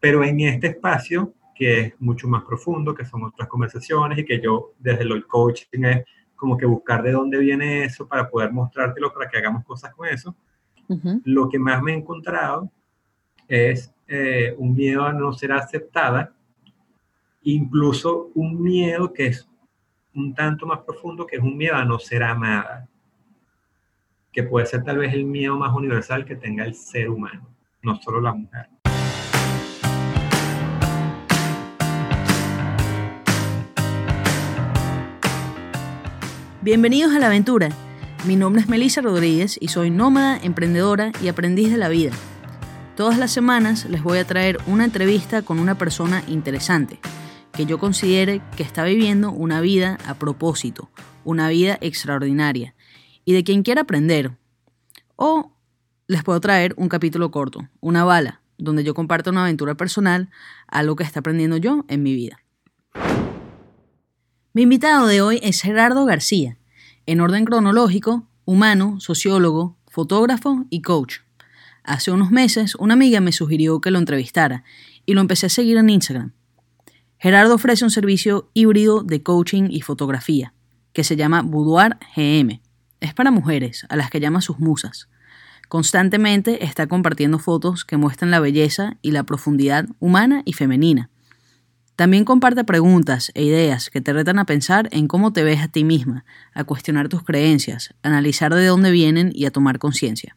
pero 0.00 0.22
en 0.24 0.40
este 0.40 0.68
espacio 0.68 1.34
que 1.58 1.80
es 1.80 2.00
mucho 2.00 2.28
más 2.28 2.44
profundo, 2.44 2.94
que 2.94 3.04
son 3.04 3.24
otras 3.24 3.48
conversaciones 3.48 4.16
y 4.16 4.24
que 4.24 4.40
yo 4.40 4.74
desde 4.78 5.02
el 5.02 5.26
coaching 5.26 5.84
es 5.84 6.04
como 6.36 6.56
que 6.56 6.64
buscar 6.64 7.02
de 7.02 7.10
dónde 7.10 7.36
viene 7.38 7.84
eso 7.84 8.06
para 8.06 8.30
poder 8.30 8.52
mostrártelo, 8.52 9.12
para 9.12 9.28
que 9.28 9.38
hagamos 9.38 9.64
cosas 9.64 9.92
con 9.92 10.06
eso. 10.06 10.36
Lo 11.24 11.48
que 11.48 11.58
más 11.58 11.82
me 11.82 11.92
he 11.92 11.96
encontrado 11.96 12.70
es 13.48 13.92
eh, 14.06 14.54
un 14.56 14.72
miedo 14.72 15.04
a 15.04 15.12
no 15.12 15.32
ser 15.32 15.50
aceptada, 15.50 16.32
incluso 17.42 18.30
un 18.34 18.62
miedo 18.62 19.12
que 19.12 19.26
es 19.26 19.48
un 20.14 20.32
tanto 20.34 20.64
más 20.64 20.78
profundo, 20.80 21.26
que 21.26 21.36
es 21.36 21.42
un 21.42 21.56
miedo 21.56 21.74
a 21.74 21.84
no 21.84 21.98
ser 21.98 22.22
amada, 22.22 22.88
que 24.32 24.44
puede 24.44 24.66
ser 24.66 24.84
tal 24.84 24.98
vez 24.98 25.12
el 25.12 25.24
miedo 25.24 25.56
más 25.56 25.74
universal 25.74 26.24
que 26.24 26.36
tenga 26.36 26.64
el 26.64 26.76
ser 26.76 27.10
humano, 27.10 27.48
no 27.82 27.96
solo 27.96 28.20
la 28.20 28.32
mujer. 28.32 28.68
Bienvenidos 36.68 37.14
a 37.14 37.18
la 37.18 37.28
aventura. 37.28 37.70
Mi 38.26 38.36
nombre 38.36 38.60
es 38.60 38.68
Melissa 38.68 39.00
Rodríguez 39.00 39.56
y 39.58 39.68
soy 39.68 39.88
nómada, 39.88 40.36
emprendedora 40.36 41.12
y 41.22 41.28
aprendiz 41.28 41.70
de 41.70 41.78
la 41.78 41.88
vida. 41.88 42.10
Todas 42.94 43.16
las 43.16 43.32
semanas 43.32 43.86
les 43.86 44.02
voy 44.02 44.18
a 44.18 44.26
traer 44.26 44.58
una 44.66 44.84
entrevista 44.84 45.40
con 45.40 45.60
una 45.60 45.78
persona 45.78 46.22
interesante, 46.28 47.00
que 47.54 47.64
yo 47.64 47.78
considere 47.78 48.42
que 48.54 48.64
está 48.64 48.84
viviendo 48.84 49.30
una 49.30 49.62
vida 49.62 49.96
a 50.06 50.18
propósito, 50.18 50.90
una 51.24 51.48
vida 51.48 51.78
extraordinaria, 51.80 52.74
y 53.24 53.32
de 53.32 53.44
quien 53.44 53.62
quiera 53.62 53.80
aprender. 53.80 54.36
O 55.16 55.52
les 56.06 56.22
puedo 56.22 56.38
traer 56.38 56.74
un 56.76 56.90
capítulo 56.90 57.30
corto, 57.30 57.66
una 57.80 58.04
bala, 58.04 58.42
donde 58.58 58.84
yo 58.84 58.92
comparto 58.92 59.30
una 59.30 59.44
aventura 59.44 59.74
personal, 59.74 60.28
algo 60.66 60.96
que 60.96 61.04
está 61.04 61.20
aprendiendo 61.20 61.56
yo 61.56 61.86
en 61.88 62.02
mi 62.02 62.12
vida. 62.12 62.42
Mi 64.52 64.62
invitado 64.62 65.06
de 65.06 65.22
hoy 65.22 65.40
es 65.42 65.62
Gerardo 65.62 66.04
García, 66.04 66.57
en 67.08 67.22
orden 67.22 67.46
cronológico, 67.46 68.28
humano, 68.44 69.00
sociólogo, 69.00 69.78
fotógrafo 69.86 70.66
y 70.68 70.82
coach. 70.82 71.20
Hace 71.82 72.10
unos 72.10 72.30
meses 72.30 72.74
una 72.74 72.92
amiga 72.92 73.22
me 73.22 73.32
sugirió 73.32 73.80
que 73.80 73.90
lo 73.90 73.98
entrevistara 73.98 74.62
y 75.06 75.14
lo 75.14 75.22
empecé 75.22 75.46
a 75.46 75.48
seguir 75.48 75.78
en 75.78 75.88
Instagram. 75.88 76.34
Gerardo 77.16 77.54
ofrece 77.54 77.82
un 77.82 77.90
servicio 77.90 78.50
híbrido 78.52 79.02
de 79.04 79.22
coaching 79.22 79.68
y 79.70 79.80
fotografía 79.80 80.52
que 80.92 81.02
se 81.02 81.16
llama 81.16 81.40
Boudoir 81.40 81.96
GM. 82.14 82.60
Es 83.00 83.14
para 83.14 83.30
mujeres, 83.30 83.86
a 83.88 83.96
las 83.96 84.10
que 84.10 84.20
llama 84.20 84.42
sus 84.42 84.58
musas. 84.58 85.08
Constantemente 85.68 86.62
está 86.62 86.88
compartiendo 86.88 87.38
fotos 87.38 87.86
que 87.86 87.96
muestran 87.96 88.30
la 88.30 88.40
belleza 88.40 88.98
y 89.00 89.12
la 89.12 89.22
profundidad 89.22 89.86
humana 89.98 90.42
y 90.44 90.52
femenina 90.52 91.08
también 91.98 92.24
comparte 92.24 92.62
preguntas 92.62 93.32
e 93.34 93.42
ideas 93.42 93.90
que 93.90 94.00
te 94.00 94.12
retan 94.12 94.38
a 94.38 94.44
pensar 94.44 94.88
en 94.92 95.08
cómo 95.08 95.32
te 95.32 95.42
ves 95.42 95.60
a 95.60 95.66
ti 95.66 95.82
misma, 95.82 96.24
a 96.54 96.62
cuestionar 96.62 97.08
tus 97.08 97.24
creencias, 97.24 97.92
a 98.04 98.08
analizar 98.08 98.54
de 98.54 98.64
dónde 98.64 98.92
vienen 98.92 99.32
y 99.34 99.46
a 99.46 99.50
tomar 99.50 99.80
conciencia. 99.80 100.36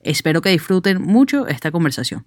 Espero 0.00 0.40
que 0.40 0.48
disfruten 0.48 1.02
mucho 1.02 1.46
esta 1.46 1.70
conversación. 1.70 2.24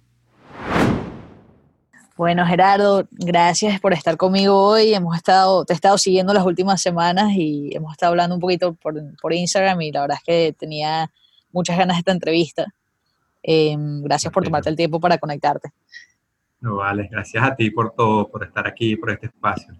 Bueno, 2.16 2.46
Gerardo, 2.46 3.08
gracias 3.10 3.80
por 3.80 3.92
estar 3.92 4.16
conmigo 4.16 4.56
hoy. 4.56 4.94
Hemos 4.94 5.16
estado, 5.16 5.66
te 5.66 5.74
he 5.74 5.76
estado 5.76 5.98
siguiendo 5.98 6.32
las 6.32 6.46
últimas 6.46 6.80
semanas 6.80 7.32
y 7.32 7.74
hemos 7.74 7.92
estado 7.92 8.12
hablando 8.12 8.36
un 8.36 8.40
poquito 8.40 8.72
por, 8.74 8.94
por 9.20 9.34
Instagram 9.34 9.82
y 9.82 9.92
la 9.92 10.02
verdad 10.02 10.18
es 10.18 10.24
que 10.24 10.54
tenía 10.58 11.10
muchas 11.52 11.76
ganas 11.76 11.96
de 11.96 11.98
esta 11.98 12.12
entrevista. 12.12 12.64
Em, 13.42 14.02
gracias 14.02 14.32
por 14.32 14.44
tomarte 14.44 14.70
el 14.70 14.76
tiempo 14.76 14.98
para 14.98 15.18
conectarte. 15.18 15.72
No, 16.60 16.76
vale, 16.76 17.06
gracias 17.10 17.44
a 17.44 17.54
ti 17.54 17.70
por 17.70 17.92
todo, 17.92 18.28
por 18.28 18.44
estar 18.44 18.66
aquí, 18.66 18.96
por 18.96 19.10
este 19.10 19.26
espacio. 19.26 19.74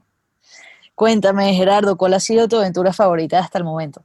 Cuéntame, 0.97 1.53
Gerardo, 1.53 1.99
¿cuál 1.99 2.15
ha 2.15 2.21
sido 2.21 2.49
tu 2.49 2.57
aventura 2.57 2.91
favorita 2.91 3.39
hasta 3.39 3.59
el 3.59 3.65
momento? 3.65 4.03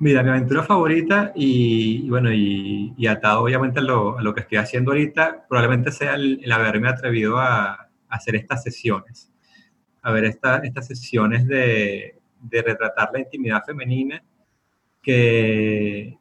Mira, 0.00 0.22
mi 0.22 0.30
aventura 0.30 0.62
favorita 0.62 1.30
y, 1.34 2.08
bueno, 2.08 2.32
y, 2.32 3.06
atado 3.06 3.42
obviamente 3.42 3.80
a 3.80 3.82
lo, 3.82 4.34
que 4.34 4.40
estoy 4.40 4.56
haciendo 4.56 4.92
ahorita, 4.92 5.44
probablemente 5.46 5.92
sea 5.92 6.14
el, 6.14 6.50
haberme 6.50 6.88
atrevido 6.88 7.38
a, 7.38 7.90
hacer 8.08 8.34
estas 8.36 8.62
sesiones. 8.62 9.30
A 10.00 10.10
ver, 10.10 10.24
estas 10.24 10.86
sesiones 10.86 11.46
de, 11.46 12.18
retratar 12.50 13.10
la 13.12 13.20
intimidad 13.20 13.62
femenina 13.62 14.24
que, 15.02 16.16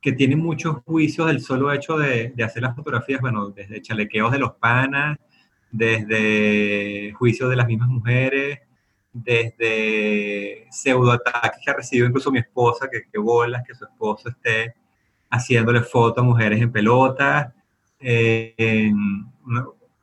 que 0.00 0.12
tienen 0.14 0.40
muchos 0.40 0.78
juicios 0.84 1.28
del 1.28 1.40
solo 1.40 1.72
hecho 1.72 1.96
de, 1.96 2.32
de, 2.34 2.42
hacer 2.42 2.64
las 2.64 2.74
fotografías, 2.74 3.20
bueno, 3.20 3.50
desde 3.50 3.80
chalequeos 3.80 4.32
de 4.32 4.40
los 4.40 4.54
panas, 4.54 5.16
desde 5.74 7.12
juicios 7.14 7.50
de 7.50 7.56
las 7.56 7.66
mismas 7.66 7.88
mujeres, 7.88 8.60
desde 9.14 10.66
pseudoataques 10.70 11.60
que 11.64 11.70
ha 11.70 11.74
recibido 11.74 12.08
incluso 12.08 12.32
mi 12.32 12.40
esposa, 12.40 12.88
que, 12.90 13.04
que 13.10 13.18
bolas 13.18 13.62
que 13.64 13.74
su 13.74 13.84
esposo 13.84 14.28
esté 14.28 14.74
haciéndole 15.30 15.82
fotos 15.82 16.22
a 16.22 16.26
mujeres 16.26 16.60
en 16.60 16.72
pelota, 16.72 17.54
eh, 18.00 18.92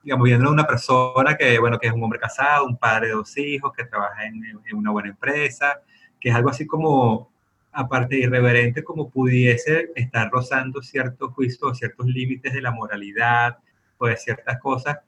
digamos, 0.01 0.25
viendo 0.25 0.47
a 0.47 0.53
una 0.53 0.66
persona 0.66 1.35
que, 1.35 1.59
bueno, 1.59 1.77
que 1.77 1.88
es 1.88 1.94
un 1.94 2.03
hombre 2.03 2.19
casado, 2.19 2.66
un 2.66 2.77
padre 2.77 3.07
de 3.07 3.13
dos 3.13 3.38
hijos, 3.38 3.73
que 3.75 3.83
trabaja 3.83 4.25
en, 4.25 4.41
en 4.66 4.77
una 4.77 4.91
buena 4.91 5.09
empresa, 5.09 5.81
que 6.19 6.29
es 6.29 6.35
algo 6.35 6.49
así 6.49 6.66
como, 6.66 7.29
aparte 7.73 8.16
de 8.16 8.22
irreverente, 8.22 8.81
como 8.81 9.09
pudiese 9.09 9.91
estar 9.93 10.31
rozando 10.31 10.81
ciertos 10.81 11.33
juicios, 11.33 11.78
ciertos 11.78 12.07
límites 12.07 12.53
de 12.53 12.61
la 12.61 12.72
moralidad 12.72 13.57
o 13.97 14.07
de 14.07 14.16
ciertas 14.16 14.57
cosas. 14.59 14.99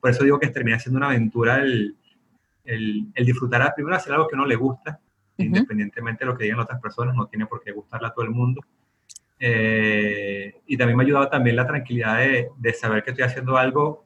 Por 0.00 0.10
eso 0.10 0.24
digo 0.24 0.40
que 0.40 0.48
termina 0.48 0.80
siendo 0.80 0.98
una 0.98 1.08
aventura 1.08 1.58
el, 1.58 1.96
el, 2.66 3.08
el 3.14 3.26
disfrutar, 3.26 3.72
primero 3.74 3.96
hacer 3.96 4.12
algo 4.12 4.28
que 4.28 4.36
no 4.36 4.46
le 4.46 4.56
gusta, 4.56 5.00
independientemente 5.38 6.24
de 6.24 6.30
lo 6.30 6.36
que 6.36 6.44
digan 6.44 6.60
otras 6.60 6.80
personas, 6.80 7.14
no 7.14 7.26
tiene 7.26 7.46
por 7.46 7.62
qué 7.62 7.72
gustarle 7.72 8.08
a 8.08 8.10
todo 8.10 8.24
el 8.24 8.30
mundo. 8.30 8.62
Eh, 9.38 10.62
y 10.66 10.76
también 10.76 10.96
me 10.96 11.02
ha 11.02 11.06
ayudado 11.06 11.28
también 11.28 11.56
la 11.56 11.66
tranquilidad 11.66 12.18
de, 12.18 12.48
de, 12.56 12.72
saber 12.72 13.02
que 13.02 13.10
estoy 13.10 13.24
haciendo 13.24 13.58
algo 13.58 14.04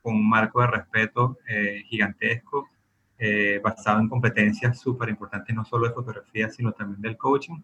con 0.00 0.14
un 0.14 0.28
marco 0.28 0.60
de 0.60 0.68
respeto 0.68 1.38
eh, 1.48 1.82
gigantesco, 1.86 2.68
eh, 3.18 3.60
basado 3.62 3.98
en 4.00 4.08
competencias 4.08 4.78
súper 4.78 5.08
importantes, 5.08 5.54
no 5.54 5.64
solo 5.64 5.88
de 5.88 5.94
fotografía, 5.94 6.48
sino 6.50 6.72
también 6.72 7.02
del 7.02 7.16
coaching. 7.16 7.60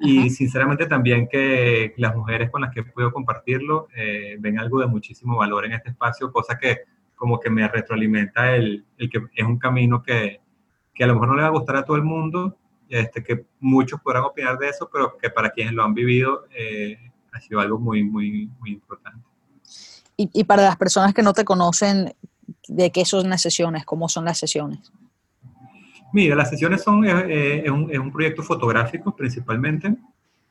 Y 0.00 0.30
sinceramente 0.30 0.86
también 0.86 1.28
que 1.28 1.94
las 1.96 2.16
mujeres 2.16 2.50
con 2.50 2.62
las 2.62 2.74
que 2.74 2.82
puedo 2.82 3.12
compartirlo 3.12 3.86
ven 4.40 4.58
algo 4.58 4.80
de 4.80 4.88
muchísimo 4.88 5.36
valor 5.36 5.64
en 5.64 5.74
este 5.74 5.90
espacio, 5.90 6.32
cosa 6.32 6.58
que 6.58 6.78
como 7.22 7.38
que 7.38 7.50
me 7.50 7.68
retroalimenta 7.68 8.56
el, 8.56 8.84
el, 8.98 9.08
que 9.08 9.20
es 9.32 9.46
un 9.46 9.56
camino 9.56 10.02
que, 10.02 10.40
que, 10.92 11.04
a 11.04 11.06
lo 11.06 11.14
mejor 11.14 11.28
no 11.28 11.36
le 11.36 11.42
va 11.42 11.46
a 11.46 11.52
gustar 11.52 11.76
a 11.76 11.84
todo 11.84 11.96
el 11.96 12.02
mundo, 12.02 12.56
este, 12.88 13.22
que 13.22 13.46
muchos 13.60 14.00
podrán 14.00 14.24
opinar 14.24 14.58
de 14.58 14.68
eso, 14.68 14.90
pero 14.92 15.16
que 15.16 15.30
para 15.30 15.50
quienes 15.50 15.72
lo 15.72 15.84
han 15.84 15.94
vivido 15.94 16.46
eh, 16.50 16.98
ha 17.30 17.38
sido 17.38 17.60
algo 17.60 17.78
muy, 17.78 18.02
muy, 18.02 18.50
muy 18.58 18.72
importante. 18.72 19.24
Y, 20.16 20.30
y, 20.32 20.42
para 20.42 20.64
las 20.64 20.76
personas 20.76 21.14
que 21.14 21.22
no 21.22 21.32
te 21.32 21.44
conocen, 21.44 22.12
¿de 22.66 22.90
qué 22.90 23.04
son 23.04 23.30
las 23.30 23.40
sesiones? 23.40 23.84
¿Cómo 23.84 24.08
son 24.08 24.24
las 24.24 24.38
sesiones? 24.38 24.92
Mira, 26.12 26.34
las 26.34 26.50
sesiones 26.50 26.82
son, 26.82 27.04
eh, 27.04 27.62
es, 27.64 27.70
un, 27.70 27.88
es, 27.88 28.00
un, 28.00 28.10
proyecto 28.10 28.42
fotográfico 28.42 29.14
principalmente, 29.14 29.94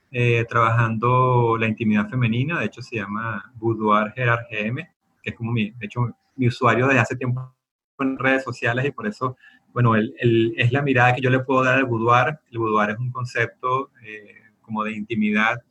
eh, 0.10 0.46
trabajando 0.48 1.58
la 1.58 1.68
intimidad 1.68 2.08
femenina, 2.08 2.62
de 2.62 2.68
hecho 2.68 2.82
se 2.82 2.96
llama 2.96 3.52
Boudoir 3.56 4.14
Gerard 4.14 4.46
GM, 4.50 4.88
que 5.22 5.32
es 5.32 5.36
como 5.36 5.52
mi, 5.52 5.72
de 5.72 5.86
hecho 5.86 6.16
mi 6.42 6.48
usuario 6.48 6.88
desde 6.88 7.00
hace 7.00 7.16
tiempo 7.16 7.54
en 8.00 8.18
redes 8.18 8.44
sociales 8.44 8.84
y 8.84 8.92
por 8.92 9.06
eso, 9.06 9.38
bueno, 9.74 9.96
el, 9.96 10.16
el, 10.18 10.56
es 10.58 10.72
la 10.72 10.82
mirada 10.82 11.14
que 11.14 11.22
yo 11.22 11.30
le 11.30 11.42
puedo 11.42 11.64
dar 11.64 11.78
al 11.78 11.86
boudoir. 11.86 12.40
El 12.52 12.58
boudoir 12.58 12.90
es 12.90 12.98
un 12.98 13.12
concepto 13.12 13.92
eh, 14.04 14.42
como 14.60 14.84
de 14.84 14.94
intimidad 14.94 15.62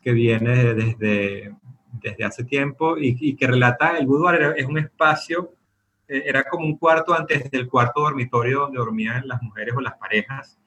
que 0.00 0.12
viene 0.12 0.72
desde, 0.72 1.54
desde 1.92 2.24
hace 2.24 2.44
tiempo 2.44 2.96
y, 2.96 3.18
y 3.20 3.36
que 3.36 3.46
relata, 3.46 3.98
el 3.98 4.06
boudoir 4.06 4.54
es 4.56 4.64
un 4.64 4.78
espacio, 4.78 5.52
eh, 6.08 6.22
era 6.24 6.44
como 6.44 6.64
un 6.64 6.78
cuarto 6.78 7.12
antes 7.12 7.50
del 7.50 7.68
cuarto 7.68 8.00
dormitorio 8.00 8.60
donde 8.60 8.78
dormían 8.78 9.28
las 9.28 9.42
mujeres 9.42 9.74
o 9.76 9.82
las 9.82 9.98
parejas 9.98 10.58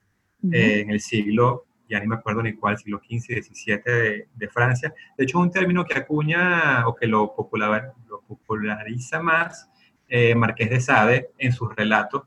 eh, 0.52 0.82
en 0.82 0.92
el 0.92 1.02
siglo 1.02 1.66
ya 1.92 2.00
ni 2.00 2.08
me 2.08 2.16
acuerdo 2.16 2.42
ni 2.42 2.54
cuál, 2.54 2.78
siglo 2.78 3.00
XV, 3.00 3.44
XVII 3.44 3.78
de, 3.84 4.28
de, 4.34 4.48
Francia. 4.48 4.94
De 5.18 5.26
hecho, 5.26 5.38
es 5.38 5.44
un 5.44 5.52
término 5.52 5.84
que 5.84 5.94
acuña 5.94 6.88
o 6.88 6.96
que 6.96 7.06
lo, 7.06 7.36
popular, 7.36 7.94
lo 8.08 8.22
populariza 8.22 9.22
más 9.22 9.70
eh, 10.08 10.34
Marqués 10.34 10.70
de 10.70 10.80
Sade 10.80 11.30
en 11.38 11.52
sus 11.52 11.76
relatos, 11.76 12.24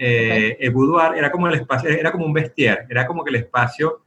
Eh, 0.00 0.56
El 0.60 0.70
boudoir 0.70 1.18
era 1.18 1.28
como 1.28 1.48
el 1.48 1.54
espacio, 1.54 1.90
era 1.90 2.12
como 2.12 2.24
un 2.24 2.32
vestier, 2.32 2.86
era 2.88 3.04
como 3.04 3.24
que 3.24 3.30
el 3.30 3.36
espacio 3.36 4.04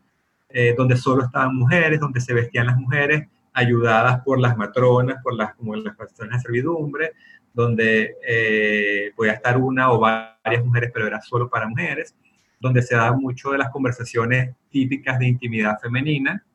eh, 0.50 0.74
donde 0.78 0.96
solo 0.96 1.26
estaban 1.26 1.54
mujeres, 1.54 2.00
donde 2.00 2.22
se 2.22 2.34
vestían 2.34 2.68
las 2.68 2.78
mujeres, 2.78 3.28
ayudadas 3.54 4.22
por 4.24 4.40
las 4.40 4.56
matronas, 4.56 5.22
por 5.22 5.34
las, 5.36 5.54
como 5.56 5.76
las 5.76 5.96
personas 5.98 6.38
de 6.38 6.44
servidumbre, 6.44 7.12
donde 7.54 8.16
eh, 8.26 9.12
podía 9.18 9.34
estar 9.34 9.58
una 9.58 9.92
o 9.92 10.00
varias 10.00 10.64
mujeres, 10.64 10.92
pero 10.94 11.08
era 11.08 11.20
solo 11.22 11.50
para 11.50 11.68
mujeres, 11.68 12.16
donde 12.62 12.82
se 12.82 12.96
daba 12.96 13.16
mucho 13.18 13.52
de 13.52 13.58
las 13.58 13.70
conversaciones 13.70 14.56
típicas 14.70 15.20
de 15.20 15.28
intimidad 15.28 15.80
femenina, 15.82 16.46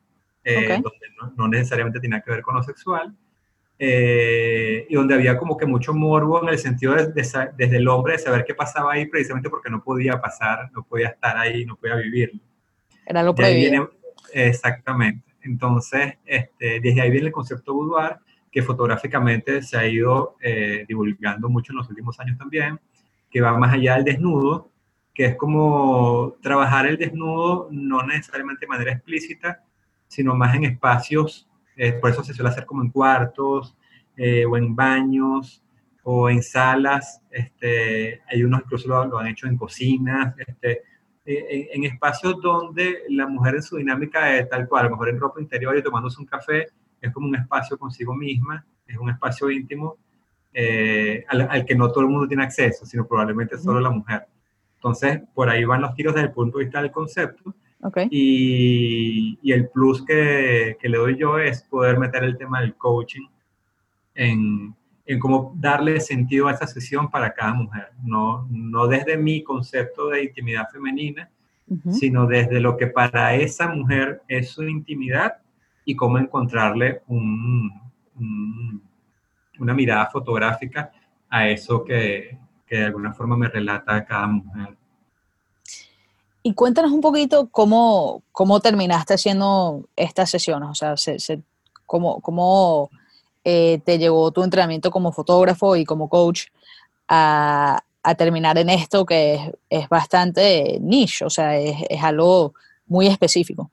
eh, 0.43 0.79
donde 0.81 1.35
no, 1.35 1.47
necesariamente 1.47 1.99
tenía 1.99 2.21
que 2.21 2.31
ver 2.31 2.41
con 2.41 2.55
lo 2.55 2.63
sexual, 2.63 3.13
eh, 3.77 4.87
y 4.89 4.95
donde 4.95 5.13
había 5.13 5.37
como 5.37 5.57
que 5.57 5.65
mucho 5.65 5.93
morbo 5.93 6.41
en 6.41 6.49
el 6.49 6.57
sentido 6.57 6.95
de, 6.95 7.07
desde 7.13 7.77
el 7.77 7.87
hombre 7.87 8.13
de 8.13 8.19
saber 8.19 8.45
qué 8.45 8.55
pasaba 8.55 8.93
ahí, 8.93 9.05
precisamente 9.05 9.49
porque 9.49 9.69
no 9.69 9.83
podía 9.83 10.19
pasar, 10.19 10.71
no 10.73 10.83
podía 10.83 11.09
estar 11.09 11.37
ahí, 11.37 11.65
no 11.65 11.75
podía 11.75 11.95
vivirlo. 11.97 12.39
Era 13.05 13.21
lo 13.21 13.35
prohibido. 13.35 13.91
exactamente. 14.33 15.27
Entonces, 15.41 16.15
este, 16.25 16.79
desde 16.79 17.01
ahí 17.01 17.11
viene 17.11 17.27
el 17.27 17.33
concepto 17.33 17.73
boudoir, 17.73 18.17
que 18.51 18.63
fotográficamente 18.63 19.61
se 19.61 19.77
ha 19.77 19.85
ido 19.85 20.35
eh, 20.41 20.85
divulgando 20.87 21.49
mucho 21.49 21.73
en 21.73 21.77
los 21.77 21.89
últimos 21.89 22.19
años 22.19 22.37
también, 22.37 22.79
que 23.29 23.41
va 23.41 23.57
más 23.57 23.73
allá 23.73 23.95
del 23.95 24.05
desnudo, 24.05 24.71
que 25.17 25.25
es 25.25 25.35
como 25.35 26.35
trabajar 26.43 26.85
el 26.85 26.95
desnudo 26.95 27.69
no 27.71 28.03
necesariamente 28.03 28.67
de 28.67 28.69
manera 28.69 28.91
explícita, 28.91 29.63
sino 30.07 30.35
más 30.35 30.53
en 30.53 30.65
espacios, 30.65 31.49
eh, 31.75 31.93
por 31.93 32.11
eso 32.11 32.23
se 32.23 32.35
suele 32.35 32.51
hacer 32.51 32.67
como 32.67 32.83
en 32.83 32.91
cuartos 32.91 33.75
eh, 34.15 34.45
o 34.45 34.55
en 34.57 34.75
baños 34.75 35.63
o 36.03 36.29
en 36.29 36.43
salas, 36.43 37.23
este, 37.31 38.21
hay 38.27 38.43
unos 38.43 38.61
incluso 38.63 38.87
lo, 38.87 39.05
lo 39.05 39.17
han 39.17 39.25
hecho 39.25 39.47
en 39.47 39.57
cocinas, 39.57 40.35
este, 40.37 40.83
en, 41.25 41.83
espacios 41.83 42.39
donde 42.39 42.99
la 43.09 43.27
mujer 43.27 43.55
en 43.55 43.63
su 43.63 43.77
dinámica 43.77 44.37
es 44.37 44.47
tal 44.47 44.67
cual, 44.67 44.81
a 44.81 44.83
lo 44.85 44.91
mejor 44.91 45.09
en 45.09 45.19
ropa 45.19 45.41
interior 45.41 45.75
y 45.75 45.81
tomándose 45.81 46.21
un 46.21 46.27
café, 46.27 46.67
es 47.01 47.11
como 47.11 47.27
un 47.27 47.35
espacio 47.35 47.75
consigo 47.79 48.13
misma, 48.13 48.63
es 48.85 48.95
un 48.97 49.09
espacio 49.09 49.49
íntimo 49.49 49.97
eh, 50.53 51.25
al, 51.27 51.65
que 51.65 51.73
no 51.73 51.89
todo 51.89 52.01
el 52.01 52.09
mundo 52.09 52.27
tiene 52.27 52.43
acceso, 52.43 52.85
sino 52.85 53.07
probablemente 53.07 53.57
solo 53.57 53.79
la 53.79 53.89
mujer. 53.89 54.27
Entonces, 54.77 55.21
por 55.33 55.49
ahí 55.49 55.65
van 55.65 55.81
los 55.81 55.93
tiros 55.93 56.13
desde 56.13 56.27
el 56.27 56.33
punto 56.33 56.57
de 56.57 56.65
vista 56.65 56.81
del 56.81 56.91
concepto. 56.91 57.53
Okay. 57.81 58.07
Y, 58.09 59.37
y, 59.41 59.51
el 59.51 59.69
plus 59.69 60.03
que, 60.03 60.77
que, 60.79 60.89
le 60.89 60.97
doy 60.97 61.15
yo 61.15 61.37
es 61.37 61.61
poder 61.63 61.99
meter 61.99 62.23
el 62.23 62.35
tema 62.35 62.61
del 62.61 62.75
coaching 62.75 63.27
en, 64.15 64.75
en 65.07 65.19
cómo 65.19 65.53
darle 65.55 65.99
sentido 66.01 66.47
a 66.47 66.51
esa 66.51 66.67
sesión 66.67 67.09
para 67.09 67.33
cada 67.33 67.53
mujer, 67.53 67.91
no, 68.03 68.45
no 68.51 68.87
desde 68.87 69.17
mi 69.17 69.41
concepto 69.41 70.09
de 70.09 70.25
intimidad 70.25 70.67
femenina, 70.71 71.29
sino 71.91 72.27
desde 72.27 72.61
lo 72.61 72.77
que 72.77 72.87
para 72.87 73.35
esa 73.35 73.67
mujer 73.67 74.21
es 74.29 74.51
su 74.51 74.63
intimidad 74.63 75.33
y 75.83 75.97
cómo 75.97 76.17
encontrarle 76.17 77.01
un, 77.07 77.69
una 79.59 79.73
mirada 79.73 80.05
fotográfica 80.05 80.91
a 81.29 81.49
eso 81.49 81.83
que, 81.83 82.37
que, 82.67 82.77
de 82.77 82.85
alguna 82.85 83.13
forma 83.13 83.37
me 83.37 83.47
relata 83.47 83.95
a 83.95 84.05
cada 84.05 84.27
mujer. 84.27 84.77
Y 86.43 86.53
cuéntanos 86.53 86.91
un 86.91 87.01
poquito 87.01 87.49
cómo, 87.49 88.23
cómo 88.31 88.59
terminaste 88.59 89.15
haciendo 89.15 89.85
estas 89.95 90.29
sesiones, 90.29 90.69
o 90.69 90.75
sea, 90.75 90.95
se, 90.95 91.41
cómo, 91.85 92.21
cómo 92.21 92.89
eh, 93.43 93.79
te 93.83 93.97
llegó 93.97 94.31
tu 94.31 94.43
entrenamiento 94.43 94.91
como 94.91 95.11
fotógrafo 95.11 95.75
y 95.75 95.85
como 95.85 96.07
coach 96.09 96.45
a, 97.07 97.83
terminar 98.17 98.57
en 98.57 98.69
esto 98.69 99.05
que 99.05 99.51
es, 99.69 99.89
bastante 99.89 100.79
niche, 100.79 101.25
o 101.25 101.29
sea, 101.29 101.57
es, 101.57 102.01
algo 102.01 102.53
muy 102.85 103.07
específico. 103.07 103.69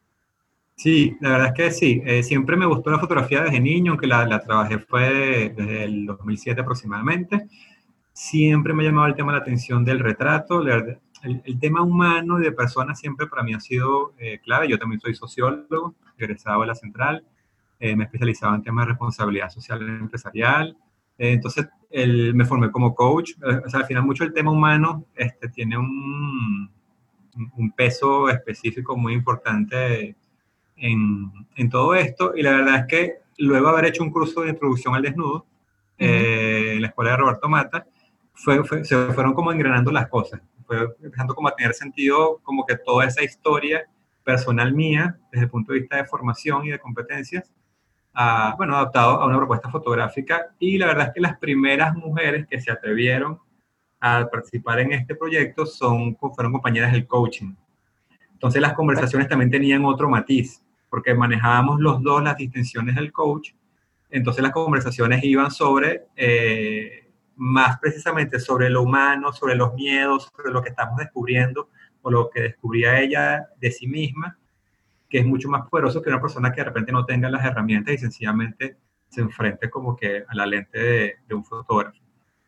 Sí, 0.74 1.16
la 1.20 1.30
verdad 1.30 1.46
es 1.48 1.54
que 1.54 1.70
sí. 1.70 2.02
Eh, 2.04 2.24
siempre 2.24 2.56
me 2.56 2.66
gustó 2.66 2.90
la 2.90 2.98
fotografía 2.98 3.42
desde 3.42 3.60
niño, 3.60 3.92
aunque 3.92 4.08
la, 4.08 4.26
la, 4.26 4.40
trabajé 4.40 4.80
fue 4.80 5.52
desde 5.56 5.84
el 5.84 6.06
2007 6.06 6.60
aproximadamente. 6.60 7.46
Siempre 8.14 8.72
me 8.72 8.84
ha 8.84 8.86
llamado 8.86 9.08
el 9.08 9.14
tema 9.14 9.32
de 9.32 9.38
la 9.38 9.42
atención 9.42 9.84
del 9.84 9.98
retrato. 9.98 10.62
El, 10.62 10.98
el, 11.44 11.58
tema 11.58 11.82
humano 11.82 12.40
y 12.40 12.44
de 12.44 12.52
personas 12.52 12.98
siempre 12.98 13.26
para 13.26 13.42
mí 13.42 13.52
ha 13.52 13.60
sido 13.60 14.14
eh, 14.18 14.38
clave. 14.42 14.68
Yo 14.68 14.78
también 14.78 15.00
soy 15.00 15.14
sociólogo, 15.14 15.94
egresado 16.16 16.62
de 16.62 16.68
la 16.68 16.74
Central. 16.74 17.24
Eh, 17.80 17.96
me 17.96 18.04
especializaba 18.04 18.54
en 18.54 18.62
temas 18.62 18.86
de 18.86 18.92
responsabilidad 18.92 19.50
social 19.50 19.82
empresarial. 19.82 20.76
Eh, 21.18 21.32
entonces, 21.32 21.66
me 21.90 22.44
formé 22.44 22.70
como 22.70 22.94
coach. 22.94 23.32
Eh, 23.32 23.60
o 23.66 23.68
sea, 23.68 23.80
al 23.80 23.86
final 23.86 24.04
mucho 24.04 24.24
el 24.24 24.32
tema 24.32 24.50
humano 24.50 25.04
este, 25.14 25.48
tiene 25.48 25.76
un, 25.76 26.70
un 27.56 27.72
peso 27.72 28.30
específico 28.30 28.96
muy 28.96 29.12
importante 29.12 30.16
en, 30.76 31.32
en, 31.56 31.68
todo 31.68 31.94
esto. 31.94 32.32
Y 32.36 32.42
la 32.42 32.52
verdad 32.52 32.76
es 32.76 32.86
que 32.86 33.12
luego 33.38 33.66
de 33.66 33.72
haber 33.72 33.84
hecho 33.86 34.02
un 34.02 34.10
curso 34.10 34.42
de 34.42 34.50
introducción 34.50 34.94
al 34.94 35.02
desnudo 35.02 35.46
en 35.98 36.80
la 36.80 36.88
escuela 36.88 37.12
de 37.12 37.16
Roberto 37.18 37.48
Mata, 37.48 37.86
fue, 38.34 38.84
se 38.84 38.96
fueron 39.12 39.34
como 39.34 39.52
engranando 39.52 39.90
las 39.90 40.08
cosas. 40.08 40.40
Fue 40.66 40.94
empezando 41.02 41.34
como 41.34 41.48
a 41.48 41.54
tener 41.54 41.74
sentido 41.74 42.40
como 42.42 42.64
que 42.66 42.76
toda 42.76 43.06
esa 43.06 43.22
historia 43.22 43.86
personal 44.24 44.72
mía, 44.72 45.18
desde 45.30 45.44
el 45.44 45.50
punto 45.50 45.72
de 45.72 45.80
vista 45.80 45.96
de 45.96 46.04
formación 46.04 46.64
y 46.64 46.70
de 46.70 46.78
competencias, 46.78 47.52
bueno, 48.56 48.76
adaptado 48.76 49.20
a 49.20 49.26
una 49.26 49.36
propuesta 49.36 49.70
fotográfica 49.70 50.54
y 50.58 50.78
la 50.78 50.86
verdad 50.86 51.08
es 51.08 51.14
que 51.14 51.20
las 51.20 51.38
primeras 51.38 51.94
mujeres 51.94 52.46
que 52.48 52.60
se 52.60 52.70
atrevieron 52.70 53.38
a 54.00 54.28
participar 54.30 54.80
en 54.80 54.92
este 54.92 55.14
proyecto 55.14 55.66
son, 55.66 56.16
fueron 56.16 56.52
compañeras 56.52 56.92
del 56.92 57.06
coaching. 57.06 57.54
Entonces 58.32 58.60
las 58.60 58.74
conversaciones 58.74 59.28
también 59.28 59.50
tenían 59.50 59.84
otro 59.84 60.08
matiz, 60.08 60.62
porque 60.88 61.14
manejábamos 61.14 61.80
los 61.80 62.02
dos 62.02 62.22
las 62.22 62.36
distinciones 62.36 62.94
del 62.94 63.12
coach, 63.12 63.52
entonces 64.10 64.42
las 64.42 64.52
conversaciones 64.52 65.24
iban 65.24 65.50
sobre, 65.50 66.04
eh, 66.14 67.03
más 67.36 67.78
precisamente 67.78 68.38
sobre 68.38 68.70
lo 68.70 68.82
humano, 68.82 69.32
sobre 69.32 69.54
los 69.54 69.74
miedos, 69.74 70.30
sobre 70.34 70.52
lo 70.52 70.62
que 70.62 70.70
estamos 70.70 70.98
descubriendo 70.98 71.68
o 72.02 72.10
lo 72.10 72.30
que 72.30 72.42
descubría 72.42 73.00
ella 73.00 73.48
de 73.60 73.70
sí 73.70 73.86
misma 73.86 74.38
que 75.14 75.20
es 75.20 75.26
mucho 75.26 75.48
más 75.48 75.68
poderoso 75.68 76.02
que 76.02 76.10
una 76.10 76.20
persona 76.20 76.50
que 76.50 76.60
de 76.60 76.64
repente 76.64 76.90
no 76.90 77.06
tenga 77.06 77.30
las 77.30 77.44
herramientas 77.44 77.94
y 77.94 77.98
sencillamente 77.98 78.76
se 79.08 79.20
enfrente 79.20 79.70
como 79.70 79.94
que 79.94 80.24
a 80.26 80.34
la 80.34 80.44
lente 80.44 80.76
de, 80.76 81.16
de 81.28 81.34
un 81.36 81.44
fotógrafo. 81.44 82.00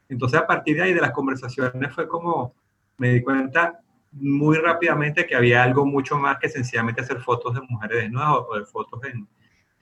Entonces, 0.08 0.40
a 0.40 0.48
partir 0.48 0.74
de 0.74 0.82
ahí, 0.82 0.92
de 0.92 1.00
las 1.00 1.12
conversaciones, 1.12 1.94
fue 1.94 2.08
como, 2.08 2.56
me 2.98 3.10
di 3.10 3.22
cuenta 3.22 3.78
muy 4.10 4.56
rápidamente 4.58 5.26
que 5.26 5.36
había 5.36 5.62
algo 5.62 5.86
mucho 5.86 6.18
más 6.18 6.38
que 6.38 6.48
sencillamente 6.48 7.02
hacer 7.02 7.20
fotos 7.20 7.54
de 7.54 7.60
mujeres 7.68 8.02
desnudas 8.02 8.30
o, 8.48 8.58
de 8.58 8.64
fotos 8.64 9.00
en, 9.04 9.28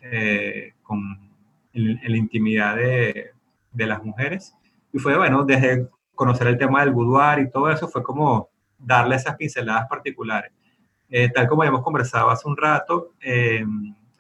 eh, 0.02 0.74
con, 0.82 1.30
en, 1.72 2.00
la 2.02 2.16
intimidad 2.18 2.76
de, 2.76 3.30
de, 3.72 3.86
las 3.86 4.04
mujeres. 4.04 4.54
Y 4.94 4.98
fue, 5.00 5.18
bueno, 5.18 5.44
desde 5.44 5.88
conocer 6.14 6.46
el 6.46 6.56
tema 6.56 6.80
del 6.80 6.92
boudoir 6.92 7.40
y 7.40 7.50
todo 7.50 7.68
eso, 7.68 7.88
fue 7.88 8.02
como 8.04 8.48
darle 8.78 9.16
esas 9.16 9.34
pinceladas 9.34 9.88
particulares. 9.88 10.52
Eh, 11.10 11.28
tal 11.30 11.48
como 11.48 11.64
hemos 11.64 11.82
conversado 11.82 12.30
hace 12.30 12.48
un 12.48 12.56
rato, 12.56 13.12
eh, 13.20 13.64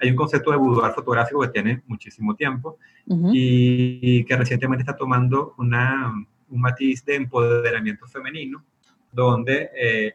hay 0.00 0.10
un 0.10 0.16
concepto 0.16 0.50
de 0.50 0.56
boudoir 0.56 0.92
fotográfico 0.92 1.40
que 1.42 1.48
tiene 1.48 1.82
muchísimo 1.86 2.34
tiempo 2.34 2.78
y, 3.32 4.24
que 4.24 4.36
recientemente 4.36 4.82
está 4.82 4.96
tomando 4.96 5.54
una, 5.58 6.12
un 6.50 6.60
matiz 6.60 7.04
de 7.04 7.14
empoderamiento 7.14 8.08
femenino, 8.08 8.64
donde 9.12 9.70
eh, 9.76 10.14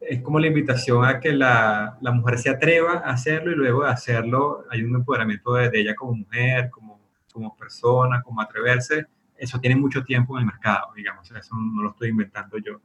es 0.00 0.22
como 0.22 0.38
la 0.38 0.46
invitación 0.46 1.04
a 1.04 1.18
que 1.18 1.32
la, 1.32 1.98
la, 2.00 2.12
mujer 2.12 2.38
se 2.38 2.50
atreva 2.50 3.02
a 3.04 3.10
hacerlo 3.10 3.50
y 3.50 3.56
luego 3.56 3.82
de 3.82 3.90
hacerlo 3.90 4.64
hay 4.70 4.82
un 4.82 4.94
empoderamiento 4.94 5.54
de, 5.54 5.70
ella 5.72 5.96
como 5.96 6.14
mujer, 6.14 6.70
como, 6.70 7.00
como 7.32 7.56
persona, 7.56 8.22
como 8.22 8.40
atreverse. 8.40 9.06
Eso 9.38 9.60
tiene 9.60 9.76
mucho 9.76 10.02
tiempo 10.04 10.36
en 10.36 10.42
el 10.42 10.46
mercado, 10.46 10.92
digamos, 10.94 11.30
eso 11.30 11.56
no 11.56 11.82
lo 11.82 11.90
estoy 11.90 12.10
inventando 12.10 12.58
yo. 12.58 12.80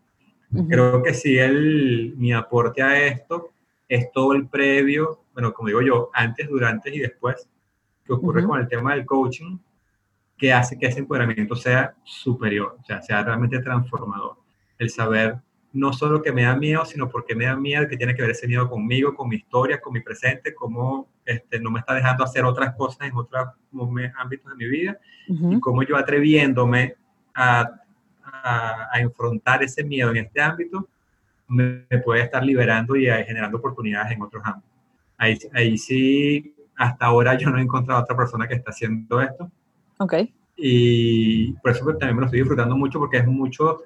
Creo 0.67 1.01
que 1.01 1.13
sí, 1.13 1.37
el, 1.37 2.13
mi 2.17 2.33
aporte 2.33 2.81
a 2.81 3.07
esto 3.07 3.53
es 3.87 4.11
todo 4.11 4.33
el 4.33 4.47
previo, 4.47 5.23
bueno, 5.33 5.53
como 5.53 5.67
digo 5.67 5.81
yo, 5.81 6.09
antes, 6.13 6.49
durante 6.49 6.93
y 6.93 6.99
después, 6.99 7.47
que 8.05 8.13
ocurre 8.13 8.45
con 8.45 8.59
el 8.59 8.67
tema 8.67 8.93
del 8.93 9.05
coaching, 9.05 9.57
que 10.37 10.51
hace 10.51 10.77
que 10.77 10.87
ese 10.87 10.99
empoderamiento 10.99 11.55
sea 11.55 11.95
superior, 12.03 12.77
o 12.81 12.83
sea, 12.83 13.01
sea 13.01 13.23
realmente 13.23 13.59
transformador. 13.59 14.37
El 14.77 14.89
saber 14.89 15.37
no 15.73 15.93
solo 15.93 16.21
que 16.21 16.31
me 16.31 16.43
da 16.43 16.55
miedo, 16.55 16.85
sino 16.85 17.09
porque 17.09 17.35
me 17.35 17.45
da 17.45 17.55
miedo, 17.55 17.87
que 17.87 17.97
tiene 17.97 18.15
que 18.15 18.21
ver 18.21 18.31
ese 18.31 18.47
miedo 18.47 18.69
conmigo, 18.69 19.15
con 19.15 19.29
mi 19.29 19.37
historia, 19.37 19.79
con 19.79 19.93
mi 19.93 20.01
presente, 20.01 20.53
cómo 20.53 21.07
este, 21.25 21.59
no 21.59 21.71
me 21.71 21.79
está 21.79 21.93
dejando 21.93 22.23
hacer 22.23 22.43
otras 22.43 22.75
cosas 22.75 23.07
en 23.07 23.15
otros 23.15 23.49
ámbitos 24.17 24.51
de 24.51 24.55
mi 24.57 24.69
vida, 24.69 24.97
y 25.27 25.59
cómo 25.59 25.83
yo 25.83 25.95
atreviéndome 25.95 26.95
a 27.33 27.81
a, 28.23 28.99
enfrentar 28.99 29.63
ese 29.63 29.83
miedo 29.83 30.09
en 30.11 30.17
este 30.17 30.41
ámbito, 30.41 30.87
me, 31.47 31.85
puede 32.03 32.23
estar 32.23 32.43
liberando 32.43 32.95
y 32.95 33.07
eh, 33.07 33.23
generando 33.25 33.57
oportunidades 33.57 34.11
en 34.11 34.21
otros 34.21 34.43
ámbitos. 34.45 34.71
Ahí, 35.17 35.37
ahí 35.53 35.77
sí, 35.77 36.55
hasta 36.75 37.05
ahora 37.05 37.37
yo 37.37 37.49
no 37.49 37.57
he 37.57 37.61
encontrado 37.61 37.99
a 37.99 38.03
otra 38.03 38.15
persona 38.15 38.47
que 38.47 38.55
está 38.55 38.71
haciendo 38.71 39.21
esto. 39.21 39.51
Ok. 39.97 40.15
Y 40.55 41.53
por 41.53 41.71
eso 41.71 41.85
también 41.97 42.15
me 42.15 42.21
lo 42.21 42.25
estoy 42.25 42.39
disfrutando 42.39 42.75
mucho 42.75 42.99
porque 42.99 43.17
es 43.17 43.27
mucho 43.27 43.81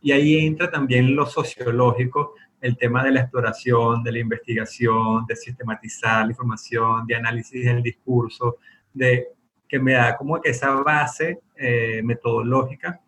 Y 0.00 0.12
ahí 0.12 0.46
entra 0.46 0.70
también 0.70 1.14
lo 1.14 1.26
sociológico, 1.26 2.34
el 2.60 2.76
tema 2.76 3.04
de 3.04 3.12
la 3.12 3.20
exploración, 3.20 4.02
de 4.02 4.12
la 4.12 4.18
investigación, 4.18 5.26
de 5.26 5.36
sistematizar 5.36 6.24
la 6.24 6.32
información, 6.32 7.06
de 7.06 7.14
análisis 7.14 7.64
del 7.64 7.82
discurso, 7.82 8.56
de 8.92 9.28
que 9.68 9.78
me 9.78 9.92
da 9.92 10.16
como 10.16 10.40
que 10.40 10.50
esa 10.50 10.70
base 10.70 11.40
eh, 11.56 12.00
metodológica 12.02 13.00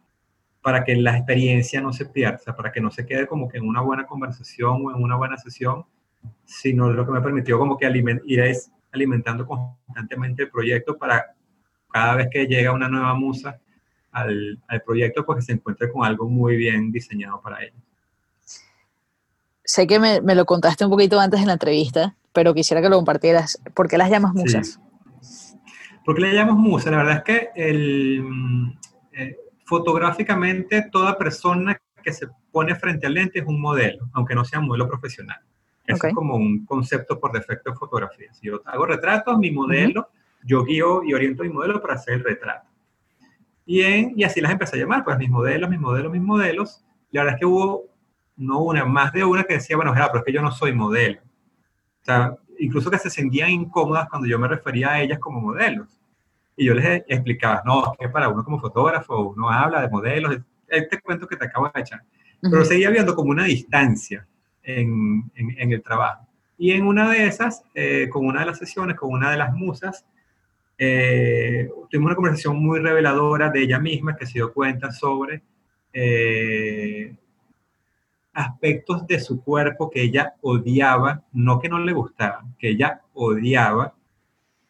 para 0.60 0.84
que 0.84 0.94
la 0.94 1.16
experiencia 1.16 1.80
no 1.80 1.92
se 1.92 2.06
pierda, 2.06 2.54
para 2.54 2.70
que 2.70 2.80
no 2.80 2.90
se 2.90 3.06
quede 3.06 3.26
como 3.26 3.48
que 3.48 3.58
en 3.58 3.66
una 3.66 3.80
buena 3.80 4.06
conversación 4.06 4.84
o 4.84 4.94
en 4.94 5.02
una 5.02 5.16
buena 5.16 5.38
sesión, 5.38 5.84
sino 6.44 6.92
lo 6.92 7.06
que 7.06 7.12
me 7.12 7.22
permitió 7.22 7.58
como 7.58 7.78
que 7.78 7.86
ir 8.26 8.56
alimentando 8.92 9.46
constantemente 9.46 10.42
el 10.42 10.50
proyecto 10.50 10.98
para 10.98 11.34
cada 11.90 12.16
vez 12.16 12.28
que 12.30 12.46
llega 12.46 12.72
una 12.72 12.88
nueva 12.88 13.14
musa 13.14 13.58
al, 14.12 14.58
al 14.68 14.82
proyecto, 14.82 15.24
pues 15.24 15.38
que 15.38 15.42
se 15.42 15.52
encuentre 15.52 15.90
con 15.90 16.04
algo 16.04 16.28
muy 16.28 16.56
bien 16.56 16.90
diseñado 16.90 17.40
para 17.40 17.62
ellos. 17.62 17.76
Sé 19.64 19.86
que 19.86 19.98
me, 19.98 20.20
me, 20.20 20.34
lo 20.34 20.46
contaste 20.46 20.84
un 20.84 20.90
poquito 20.90 21.20
antes 21.20 21.40
en 21.40 21.46
la 21.46 21.52
entrevista, 21.52 22.16
pero 22.32 22.54
quisiera 22.54 22.82
que 22.82 22.88
lo 22.88 22.96
compartieras. 22.96 23.60
¿Por 23.74 23.88
qué 23.88 23.98
las 23.98 24.10
llamas 24.10 24.34
musas? 24.34 24.80
¿Por 26.04 26.16
qué 26.16 26.22
le 26.22 26.34
llamamos 26.34 26.58
musas? 26.58 26.90
La 26.90 26.98
verdad 26.98 27.16
es 27.18 27.22
que 27.22 27.50
el, 27.54 28.24
eh, 29.12 29.36
fotográficamente 29.64 30.88
toda 30.90 31.16
persona 31.16 31.80
que 32.02 32.12
se 32.12 32.26
pone 32.50 32.74
frente 32.74 33.06
al 33.06 33.14
lente 33.14 33.40
es 33.40 33.46
un 33.46 33.60
modelo, 33.60 34.08
aunque 34.14 34.34
no 34.34 34.44
sea 34.44 34.58
un 34.58 34.66
modelo 34.66 34.88
profesional. 34.88 35.38
Eso 35.86 36.06
es 36.06 36.14
como 36.14 36.36
un 36.36 36.64
concepto 36.66 37.18
por 37.18 37.32
defecto 37.32 37.70
de 37.70 37.76
fotografía. 37.76 38.32
Si 38.32 38.46
yo 38.46 38.62
hago 38.64 38.86
retratos, 38.86 39.38
mi 39.38 39.50
modelo, 39.50 40.08
yo 40.44 40.64
guío 40.64 41.02
y 41.04 41.14
oriento 41.14 41.42
mi 41.42 41.50
modelo 41.50 41.80
para 41.82 41.94
hacer 41.94 42.14
el 42.14 42.24
retrato. 42.24 42.69
Y, 43.66 43.82
y 44.20 44.24
así 44.24 44.40
las 44.40 44.52
empecé 44.52 44.76
a 44.76 44.80
llamar, 44.80 45.04
pues 45.04 45.18
mis 45.18 45.30
modelos, 45.30 45.70
mis 45.70 45.80
modelos, 45.80 46.12
mis 46.12 46.22
modelos. 46.22 46.84
La 47.10 47.22
verdad 47.22 47.36
es 47.36 47.40
que 47.40 47.46
hubo, 47.46 47.84
no 48.36 48.60
una, 48.60 48.84
más 48.84 49.12
de 49.12 49.24
una 49.24 49.44
que 49.44 49.54
decía, 49.54 49.76
bueno, 49.76 49.92
pero 49.94 50.18
es 50.18 50.24
que 50.24 50.32
yo 50.32 50.42
no 50.42 50.50
soy 50.50 50.72
modelo. 50.72 51.20
O 52.00 52.04
sea, 52.04 52.34
incluso 52.58 52.90
que 52.90 52.98
se 52.98 53.10
sentían 53.10 53.50
incómodas 53.50 54.08
cuando 54.08 54.26
yo 54.26 54.38
me 54.38 54.48
refería 54.48 54.92
a 54.92 55.02
ellas 55.02 55.18
como 55.18 55.40
modelos. 55.40 56.00
Y 56.56 56.66
yo 56.66 56.74
les 56.74 57.04
explicaba, 57.08 57.62
no, 57.64 57.92
es 57.92 57.98
que 57.98 58.08
para 58.08 58.28
uno 58.28 58.44
como 58.44 58.60
fotógrafo, 58.60 59.30
uno 59.30 59.50
habla 59.50 59.82
de 59.82 59.88
modelos, 59.88 60.38
este 60.68 61.00
cuento 61.00 61.26
que 61.26 61.36
te 61.36 61.46
acabo 61.46 61.70
de 61.74 61.80
echar. 61.80 62.02
Pero 62.42 62.64
seguía 62.64 62.88
habiendo 62.88 63.14
como 63.14 63.30
una 63.30 63.44
distancia 63.44 64.26
en, 64.62 65.30
en, 65.34 65.72
el 65.72 65.82
trabajo. 65.82 66.26
Y 66.56 66.72
en 66.72 66.86
una 66.86 67.10
de 67.10 67.26
esas, 67.26 67.64
eh, 67.74 68.08
con 68.10 68.26
una 68.26 68.40
de 68.40 68.46
las 68.46 68.58
sesiones, 68.58 68.96
con 68.96 69.10
una 69.10 69.30
de 69.30 69.36
las 69.36 69.52
musas, 69.52 70.06
eh, 70.82 71.68
tuvimos 71.90 72.06
una 72.06 72.16
conversación 72.16 72.56
muy 72.56 72.80
reveladora 72.80 73.50
de 73.50 73.64
ella 73.64 73.78
misma 73.78 74.16
que 74.16 74.24
se 74.24 74.34
dio 74.38 74.50
cuenta 74.50 74.90
sobre 74.90 75.42
eh, 75.92 77.14
aspectos 78.32 79.06
de 79.06 79.20
su 79.20 79.44
cuerpo 79.44 79.90
que 79.90 80.00
ella 80.00 80.36
odiaba, 80.40 81.22
no 81.32 81.60
que 81.60 81.68
no 81.68 81.78
le 81.80 81.92
gustaban, 81.92 82.56
que 82.58 82.70
ella 82.70 83.02
odiaba, 83.12 83.94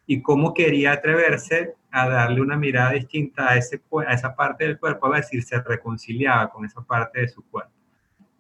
y 0.05 0.21
cómo 0.21 0.53
quería 0.53 0.95
atreverse 0.95 1.77
a 1.93 2.09
darle 2.09 2.41
una 2.41 2.57
mirada 2.57 2.91
distinta 2.91 3.53
a, 3.53 3.57
ese, 3.57 3.81
a 4.05 4.13
esa 4.13 4.35
parte 4.35 4.65
del 4.65 4.81
cuerpo, 4.81 5.07
a 5.07 5.11
ver 5.11 5.23
si 5.23 5.41
se 5.43 5.61
reconciliaba 5.63 6.51
con 6.51 6.65
esa 6.65 6.83
parte 6.83 7.21
de 7.21 7.29
su 7.29 7.49
cuerpo. 7.49 7.71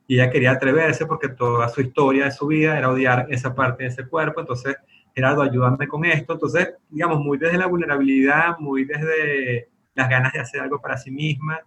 Y 0.09 0.15
ella 0.17 0.29
quería 0.29 0.51
atreverse 0.51 1.07
porque 1.07 1.29
toda 1.29 1.69
su 1.69 1.83
historia 1.83 2.25
de 2.25 2.33
su 2.33 2.49
vida 2.49 2.77
era 2.77 2.91
odiar 2.91 3.29
esa 3.31 3.55
parte 3.55 3.85
de 3.85 3.91
ese 3.91 4.09
cuerpo, 4.09 4.41
entonces 4.41 4.77
Gerardo, 5.15 5.43
ayúdame 5.43 5.89
con 5.89 6.05
esto. 6.05 6.35
Entonces, 6.35 6.75
digamos, 6.89 7.21
muy 7.21 7.39
desde 7.39 7.59
la 7.59 7.67
vulnerabilidad, 7.67 8.59
muy 8.59 8.85
desde 8.85 9.69
las 9.95 10.09
ganas 10.09 10.33
de 10.33 10.41
hacer 10.41 10.61
algo 10.61 10.81
para 10.81 10.97
sí 10.97 11.11
misma, 11.11 11.61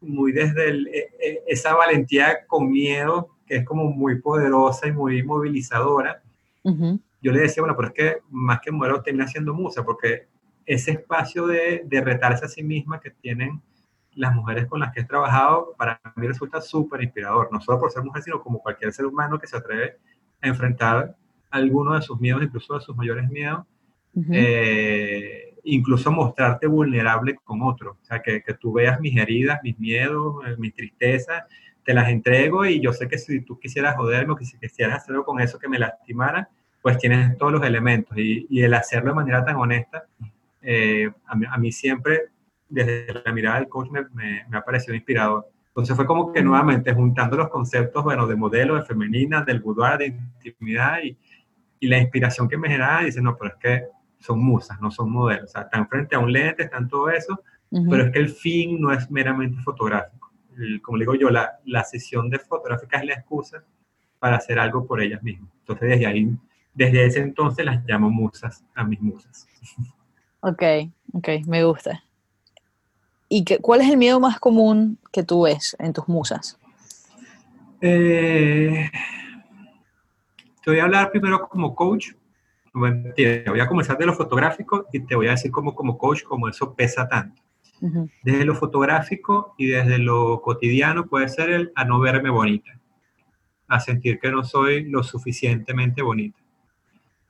muy 0.00 0.32
desde 0.32 0.70
e, 0.70 1.08
e, 1.20 1.42
esa 1.46 1.74
valentía 1.74 2.46
con 2.46 2.70
miedo, 2.70 3.36
que 3.46 3.56
es 3.56 3.64
como 3.64 3.84
muy 3.84 4.20
poderosa 4.20 4.86
y 4.86 4.92
muy 4.92 5.22
movilizadora. 5.22 6.22
Yo 7.22 7.32
le 7.32 7.40
decía, 7.40 7.62
bueno, 7.62 7.74
pero 7.74 7.88
es 7.88 7.94
que 7.94 8.18
más 8.28 8.60
que 8.60 8.70
muero 8.70 9.02
termina 9.02 9.26
siendo 9.26 9.54
musa, 9.54 9.82
porque 9.84 10.26
ese 10.66 10.92
espacio 10.92 11.46
de, 11.46 11.82
de 11.86 12.00
retarse 12.02 12.44
a 12.44 12.48
sí 12.48 12.62
misma 12.62 13.00
que 13.00 13.10
tienen 13.10 13.62
las 14.14 14.34
mujeres 14.34 14.66
con 14.66 14.80
las 14.80 14.92
que 14.92 15.00
he 15.00 15.04
trabajado, 15.04 15.74
para 15.78 16.00
mí 16.16 16.26
resulta 16.26 16.60
súper 16.60 17.02
inspirador, 17.02 17.48
no 17.50 17.60
solo 17.60 17.80
por 17.80 17.90
ser 17.90 18.02
mujer, 18.02 18.22
sino 18.22 18.42
como 18.42 18.58
cualquier 18.58 18.92
ser 18.92 19.06
humano 19.06 19.38
que 19.38 19.46
se 19.46 19.56
atreve 19.56 19.96
a 20.42 20.48
enfrentar 20.48 21.16
alguno 21.50 21.94
de 21.94 22.02
sus 22.02 22.20
miedos, 22.20 22.42
incluso 22.42 22.74
de 22.74 22.80
sus 22.80 22.96
mayores 22.96 23.28
miedos, 23.30 23.64
eh, 24.32 25.54
incluso 25.64 26.10
mostrarte 26.10 26.66
vulnerable 26.66 27.36
con 27.44 27.62
otro. 27.62 27.98
O 28.00 28.04
sea, 28.04 28.20
que, 28.20 28.42
que, 28.42 28.54
tú 28.54 28.72
veas 28.72 29.00
mis 29.00 29.16
heridas, 29.16 29.60
mis 29.62 29.78
miedos, 29.78 30.36
eh, 30.46 30.56
mis 30.58 30.74
tristezas, 30.74 31.44
te 31.84 31.94
las 31.94 32.08
entrego 32.08 32.66
y 32.66 32.80
yo 32.80 32.92
sé 32.92 33.08
que 33.08 33.16
si 33.16 33.40
tú 33.40 33.58
quisieras 33.58 33.96
joderme 33.96 34.32
o 34.32 34.36
que 34.36 34.44
si 34.44 34.58
quisieras 34.58 35.02
hacerlo 35.02 35.24
con 35.24 35.40
eso 35.40 35.58
que 35.58 35.68
me 35.68 35.78
lastimara, 35.78 36.48
pues 36.82 36.98
tienes 36.98 37.36
todos 37.38 37.52
los 37.52 37.62
elementos. 37.64 38.16
Y, 38.18 38.46
y 38.50 38.62
el 38.62 38.74
hacerlo 38.74 39.10
de 39.10 39.16
manera 39.16 39.44
tan 39.44 39.56
honesta, 39.56 40.04
eh, 40.62 41.10
a, 41.26 41.34
mí, 41.34 41.46
a, 41.48 41.56
mí, 41.56 41.72
siempre, 41.72 42.24
desde 42.68 43.06
la 43.24 43.32
mirada 43.32 43.60
del 43.60 43.68
coach, 43.68 43.88
me, 43.90 44.02
me, 44.12 44.44
me 44.48 44.58
ha 44.58 44.62
parecido 44.62 44.94
inspirador. 44.94 45.48
Entonces 45.68 45.94
fue 45.94 46.06
como 46.06 46.32
que 46.32 46.42
nuevamente 46.42 46.92
juntando 46.92 47.36
los 47.36 47.48
conceptos, 47.50 48.02
bueno, 48.02 48.26
de 48.26 48.34
modelo, 48.34 48.74
de 48.74 48.82
femenina, 48.82 49.42
del 49.42 49.60
boudoir, 49.60 49.96
de 49.96 50.06
intimidad 50.44 50.98
y, 51.02 51.16
y 51.80 51.88
la 51.88 51.98
inspiración 51.98 52.48
que 52.48 52.56
me 52.56 52.68
generaba, 52.68 53.02
dice, 53.02 53.20
no, 53.20 53.36
pero 53.36 53.54
es 53.54 53.56
que 53.60 53.86
son 54.18 54.42
musas, 54.42 54.80
no 54.80 54.90
son 54.90 55.10
modelos. 55.10 55.44
O 55.44 55.48
sea, 55.48 55.62
están 55.62 55.88
frente 55.88 56.16
a 56.16 56.18
un 56.18 56.32
lente, 56.32 56.64
están 56.64 56.88
todo 56.88 57.10
eso, 57.10 57.40
pero 57.70 58.04
es 58.04 58.12
que 58.12 58.18
el 58.18 58.30
fin 58.30 58.80
no 58.80 58.92
es 58.92 59.10
meramente 59.10 59.60
fotográfico. 59.62 60.32
como 60.82 60.98
digo 60.98 61.14
yo, 61.14 61.30
la, 61.30 61.58
la 61.64 61.84
sesión 61.84 62.30
de 62.30 62.38
fotográfica 62.38 62.98
es 62.98 63.04
la 63.04 63.14
excusa 63.14 63.62
para 64.18 64.36
hacer 64.36 64.58
algo 64.58 64.86
por 64.86 65.00
ellas 65.00 65.22
mismas. 65.22 65.50
Entonces, 65.60 65.88
desde 65.90 66.06
ahí, 66.06 66.30
desde 66.74 67.06
ese 67.06 67.20
entonces 67.20 67.64
las 67.64 67.84
llamo 67.86 68.10
musas 68.10 68.64
a 68.74 68.84
mis 68.84 69.00
musas. 69.00 69.46
Ok, 70.40 70.62
ok, 71.12 71.28
me 71.46 71.64
gusta. 71.64 72.02
¿Y 73.28 73.44
qué, 73.44 73.58
cuál 73.58 73.82
es 73.82 73.90
el 73.90 73.98
miedo 73.98 74.18
más 74.20 74.40
común 74.40 74.98
que 75.12 75.22
tú 75.22 75.42
ves 75.42 75.76
en 75.78 75.92
tus 75.92 76.08
musas? 76.08 76.58
Eh, 77.80 78.90
te 80.68 80.72
voy 80.72 80.80
a 80.80 80.84
hablar 80.84 81.10
primero 81.10 81.48
como 81.48 81.74
coach. 81.74 82.08
Te 83.16 83.42
voy 83.48 83.60
a 83.60 83.66
comenzar 83.66 83.96
de 83.96 84.04
lo 84.04 84.12
fotográfico 84.12 84.86
y 84.92 85.00
te 85.00 85.14
voy 85.16 85.28
a 85.28 85.30
decir 85.30 85.50
como, 85.50 85.74
como 85.74 85.96
coach 85.96 86.24
cómo 86.24 86.46
eso 86.46 86.74
pesa 86.74 87.08
tanto. 87.08 87.40
Desde 88.22 88.44
lo 88.44 88.54
fotográfico 88.54 89.54
y 89.56 89.68
desde 89.68 89.96
lo 89.96 90.42
cotidiano 90.42 91.06
puede 91.06 91.30
ser 91.30 91.48
el 91.48 91.72
a 91.74 91.86
no 91.86 91.98
verme 92.00 92.28
bonita, 92.28 92.78
a 93.66 93.80
sentir 93.80 94.18
que 94.18 94.30
no 94.30 94.44
soy 94.44 94.84
lo 94.84 95.02
suficientemente 95.02 96.02
bonita. 96.02 96.38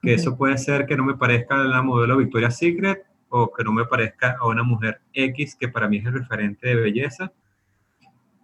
Que 0.02 0.14
eso 0.14 0.36
puede 0.36 0.58
ser 0.58 0.84
que 0.86 0.96
no 0.96 1.04
me 1.04 1.14
parezca 1.14 1.54
a 1.54 1.64
la 1.64 1.80
modelo 1.80 2.16
Victoria's 2.16 2.58
Secret 2.58 3.06
o 3.28 3.52
que 3.52 3.62
no 3.62 3.70
me 3.70 3.84
parezca 3.84 4.36
a 4.40 4.48
una 4.48 4.64
mujer 4.64 5.00
X 5.12 5.54
que 5.54 5.68
para 5.68 5.86
mí 5.86 5.98
es 5.98 6.06
el 6.06 6.14
referente 6.14 6.66
de 6.66 6.74
belleza 6.74 7.32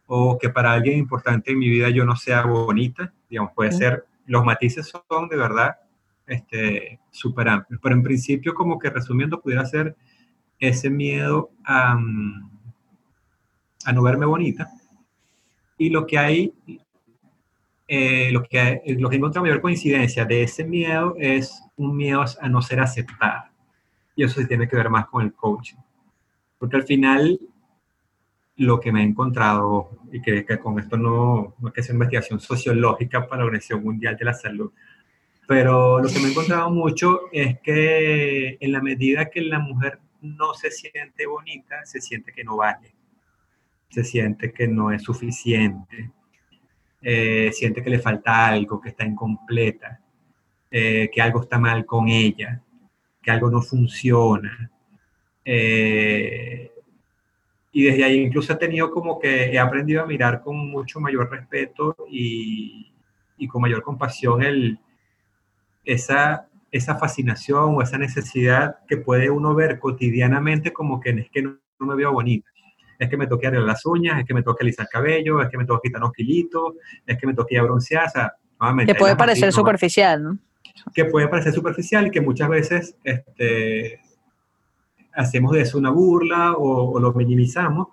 o 0.06 0.38
que 0.38 0.50
para 0.50 0.72
alguien 0.72 1.00
importante 1.00 1.50
en 1.50 1.58
mi 1.58 1.68
vida 1.68 1.90
yo 1.90 2.04
no 2.04 2.14
sea 2.14 2.42
bonita, 2.42 3.12
digamos, 3.28 3.50
puede 3.56 3.72
ser 3.72 4.04
los 4.26 4.44
matices 4.44 4.92
son 5.08 5.28
de 5.28 5.36
verdad 5.36 5.76
este, 6.26 7.00
súper 7.10 7.48
amplios. 7.48 7.80
Pero 7.82 7.94
en 7.94 8.02
principio, 8.02 8.54
como 8.54 8.78
que 8.78 8.90
resumiendo, 8.90 9.40
pudiera 9.40 9.64
ser 9.66 9.96
ese 10.58 10.90
miedo 10.90 11.50
a, 11.64 11.98
a 13.84 13.92
no 13.92 14.02
verme 14.02 14.26
bonita. 14.26 14.68
Y 15.76 15.90
lo 15.90 16.06
que 16.06 16.18
hay, 16.18 16.54
eh, 17.88 18.30
lo, 18.32 18.42
que, 18.42 18.82
lo 18.98 19.10
que 19.10 19.16
encuentro 19.16 19.42
mayor 19.42 19.60
coincidencia 19.60 20.24
de 20.24 20.42
ese 20.42 20.64
miedo 20.64 21.14
es 21.18 21.62
un 21.76 21.96
miedo 21.96 22.24
a 22.40 22.48
no 22.48 22.62
ser 22.62 22.80
aceptada. 22.80 23.50
Y 24.16 24.24
eso 24.24 24.40
sí 24.40 24.46
tiene 24.46 24.68
que 24.68 24.76
ver 24.76 24.88
más 24.88 25.06
con 25.06 25.22
el 25.24 25.32
coaching. 25.34 25.76
Porque 26.58 26.76
al 26.76 26.84
final 26.84 27.38
lo 28.56 28.78
que 28.80 28.92
me 28.92 29.00
he 29.00 29.04
encontrado, 29.04 29.90
y 30.12 30.22
que, 30.22 30.44
con 30.58 30.78
esto 30.78 30.96
no, 30.96 31.54
no, 31.58 31.68
es 31.68 31.74
que 31.74 31.82
sea 31.82 31.94
investigación 31.94 32.40
sociológica 32.40 33.26
para 33.26 33.40
la 33.40 33.46
Organización 33.46 33.82
Mundial 33.82 34.16
de 34.16 34.24
la 34.24 34.34
Salud, 34.34 34.72
pero 35.46 36.00
lo 36.00 36.08
que 36.08 36.18
me 36.20 36.28
he 36.28 36.30
encontrado 36.30 36.70
mucho 36.70 37.22
es 37.32 37.58
que 37.60 38.56
en 38.60 38.72
la 38.72 38.80
medida 38.80 39.28
que 39.28 39.42
la 39.42 39.58
mujer 39.58 39.98
no 40.22 40.54
se 40.54 40.70
siente 40.70 41.26
bonita, 41.26 41.84
se 41.84 42.00
siente 42.00 42.32
que 42.32 42.44
no 42.44 42.56
vale, 42.56 42.94
se 43.90 44.04
siente 44.04 44.52
que 44.52 44.66
no 44.66 44.90
es 44.90 45.02
suficiente, 45.02 46.10
eh, 47.02 47.50
siente 47.52 47.82
que 47.82 47.90
le 47.90 47.98
falta 47.98 48.46
algo, 48.46 48.80
que 48.80 48.88
está 48.88 49.04
incompleta, 49.04 50.00
eh, 50.70 51.10
que 51.12 51.20
algo 51.20 51.42
está 51.42 51.58
mal 51.58 51.84
con 51.84 52.08
ella, 52.08 52.62
que 53.22 53.30
algo 53.30 53.50
no 53.50 53.60
funciona. 53.60 54.70
Eh, 55.44 56.72
y 57.76 57.82
desde 57.82 58.04
ahí 58.04 58.20
incluso 58.20 58.52
he 58.52 58.56
tenido 58.56 58.88
como 58.92 59.18
que 59.18 59.52
he 59.52 59.58
aprendido 59.58 60.00
a 60.00 60.06
mirar 60.06 60.42
con 60.42 60.70
mucho 60.70 61.00
mayor 61.00 61.28
respeto 61.28 61.96
y, 62.08 62.94
y 63.36 63.48
con 63.48 63.60
mayor 63.60 63.82
compasión 63.82 64.44
el, 64.44 64.78
esa, 65.84 66.48
esa 66.70 66.96
fascinación 66.96 67.74
o 67.74 67.82
esa 67.82 67.98
necesidad 67.98 68.76
que 68.86 68.98
puede 68.98 69.28
uno 69.28 69.56
ver 69.56 69.80
cotidianamente 69.80 70.72
como 70.72 71.00
que 71.00 71.10
es 71.10 71.30
que 71.30 71.42
no, 71.42 71.58
me 71.80 71.96
veo 71.96 72.12
bonita, 72.12 72.48
es 72.96 73.10
que 73.10 73.16
me 73.16 73.26
toque 73.26 73.48
arreglar 73.48 73.66
las 73.66 73.84
uñas, 73.84 74.20
es 74.20 74.24
que 74.24 74.34
me 74.34 74.44
toque 74.44 74.62
alisar 74.62 74.86
el 74.86 74.90
cabello, 74.90 75.42
es 75.42 75.48
que 75.48 75.58
me 75.58 75.66
toque 75.66 75.88
quitar 75.88 76.00
unos 76.00 76.12
kilitos, 76.12 76.74
es 77.04 77.18
que 77.18 77.26
me 77.26 77.34
toque 77.34 77.60
broncear, 77.60 78.06
o 78.06 78.10
sea, 78.10 78.32
Que 78.86 78.94
puede 78.94 79.16
parecer 79.16 79.52
superficial, 79.52 80.22
¿no? 80.22 80.38
Que 80.94 81.06
puede 81.06 81.26
parecer 81.26 81.52
superficial 81.52 82.06
y 82.06 82.10
que 82.12 82.20
muchas 82.20 82.48
veces 82.48 82.96
este, 83.02 84.00
hacemos 85.14 85.52
de 85.52 85.62
eso 85.62 85.78
una 85.78 85.90
burla 85.90 86.54
o, 86.56 86.98
lo 86.98 87.12
minimizamos, 87.12 87.88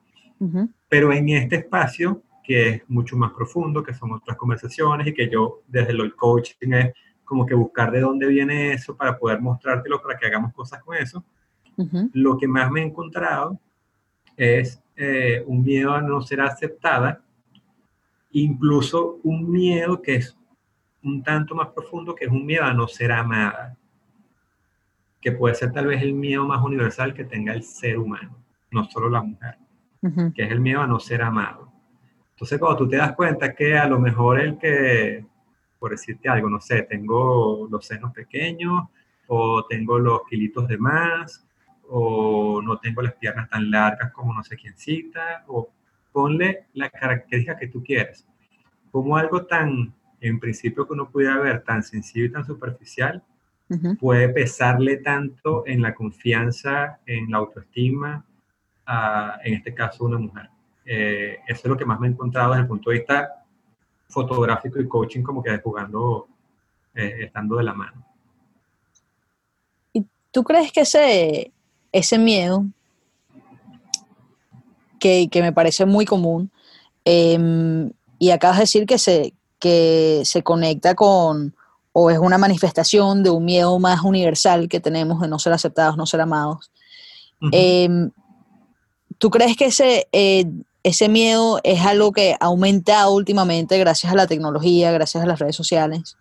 pero 0.90 1.14
en 1.14 1.30
este 1.30 1.58
espacio 1.58 2.24
que 2.44 2.70
es 2.70 2.90
mucho 2.90 3.16
más 3.16 3.32
profundo, 3.32 3.84
que 3.84 3.94
son 3.94 4.12
otras 4.12 4.36
conversaciones 4.38 5.08
y 5.08 5.14
que 5.14 5.30
yo 5.30 5.62
desde 5.68 5.92
el 5.92 6.16
coaching 6.16 6.74
es 6.74 6.94
como 7.24 7.46
que 7.46 7.56
buscar 7.56 7.92
de 7.92 8.02
dónde 8.02 8.28
viene 8.28 8.74
eso 8.74 8.96
para 8.96 9.18
poder 9.18 9.40
mostrártelo, 9.40 10.02
para 10.02 10.18
que 10.18 10.26
hagamos 10.26 10.54
cosas 10.54 10.84
con 10.84 10.98
eso. 10.98 11.24
Lo 12.14 12.38
que 12.38 12.48
más 12.48 12.70
me 12.70 12.82
he 12.82 12.86
encontrado 12.86 13.60
es 14.36 14.82
eh, 14.96 15.44
un 15.48 15.64
miedo 15.64 15.94
a 15.94 16.02
no 16.02 16.22
ser 16.22 16.42
aceptada, 16.42 17.24
incluso 18.32 19.20
un 19.24 19.50
miedo 19.50 20.02
que 20.02 20.16
es 20.16 20.38
un 21.04 21.24
tanto 21.24 21.56
más 21.56 21.70
profundo, 21.70 22.14
que 22.14 22.26
es 22.26 22.32
un 22.32 22.46
miedo 22.46 22.64
a 22.64 22.74
no 22.74 22.88
ser 22.88 23.12
amada, 23.12 23.78
que 25.22 25.32
puede 25.32 25.56
ser 25.56 25.72
tal 25.72 25.88
vez 25.88 26.02
el 26.02 26.14
miedo 26.14 26.46
más 26.46 26.64
universal 26.64 27.14
que 27.14 27.24
tenga 27.24 27.54
el 27.54 27.64
ser 27.64 28.00
humano, 28.00 28.38
no 28.72 28.86
solo 28.86 29.10
la 29.10 29.22
mujer, 29.22 29.58
que 30.34 30.44
es 30.44 30.52
el 30.52 30.60
miedo 30.60 30.82
a 30.82 30.88
no 30.88 31.00
ser 31.00 31.22
amado. 31.22 31.72
Entonces, 32.32 32.58
cuando 32.58 32.78
tú 32.78 32.90
te 32.90 32.98
das 32.98 33.14
cuenta 33.14 33.54
que 33.54 33.78
a 33.78 33.88
lo 33.88 34.00
mejor 34.00 34.40
el 34.40 34.58
que, 34.58 35.24
por 35.78 35.92
decirte 35.92 36.28
algo, 36.28 36.50
no 36.50 36.60
sé, 36.60 36.82
tengo 36.84 37.68
los 37.70 37.86
senos 37.86 38.12
pequeños 38.14 38.86
o 39.28 39.64
tengo 39.66 40.00
los 40.00 40.22
kilitos 40.28 40.68
de 40.68 40.78
más 40.78 41.46
o 41.88 42.62
no 42.62 42.80
tengo 42.80 43.02
las 43.02 43.14
piernas 43.14 43.50
tan 43.50 43.70
largas 43.70 44.12
como 44.12 44.34
no 44.34 44.44
sé 44.44 44.56
quién 44.56 44.76
cita, 44.78 45.44
o 45.48 45.70
ponle 46.12 46.66
la 46.74 46.90
característica 46.90 47.58
que 47.58 47.68
tú 47.68 47.84
quieres. 47.84 48.26
Como 48.92 49.18
algo 49.18 49.46
tan, 49.46 49.94
en 50.20 50.40
principio 50.40 50.88
que 50.88 50.94
uno 50.94 51.10
pudiera 51.10 51.38
ver, 51.38 51.64
tan 51.64 51.84
sencillo 51.84 52.26
y 52.26 52.32
tan 52.32 52.46
superficial, 52.46 53.24
puede 54.00 54.30
pesarle 54.30 54.98
tanto 54.98 55.64
en 55.66 55.82
la 55.82 55.94
confianza, 55.94 57.00
en 57.06 57.30
la 57.32 57.38
autoestima, 57.38 58.26
a, 58.86 59.40
en 59.44 59.54
este 59.56 59.74
caso, 59.74 60.06
una 60.06 60.18
mujer. 60.18 60.50
Eh, 60.86 61.38
eso 61.48 61.62
es 61.64 61.66
lo 61.66 61.78
que 61.78 61.86
más 61.86 62.00
me 62.00 62.08
he 62.08 62.12
encontrado 62.12 62.52
desde 62.52 62.64
el 62.64 62.68
punto 62.68 62.90
de 62.90 62.98
vista 62.98 63.46
fotográfico 64.10 64.80
y 64.80 64.88
coaching, 64.88 65.22
como 65.22 65.42
que 65.42 65.58
jugando, 65.60 66.28
eh, 66.96 67.20
estando 67.22 67.58
de 67.58 67.64
la 67.64 67.74
mano. 67.74 68.06
¿Y 69.94 70.06
tú 70.32 70.44
crees 70.44 70.72
que 70.72 70.82
ese, 70.82 71.52
ese 71.92 72.18
miedo, 72.18 72.66
que, 75.00 75.30
me 75.36 75.54
parece 75.54 75.86
muy 75.86 76.06
común, 76.06 76.52
em, 77.06 77.92
y 78.20 78.30
acabas 78.30 78.58
de 78.58 78.64
decir 78.64 78.86
que 78.86 78.98
se, 78.98 79.34
que 79.60 80.22
se 80.26 80.44
conecta 80.44 80.94
con, 80.94 81.56
o 81.94 82.10
es 82.10 82.20
una 82.20 82.38
manifestación 82.38 83.24
de 83.24 83.30
un 83.30 83.46
miedo 83.46 83.78
más 83.80 84.02
universal 84.04 84.70
que 84.70 84.80
tenemos 84.80 85.20
de 85.22 85.28
no 85.28 85.40
ser 85.40 85.54
aceptados, 85.54 85.98
no 85.98 86.06
ser 86.06 86.22
amados. 86.22 86.72
Em, 87.52 88.12
¿Tú 89.18 89.30
crees 89.30 89.58
que 89.58 89.66
ese, 89.66 90.08
eh, 90.12 90.46
ese 90.84 91.10
miedo 91.10 91.60
es 91.64 91.82
algo 91.86 92.12
que 92.12 92.34
ha 92.40 92.46
aumentado 92.46 93.14
últimamente 93.14 93.78
gracias 93.78 94.12
a 94.12 94.16
la 94.16 94.28
tecnología, 94.28 94.92
gracias 94.92 95.24
a 95.24 95.28
las 95.28 95.40
redes 95.40 95.56
sociales, 95.56 96.18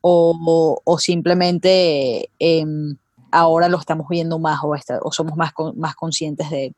o, 0.00 0.98
simplemente 0.98 2.30
em, 2.38 2.96
ahora 3.30 3.68
lo 3.68 3.78
estamos 3.78 4.08
viendo 4.08 4.38
más 4.38 4.60
o, 4.62 4.74
o 5.02 5.12
somos 5.12 5.36
más, 5.36 5.52
más 5.74 5.94
conscientes 5.94 6.48
de 6.50 6.66
él? 6.66 6.74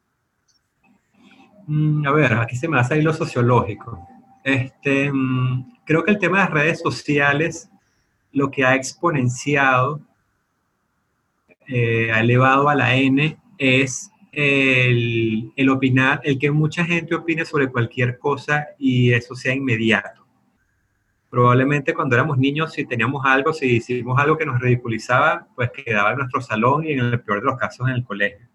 Mm, 1.67 2.07
a 2.07 2.13
ver, 2.13 2.35
aquí 2.35 2.57
se 2.57 2.69
me 2.69 2.81
hace 2.81 2.95
ahí 2.95 3.03
lo 3.03 3.13
sociológico. 3.13 4.07
Este, 4.43 5.13
mm, 5.13 5.77
creo 5.85 6.03
que 6.03 6.11
el 6.11 6.19
tema 6.19 6.39
de 6.39 6.45
las 6.45 6.53
redes 6.53 6.81
sociales 6.81 7.71
lo 8.33 8.51
que 8.51 8.65
ha 8.65 8.75
exponenciado, 8.75 10.01
eh, 11.67 12.11
ha 12.13 12.21
elevado 12.21 12.69
a 12.69 12.75
la 12.75 12.97
N, 12.97 13.39
es 13.59 14.11
el, 14.33 15.53
el, 15.57 15.69
opinar, 15.69 16.21
el 16.25 16.39
que 16.39 16.51
mucha 16.51 16.85
gente 16.85 17.15
opine 17.15 17.45
sobre 17.45 17.69
cualquier 17.69 18.19
cosa 18.19 18.69
y 18.79 19.13
eso 19.13 19.35
sea 19.35 19.55
inmediato. 19.55 20.21
Probablemente 21.29 21.95
cuando 21.95 22.17
éramos 22.17 22.39
niños, 22.39 22.73
si 22.73 22.85
teníamos 22.85 23.25
algo, 23.25 23.53
si 23.53 23.77
hicimos 23.77 24.19
algo 24.19 24.37
que 24.37 24.47
nos 24.47 24.61
ridiculizaba, 24.61 25.47
pues 25.55 25.71
quedaba 25.71 26.11
en 26.11 26.19
nuestro 26.19 26.41
salón 26.41 26.85
y 26.85 26.93
en 26.93 27.01
el 27.01 27.21
peor 27.21 27.41
de 27.41 27.47
los 27.47 27.59
casos 27.59 27.89
en 27.89 27.95
el 27.95 28.05
colegio. 28.05 28.49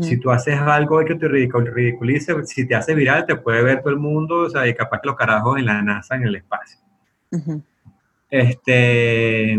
Si 0.00 0.18
tú 0.18 0.30
haces 0.30 0.58
algo 0.58 1.04
que 1.04 1.14
te 1.14 1.28
ridiculice, 1.28 2.34
si 2.46 2.66
te 2.66 2.74
hace 2.74 2.94
viral, 2.94 3.26
te 3.26 3.36
puede 3.36 3.62
ver 3.62 3.82
todo 3.82 3.90
el 3.90 3.98
mundo, 3.98 4.38
o 4.38 4.48
sea, 4.48 4.66
y 4.66 4.74
capaz 4.74 5.00
que 5.00 5.08
los 5.08 5.16
carajos 5.16 5.58
en 5.58 5.66
la 5.66 5.82
NASA, 5.82 6.14
en 6.14 6.22
el 6.22 6.36
espacio. 6.36 6.78
Este, 8.36 9.56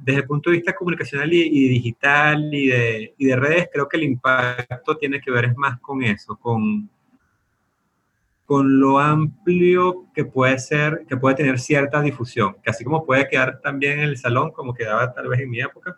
desde 0.00 0.20
el 0.20 0.26
punto 0.26 0.50
de 0.50 0.56
vista 0.56 0.74
comunicacional 0.74 1.32
y, 1.32 1.68
digital 1.68 2.52
y 2.52 2.66
de, 2.66 3.36
redes, 3.36 3.68
creo 3.72 3.86
que 3.86 3.98
el 3.98 4.02
impacto 4.02 4.96
tiene 4.96 5.20
que 5.20 5.30
ver 5.30 5.54
más 5.54 5.78
con 5.78 6.02
eso, 6.02 6.34
con, 6.34 6.90
con 8.44 8.80
lo 8.80 8.98
amplio 8.98 10.06
que 10.12 10.24
puede 10.24 10.58
ser, 10.58 11.06
que 11.08 11.16
puede 11.16 11.36
tener 11.36 11.60
cierta 11.60 12.02
difusión, 12.02 12.56
que 12.64 12.70
así 12.70 12.82
como 12.82 13.06
puede 13.06 13.28
quedar 13.28 13.60
también 13.60 14.00
en 14.00 14.08
el 14.08 14.16
salón, 14.16 14.50
como 14.50 14.74
quedaba 14.74 15.12
tal 15.12 15.28
vez 15.28 15.38
en 15.38 15.50
mi 15.50 15.60
época, 15.60 15.96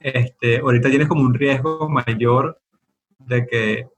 este, 0.00 0.60
ahorita 0.60 0.88
tienes 0.88 1.06
como 1.06 1.20
un 1.20 1.34
riesgo 1.34 1.86
mayor 1.90 2.58
de 3.18 3.46
que 3.46 3.88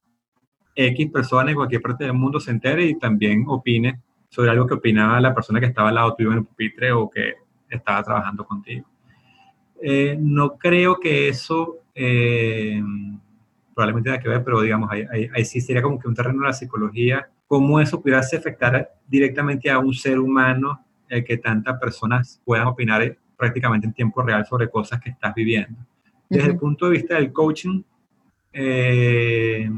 X 0.74 1.08
persona 1.12 1.50
en 1.52 1.56
cualquier 1.56 1.82
parte 1.82 2.02
del 2.02 2.14
mundo 2.14 2.40
se 2.40 2.50
entere 2.50 2.84
y 2.84 2.98
también 2.98 3.44
opine 3.46 4.02
sobre 4.28 4.50
algo 4.50 4.66
que 4.66 4.74
opinaba 4.74 5.20
la 5.20 5.34
persona 5.34 5.60
que 5.60 5.66
estaba 5.66 5.88
al 5.88 5.94
lado 5.94 6.14
tuyo 6.14 6.32
en 6.32 6.38
el 6.38 6.44
pupitre 6.44 6.92
o 6.92 7.08
que 7.08 7.34
estaba 7.68 8.02
trabajando 8.02 8.44
contigo. 8.44 8.86
Eh, 9.80 10.16
no 10.18 10.56
creo 10.58 10.98
que 10.98 11.28
eso 11.28 11.78
eh, 11.94 12.82
probablemente 13.74 14.10
tenga 14.10 14.22
que 14.22 14.28
ver, 14.28 14.44
pero 14.44 14.60
digamos, 14.60 14.90
ahí, 14.90 15.28
ahí, 15.32 15.44
sí 15.44 15.60
sería 15.60 15.82
como 15.82 15.98
que 15.98 16.08
un 16.08 16.14
terreno 16.14 16.40
de 16.40 16.46
la 16.46 16.52
psicología, 16.52 17.30
cómo 17.46 17.80
eso 17.80 18.00
pudiera 18.00 18.20
afectar 18.20 18.90
directamente 19.06 19.70
a 19.70 19.78
un 19.78 19.94
ser 19.94 20.18
humano 20.18 20.84
el 21.08 21.24
que 21.24 21.38
tantas 21.38 21.78
personas 21.78 22.40
puedan 22.44 22.66
opinar 22.66 23.16
prácticamente 23.36 23.86
en 23.86 23.92
tiempo 23.92 24.20
real 24.22 24.44
sobre 24.44 24.68
cosas 24.68 25.00
que 25.00 25.10
estás 25.10 25.34
viviendo. 25.34 25.78
Desde 26.28 26.50
el 26.50 26.58
punto 26.58 26.86
de 26.86 26.92
vista 26.92 27.14
del 27.14 27.32
coaching, 27.32 27.82
eh, 28.52 29.70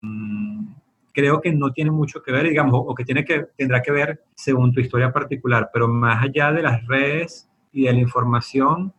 mm, 0.00 0.66
creo 1.12 1.40
que 1.40 1.52
no 1.52 1.72
tiene 1.72 1.90
mucho 1.90 2.22
que 2.22 2.32
ver, 2.32 2.48
digamos, 2.48 2.82
o 2.86 2.94
que, 2.94 3.04
tiene 3.04 3.24
que 3.24 3.46
tendrá 3.56 3.82
que 3.82 3.92
ver 3.92 4.22
según 4.34 4.72
tu 4.72 4.80
historia 4.80 5.12
particular, 5.12 5.70
pero 5.72 5.88
más 5.88 6.24
allá 6.24 6.52
de 6.52 6.62
las 6.62 6.86
redes 6.86 7.48
y 7.72 7.84
de 7.84 7.92
la 7.92 8.00
información, 8.00 8.92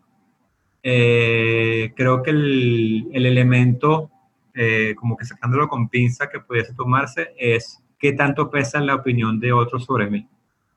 eh, 0.83 1.93
creo 1.95 2.21
que 2.21 2.31
el, 2.31 3.07
el 3.13 3.25
elemento, 3.25 4.11
eh, 4.53 4.95
como 4.97 5.15
que 5.17 5.25
sacándolo 5.25 5.67
con 5.67 5.89
pinza 5.89 6.29
que 6.29 6.39
pudiese 6.39 6.73
tomarse, 6.73 7.33
es 7.37 7.83
qué 7.97 8.13
tanto 8.13 8.49
pesa 8.49 8.81
la 8.81 8.95
opinión 8.95 9.39
de 9.39 9.53
otro 9.53 9.79
sobre 9.79 10.09
mí. 10.09 10.27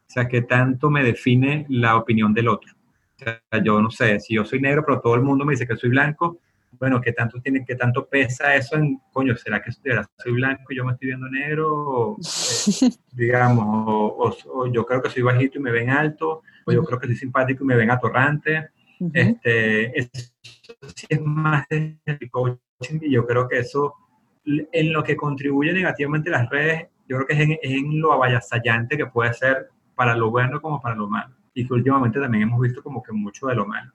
O 0.08 0.10
sea, 0.10 0.28
qué 0.28 0.42
tanto 0.42 0.90
me 0.90 1.02
define 1.02 1.66
la 1.68 1.96
opinión 1.96 2.32
del 2.32 2.48
otro. 2.48 2.72
O 3.16 3.18
sea, 3.18 3.40
yo 3.64 3.80
no 3.80 3.90
sé, 3.90 4.20
si 4.20 4.34
yo 4.34 4.44
soy 4.44 4.60
negro, 4.60 4.84
pero 4.86 5.00
todo 5.00 5.14
el 5.14 5.22
mundo 5.22 5.44
me 5.44 5.54
dice 5.54 5.66
que 5.66 5.76
soy 5.76 5.90
blanco, 5.90 6.38
bueno, 6.78 7.00
¿qué 7.00 7.12
tanto 7.12 7.40
tiene, 7.40 7.64
qué 7.64 7.74
tanto 7.74 8.06
pesa 8.06 8.54
eso 8.54 8.76
en, 8.76 9.00
coño, 9.12 9.36
será 9.36 9.62
que 9.62 9.70
soy 9.72 10.32
blanco 10.32 10.72
y 10.72 10.76
yo 10.76 10.84
me 10.84 10.92
estoy 10.92 11.08
viendo 11.08 11.28
negro? 11.28 11.72
O, 11.74 12.16
eh, 12.18 12.90
digamos, 13.12 14.44
o, 14.46 14.66
yo 14.66 14.84
creo 14.84 15.02
que 15.02 15.10
soy 15.10 15.22
bajito 15.22 15.58
y 15.58 15.62
me 15.62 15.70
ven 15.70 15.90
alto, 15.90 16.42
o 16.64 16.72
yo 16.72 16.82
creo 16.84 16.98
que 16.98 17.06
soy 17.06 17.16
simpático 17.16 17.64
y 17.64 17.66
me 17.66 17.76
ven 17.76 17.90
atorrante. 17.90 18.70
este, 19.12 19.98
eso 19.98 20.10
sí 20.94 21.06
es 21.08 21.20
más 21.20 21.66
de 21.68 21.98
coaching 22.30 22.98
y 23.02 23.12
yo 23.12 23.26
creo 23.26 23.48
que 23.48 23.58
eso, 23.58 23.94
en 24.44 24.92
lo 24.92 25.02
que 25.02 25.16
contribuye 25.16 25.72
negativamente 25.72 26.30
las 26.30 26.48
redes, 26.48 26.88
yo 27.08 27.16
creo 27.16 27.26
que 27.26 27.34
es 27.34 27.40
en, 27.40 27.58
en 27.62 28.00
lo 28.00 28.12
avasallante 28.12 28.96
que 28.96 29.06
puede 29.06 29.32
ser 29.34 29.68
para 29.94 30.16
lo 30.16 30.30
bueno 30.30 30.60
como 30.60 30.80
para 30.80 30.94
lo 30.94 31.08
malo. 31.08 31.34
Y 31.54 31.66
que 31.66 31.72
últimamente 31.72 32.20
también 32.20 32.42
hemos 32.42 32.60
visto 32.60 32.82
como 32.82 33.02
que 33.02 33.12
mucho 33.12 33.46
de 33.46 33.54
lo 33.54 33.66
malo 33.66 33.92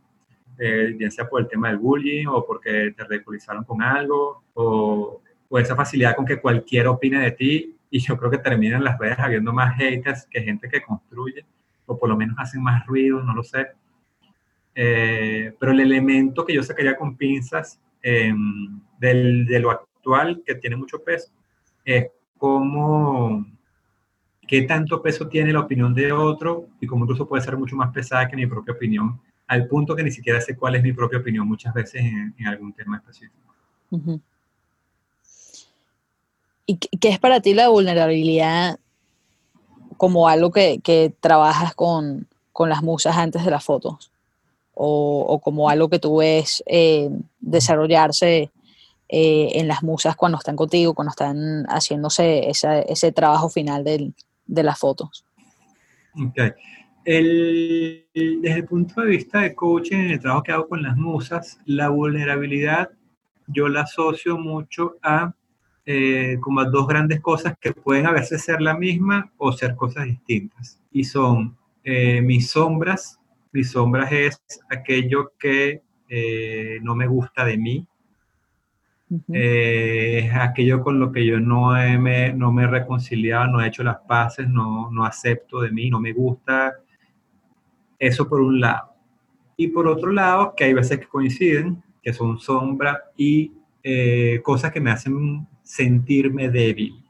eh, 0.63 0.93
bien 0.95 1.11
sea 1.11 1.27
por 1.27 1.41
el 1.41 1.47
tema 1.47 1.69
del 1.69 1.79
bullying 1.79 2.27
o 2.27 2.45
porque 2.45 2.93
te 2.95 3.03
ridiculizaron 3.03 3.63
con 3.63 3.81
algo 3.81 4.43
o, 4.53 5.19
o, 5.49 5.59
esa 5.59 5.75
facilidad 5.75 6.15
con 6.15 6.23
que 6.23 6.39
cualquiera 6.39 6.91
opine 6.91 7.19
de 7.19 7.31
ti 7.31 7.75
y 7.89 7.97
yo 7.97 8.15
creo 8.15 8.29
que 8.29 8.37
termina 8.37 8.77
en 8.77 8.83
las 8.83 8.99
redes 8.99 9.17
habiendo 9.17 9.51
más 9.51 9.75
haters 9.75 10.27
que 10.29 10.43
gente 10.43 10.69
que 10.69 10.83
construye 10.83 11.43
o 11.87 11.97
por 11.97 12.09
lo 12.09 12.15
menos 12.15 12.35
hacen 12.37 12.61
más 12.61 12.85
ruido, 12.85 13.23
no 13.23 13.33
lo 13.33 13.41
sé. 13.41 13.69
Eh, 14.75 15.51
pero 15.59 15.71
el 15.71 15.79
elemento 15.79 16.45
que 16.45 16.53
yo 16.53 16.61
sacaría 16.61 16.95
con 16.95 17.17
pinzas 17.17 17.81
em, 18.03 18.79
del, 18.99 19.47
de 19.47 19.59
lo 19.59 19.71
actual, 19.71 20.43
que 20.45 20.53
tiene 20.53 20.75
mucho 20.75 21.03
peso, 21.03 21.31
es 21.83 22.05
cómo, 22.37 23.47
qué 24.47 24.61
tanto 24.61 25.01
peso 25.01 25.27
tiene 25.27 25.53
la 25.53 25.61
opinión 25.61 25.95
de 25.95 26.11
otro 26.11 26.67
y 26.79 26.85
cómo 26.85 27.05
incluso 27.05 27.27
puede 27.27 27.43
ser 27.43 27.57
mucho 27.57 27.75
más 27.75 27.91
pesada 27.91 28.27
que 28.27 28.35
mi 28.35 28.45
propia 28.45 28.75
opinión 28.75 29.19
al 29.51 29.67
punto 29.67 29.97
que 29.97 30.03
ni 30.03 30.11
siquiera 30.11 30.39
sé 30.39 30.55
cuál 30.55 30.75
es 30.75 30.83
mi 30.83 30.93
propia 30.93 31.19
opinión 31.19 31.45
muchas 31.45 31.73
veces 31.73 32.01
en, 32.01 32.47
algún 32.47 32.71
tema 32.71 32.95
específico. 32.95 33.53
¿Y 36.65 36.77
qué 36.77 37.09
es 37.09 37.19
para 37.19 37.41
ti 37.41 37.53
la 37.53 37.67
vulnerabilidad 37.67 38.79
como 39.97 40.29
algo 40.29 40.51
que, 40.51 41.13
trabajas 41.19 41.75
con, 41.75 42.29
las 42.59 42.81
musas 42.81 43.17
antes 43.17 43.43
de 43.43 43.51
las 43.51 43.65
fotos? 43.65 44.13
O, 44.73 45.41
como 45.43 45.69
algo 45.69 45.89
que 45.89 45.99
tú 45.99 46.19
ves 46.19 46.63
eh, 46.65 47.09
desarrollarse 47.41 48.51
eh, 49.09 49.49
en 49.55 49.67
las 49.67 49.83
musas 49.83 50.15
cuando 50.15 50.37
están 50.37 50.55
contigo, 50.55 50.93
cuando 50.93 51.09
están 51.09 51.65
haciéndose 51.65 52.49
ese 52.49 53.11
trabajo 53.11 53.49
final 53.49 53.83
de 53.83 54.63
las 54.63 54.79
fotos? 54.79 55.25
Ok. 57.01 57.05
desde 57.05 58.59
el 58.59 58.65
punto 58.65 59.01
de 59.01 59.07
vista 59.07 59.41
de 59.41 59.55
coaching, 59.55 59.97
en 59.97 60.11
el 60.11 60.19
trabajo 60.19 60.43
que 60.43 60.51
hago 60.51 60.67
con 60.67 60.83
las 60.83 60.95
musas, 60.97 61.59
la 61.65 61.89
vulnerabilidad 61.89 62.89
yo 63.47 63.67
la 63.67 63.81
asocio 63.81 64.37
mucho 64.37 64.97
a 65.01 65.33
eh, 65.85 66.37
como 66.41 66.59
a 66.61 66.65
dos 66.65 66.87
grandes 66.87 67.21
cosas 67.21 67.55
que 67.59 67.73
pueden 67.73 68.05
a 68.05 68.11
veces 68.11 68.43
ser 68.43 68.61
la 68.61 68.77
misma 68.77 69.31
o 69.37 69.51
ser 69.51 69.75
cosas 69.75 70.05
distintas. 70.05 70.79
Y 70.91 71.03
son 71.03 71.57
eh, 71.83 72.21
mis 72.21 72.49
sombras. 72.51 73.19
Mis 73.51 73.71
sombras 73.71 74.11
es 74.11 74.41
aquello 74.69 75.33
que 75.39 75.81
eh, 76.07 76.79
no 76.83 76.95
me 76.95 77.07
gusta 77.07 77.45
de 77.45 77.57
mí, 77.57 77.87
es 79.27 80.33
aquello 80.33 80.81
con 80.81 80.97
lo 80.97 81.11
que 81.11 81.25
yo 81.25 81.37
no, 81.41 81.71
me, 81.99 82.31
no 82.31 82.53
me 82.53 82.63
he 82.63 82.67
reconciliado, 82.67 83.47
no 83.47 83.61
he 83.61 83.67
hecho 83.67 83.83
las 83.83 83.97
paces, 84.07 84.47
no, 84.47 84.89
no 84.89 85.03
acepto 85.03 85.59
de 85.59 85.71
mí, 85.71 85.89
no 85.89 85.99
me 85.99 86.13
gusta. 86.13 86.73
Eso 88.01 88.27
por 88.27 88.41
un 88.41 88.59
lado. 88.59 88.95
Y 89.55 89.67
por 89.67 89.87
otro 89.87 90.11
lado, 90.11 90.55
que 90.57 90.63
hay 90.63 90.73
veces 90.73 90.97
que 90.97 91.05
coinciden, 91.05 91.83
que 92.01 92.11
son 92.11 92.39
sombra 92.39 93.03
y 93.15 93.51
cosas 94.43 94.71
que 94.71 94.81
me 94.81 94.89
hacen 94.89 95.47
sentirme 95.61 96.49
débil, 96.49 97.03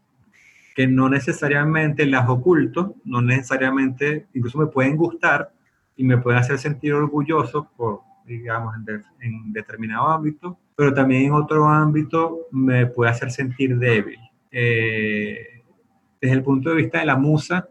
que 0.76 0.86
no 0.88 1.08
necesariamente 1.08 2.06
las 2.06 2.30
oculto, 2.30 2.96
no 3.06 3.22
necesariamente, 3.22 4.28
incluso 4.34 4.58
me 4.58 4.68
pueden 4.68 4.98
gustar 4.98 5.54
y 5.96 6.04
me 6.04 6.18
pueden 6.18 6.42
hacer 6.42 6.58
sentir 6.58 6.94
orgulloso 6.94 7.70
por, 7.78 8.02
digamos, 8.26 8.76
en, 9.22 9.54
determinado 9.54 10.10
ámbito, 10.10 10.58
pero 10.76 10.94
también 10.94 11.28
en 11.28 11.32
otro 11.32 11.68
ámbito 11.70 12.48
me 12.52 12.86
puede 12.86 13.12
hacer 13.12 13.32
sentir 13.32 13.78
débil. 13.78 14.20
Eh, 14.52 15.64
desde 16.20 16.36
el 16.36 16.44
punto 16.44 16.70
de 16.70 16.76
vista 16.76 17.00
de 17.00 17.06
la 17.06 17.16
musa, 17.16 17.70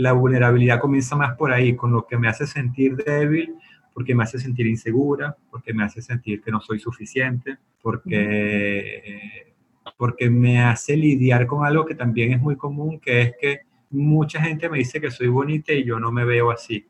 la 0.00 0.12
vulnerabilidad 0.12 0.80
comienza 0.80 1.16
más 1.16 1.36
por 1.36 1.52
ahí, 1.52 1.76
con 1.76 1.92
lo 1.92 2.06
que 2.06 2.16
me 2.16 2.28
hace 2.28 2.46
sentir 2.46 2.96
débil, 2.96 3.54
porque 3.92 4.14
me 4.14 4.24
hace 4.24 4.38
sentir 4.38 4.66
insegura, 4.66 5.36
porque 5.50 5.74
me 5.74 5.84
hace 5.84 6.00
sentir 6.00 6.42
que 6.42 6.50
no 6.50 6.60
soy 6.60 6.78
suficiente, 6.78 7.58
porque 7.82 9.50
porque 9.96 10.30
me 10.30 10.62
hace 10.62 10.96
lidiar 10.96 11.46
con 11.46 11.66
algo 11.66 11.84
que 11.84 11.94
también 11.94 12.32
es 12.32 12.40
muy 12.40 12.56
común, 12.56 12.98
que 13.00 13.20
es 13.20 13.32
que 13.38 13.60
mucha 13.90 14.40
gente 14.40 14.68
me 14.70 14.78
dice 14.78 15.00
que 15.00 15.10
soy 15.10 15.28
bonita 15.28 15.72
y 15.72 15.84
yo 15.84 16.00
no 16.00 16.10
me 16.10 16.24
veo 16.24 16.50
así. 16.50 16.86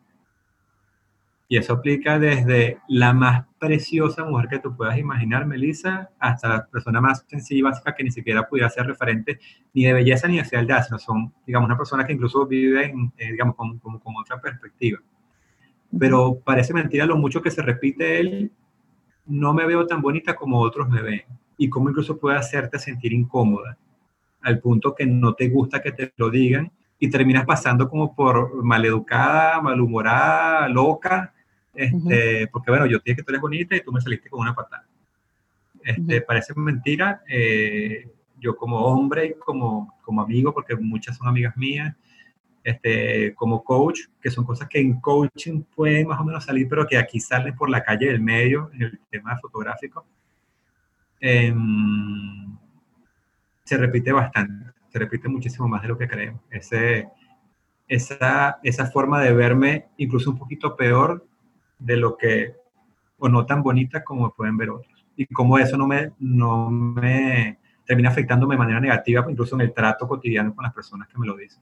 Y 1.51 1.57
eso 1.57 1.73
aplica 1.73 2.21
desde 2.21 2.79
la 2.87 3.13
más 3.13 3.45
preciosa 3.59 4.25
mujer 4.25 4.49
que 4.49 4.61
tú 4.61 4.77
puedas 4.77 4.97
imaginar, 4.97 5.47
Melissa, 5.47 6.09
hasta 6.21 6.49
la 6.49 6.67
persona 6.67 7.01
más 7.01 7.25
sencilla 7.27 7.59
y 7.59 7.63
básica 7.63 7.93
que 7.93 8.05
ni 8.05 8.13
siquiera 8.13 8.49
pudiera 8.49 8.71
ser 8.71 8.87
referente 8.87 9.41
ni 9.75 9.85
de 9.85 9.93
belleza 9.93 10.29
ni 10.29 10.37
de 10.37 10.45
fealdad, 10.45 10.85
sino 10.87 11.01
son, 11.01 11.35
digamos, 11.45 11.67
una 11.67 11.77
persona 11.77 12.07
que 12.07 12.13
incluso 12.13 12.47
vive, 12.47 12.85
en, 12.85 13.13
eh, 13.19 13.33
digamos, 13.33 13.57
con, 13.57 13.81
con, 13.81 13.99
con, 13.99 14.15
otra 14.17 14.41
perspectiva. 14.41 15.01
Pero 15.99 16.39
parece 16.39 16.73
mentira 16.73 17.05
lo 17.05 17.17
mucho 17.17 17.43
que 17.43 17.51
se 17.51 17.63
repite 17.63 18.21
él, 18.21 18.53
no 19.27 19.53
me 19.53 19.67
veo 19.67 19.85
tan 19.89 20.01
bonita 20.01 20.37
como 20.37 20.61
otros 20.61 20.89
me 20.89 21.03
ven 21.03 21.25
y 21.59 21.69
cómo 21.69 21.91
incluso 21.91 22.17
puede 22.17 22.39
hacerte 22.39 22.79
sentir 22.79 23.13
incómoda, 23.13 23.77
al 24.41 24.61
punto 24.61 24.95
que 24.95 25.05
no 25.05 25.35
te 25.35 25.49
gusta 25.49 25.83
que 25.83 25.91
te 25.91 26.13
lo 26.17 26.31
digan 26.31 26.71
y 27.01 27.11
terminas 27.11 27.45
pasando 27.45 27.89
como 27.89 28.15
por 28.15 28.63
maleducada, 28.63 29.61
malhumorada, 29.61 30.69
loca, 30.69 31.35
este, 31.85 32.49
porque 32.49 32.71
bueno, 32.71 32.87
yo 32.87 32.99
dije 33.05 33.16
que 33.16 33.23
tú 33.23 33.31
eres 33.31 33.40
bonita 33.40 33.77
y 33.77 33.83
tú 33.83 33.93
me 33.93 34.01
saliste 34.01 34.29
con 34.29 34.40
una 34.40 34.55
patada. 34.55 34.87
Este, 35.83 36.21
Parece 36.21 36.53
mentira, 36.55 37.23
eh, 37.29 38.09
yo 38.38 38.57
como 38.57 38.79
hombre 38.79 39.27
y 39.27 39.35
como, 39.35 39.99
como 40.03 40.23
amigo, 40.23 40.53
porque 40.53 40.77
muchas 40.77 41.16
son 41.16 41.29
amigas 41.29 41.57
mías, 41.57 41.95
este, 42.62 43.35
como 43.35 43.64
coach, 43.64 44.01
que 44.21 44.31
son 44.31 44.45
cosas 44.45 44.69
que 44.69 44.81
en 44.81 45.01
coaching 45.01 45.62
pueden 45.75 46.07
más 46.07 46.21
o 46.21 46.25
menos 46.25 46.45
salir, 46.45 46.69
pero 46.69 46.87
que 46.87 46.99
aquí 46.99 47.21
salen 47.21 47.55
por 47.57 47.71
la 47.71 47.83
calle 47.83 48.07
del 48.07 48.21
medio, 48.21 48.71
en 48.75 48.83
el 48.83 49.01
tema 49.11 49.38
fotográfico, 49.38 50.05
Em, 51.21 52.57
se 53.64 53.77
repite 53.77 54.11
bastante, 54.11 54.73
se 54.88 54.99
repite 54.99 55.29
muchísimo 55.29 55.69
más 55.69 55.83
de 55.83 55.88
lo 55.88 55.99
que 55.99 56.09
creemos. 56.09 56.40
Ese, 56.51 57.09
esa, 57.87 58.59
esa 58.62 58.87
forma 58.87 59.21
de 59.21 59.33
verme 59.35 59.88
incluso 59.99 60.31
un 60.31 60.38
poquito 60.38 60.77
peor 60.77 61.27
de 61.81 61.97
lo 61.97 62.16
que, 62.16 62.55
o 63.19 63.29
no 63.29 63.45
tan 63.45 63.62
bonita 63.62 64.05
como 64.05 64.33
pueden 64.33 64.57
ver 64.57 64.71
otros. 64.71 65.05
Y 65.16 65.27
como 65.27 65.59
eso 65.59 65.77
no 65.77 65.87
me, 65.87 66.12
no 66.21 66.71
me 66.71 67.59
termina 67.85 68.11
afectándome 68.11 68.55
de 68.55 68.59
manera 68.61 68.81
negativa, 68.81 69.27
incluso 69.29 69.57
en 69.57 69.62
el 69.62 69.75
trato 69.75 70.07
cotidiano 70.07 70.55
con 70.55 70.62
las 70.62 70.73
personas 70.73 71.09
que 71.09 71.19
me 71.19 71.27
lo 71.27 71.37
dicen. 71.37 71.61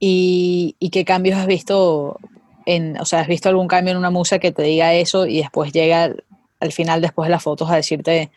¿Y, 0.00 0.76
y 0.78 0.90
qué 0.90 1.04
cambios 1.04 1.38
has 1.38 1.46
visto? 1.46 2.18
En, 2.66 3.00
o 3.00 3.04
sea, 3.04 3.20
¿has 3.20 3.28
visto 3.28 3.48
algún 3.48 3.68
cambio 3.68 3.92
en 3.92 3.98
una 3.98 4.10
musa 4.10 4.40
que 4.40 4.50
te 4.50 4.62
diga 4.62 4.92
eso 4.92 5.26
y 5.26 5.38
después 5.38 5.72
llega 5.72 6.12
al 6.60 6.72
final 6.72 7.00
después 7.00 7.28
de 7.28 7.30
las 7.30 7.42
fotos 7.42 7.70
a 7.70 7.76
decirte, 7.76 8.30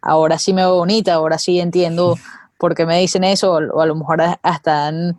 ahora 0.00 0.38
sí 0.38 0.52
me 0.52 0.62
veo 0.62 0.76
bonita, 0.76 1.14
ahora 1.14 1.38
sí 1.38 1.60
entiendo 1.60 2.16
por 2.58 2.74
qué 2.74 2.86
me 2.86 2.98
dicen 3.00 3.24
eso, 3.24 3.52
o, 3.52 3.80
a 3.80 3.86
lo 3.86 3.94
mejor 3.94 4.20
hasta 4.42 4.88
han 4.88 5.18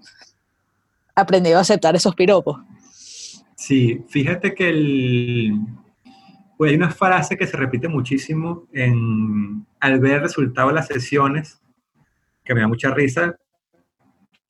aprendido 1.16 1.58
a 1.58 1.62
aceptar 1.62 1.96
esos 1.96 2.16
piropos. 2.16 2.58
Sí, 3.64 4.04
fíjate 4.10 4.54
que 4.54 5.54
pues 6.58 6.70
hay 6.70 6.76
una 6.76 6.90
frase 6.90 7.38
que 7.38 7.48
se 7.48 7.56
repite 7.56 7.88
muchísimo 7.88 8.68
en, 8.74 9.66
al 9.80 10.02
ver 10.02 10.16
el 10.16 10.22
resultado 10.24 10.68
de 10.68 10.74
las 10.74 10.88
sesiones, 10.88 11.62
que 12.44 12.54
me 12.54 12.60
da 12.60 12.68
mucha 12.68 12.94
risa, 12.94 13.38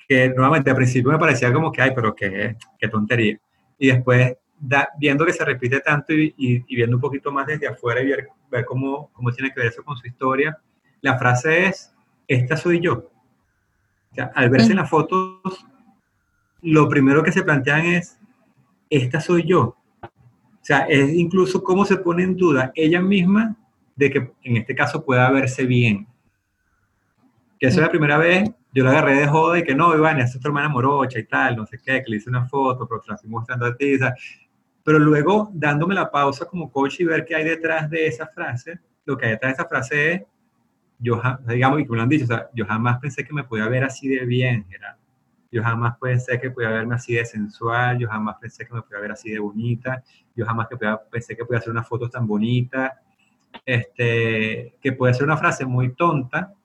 que 0.08 0.30
nuevamente 0.30 0.72
al 0.72 0.76
principio 0.78 1.12
me 1.12 1.20
parecía 1.20 1.54
como 1.54 1.72
que, 1.72 1.84
ay, 1.84 1.92
pero 1.94 2.16
qué, 2.16 2.58
qué 2.80 2.88
tontería. 2.88 3.40
Y 3.78 3.90
después 3.90 4.36
viendo 4.98 5.28
que 5.28 5.34
se 5.34 5.46
repite 5.46 5.80
tanto 5.82 6.12
y, 6.12 6.66
viendo 6.68 6.98
un 6.98 7.02
poquito 7.02 7.32
más 7.32 7.46
desde 7.46 7.68
afuera 7.68 8.02
y 8.02 8.08
ver, 8.08 8.66
cómo, 8.66 9.12
cómo, 9.14 9.32
tiene 9.32 9.54
que 9.54 9.60
ver 9.60 9.70
eso 9.70 9.84
con 9.84 9.96
su 9.96 10.08
historia, 10.08 10.58
la 11.02 11.20
frase 11.20 11.68
es, 11.68 11.94
esta 12.28 12.58
soy 12.58 12.80
yo. 12.80 13.12
O 14.18 14.30
al 14.34 14.50
verse 14.50 14.72
en 14.72 14.78
las 14.78 14.90
fotos, 14.90 15.68
lo 16.64 16.90
primero 16.90 17.22
que 17.22 17.32
se 17.32 17.44
plantean 17.44 17.86
es, 17.86 18.18
esta 18.96 19.20
soy 19.20 19.44
yo. 19.48 19.78
O 20.02 20.66
sea, 20.66 20.80
es 20.90 21.14
incluso 21.14 21.64
cómo 21.64 21.86
se 21.86 21.98
pone 21.98 22.24
en 22.24 22.38
duda 22.38 22.72
ella 22.76 23.02
misma 23.02 23.56
de 23.96 24.10
que 24.10 24.32
en 24.44 24.58
este 24.58 24.76
caso 24.76 25.04
pueda 25.04 25.30
verse 25.30 25.66
bien. 25.66 26.08
Que 27.60 27.68
eso 27.68 27.80
es 27.80 27.86
la 27.86 27.92
primera 27.92 28.18
vez, 28.18 28.50
yo 28.74 28.84
la 28.84 28.92
agarré 28.92 29.16
de 29.16 29.28
joda 29.28 29.60
y 29.60 29.64
que 29.64 29.76
no, 29.76 29.96
Iván, 29.96 30.20
esa 30.20 30.38
es 30.38 30.40
tu 30.42 30.48
hermana 30.48 30.70
morocha 30.70 31.20
y 31.20 31.26
tal, 31.26 31.56
no 31.58 31.66
sé 31.66 31.80
qué, 31.84 32.02
que 32.02 32.10
le 32.10 32.18
hice 32.18 32.30
una 32.30 32.48
foto, 32.48 32.88
pero 32.88 33.02
te 33.02 33.10
la 33.10 33.16
estoy 33.16 33.30
mostrando 33.30 33.66
a 33.66 33.76
ti. 33.76 33.96
O 33.96 33.98
sea, 33.98 34.16
pero 34.84 35.00
luego, 35.00 35.50
dándome 35.54 35.96
la 35.96 36.10
pausa 36.10 36.46
como 36.46 36.72
coach 36.72 37.00
y 37.00 37.06
ver 37.06 37.26
qué 37.26 37.36
hay 37.36 37.44
detrás 37.44 37.90
de 37.90 38.08
esa 38.08 38.28
frase, 38.28 38.80
lo 39.06 39.18
que 39.18 39.26
hay 39.26 39.32
detrás 39.34 39.52
de 39.52 39.62
esa 39.62 39.70
frase 39.70 40.14
es, 40.14 40.22
yo, 41.00 41.22
digamos, 41.48 41.82
y 41.82 41.86
como 41.86 41.98
lo 41.98 42.04
han 42.04 42.10
dicho, 42.10 42.26
o 42.26 42.28
sea, 42.28 42.50
yo 42.54 42.66
jamás 42.66 43.00
pensé 43.00 43.24
que 43.24 43.34
me 43.34 43.44
podía 43.44 43.68
ver 43.68 43.84
así 43.84 44.08
de 44.08 44.26
bien, 44.26 44.66
Gerardo. 44.70 45.03
Yo 45.54 45.62
jamás 45.62 45.98
pensé 46.02 46.40
que 46.40 46.50
podía 46.50 46.70
verme 46.70 46.96
así 46.96 47.14
de 47.14 47.24
sensual, 47.26 48.00
yo 48.00 48.08
jamás 48.10 48.38
pensé 48.42 48.66
que 48.66 48.74
me 48.74 48.82
podía 48.82 49.02
ver 49.02 49.12
así 49.12 49.30
de 49.30 49.38
bonita, 49.38 50.04
yo 50.36 50.48
jamás 50.48 50.68
que 50.68 50.76
pensé 51.12 51.38
que 51.38 51.46
podía 51.46 51.60
hacer 51.60 51.70
una 51.70 51.84
foto 51.84 52.10
tan 52.10 52.26
bonita, 52.26 53.00
este, 53.64 54.74
que 54.82 54.94
puede 54.94 55.14
ser 55.14 55.26
una 55.26 55.38
frase 55.38 55.64
muy 55.64 55.94
tonta, 55.94 56.56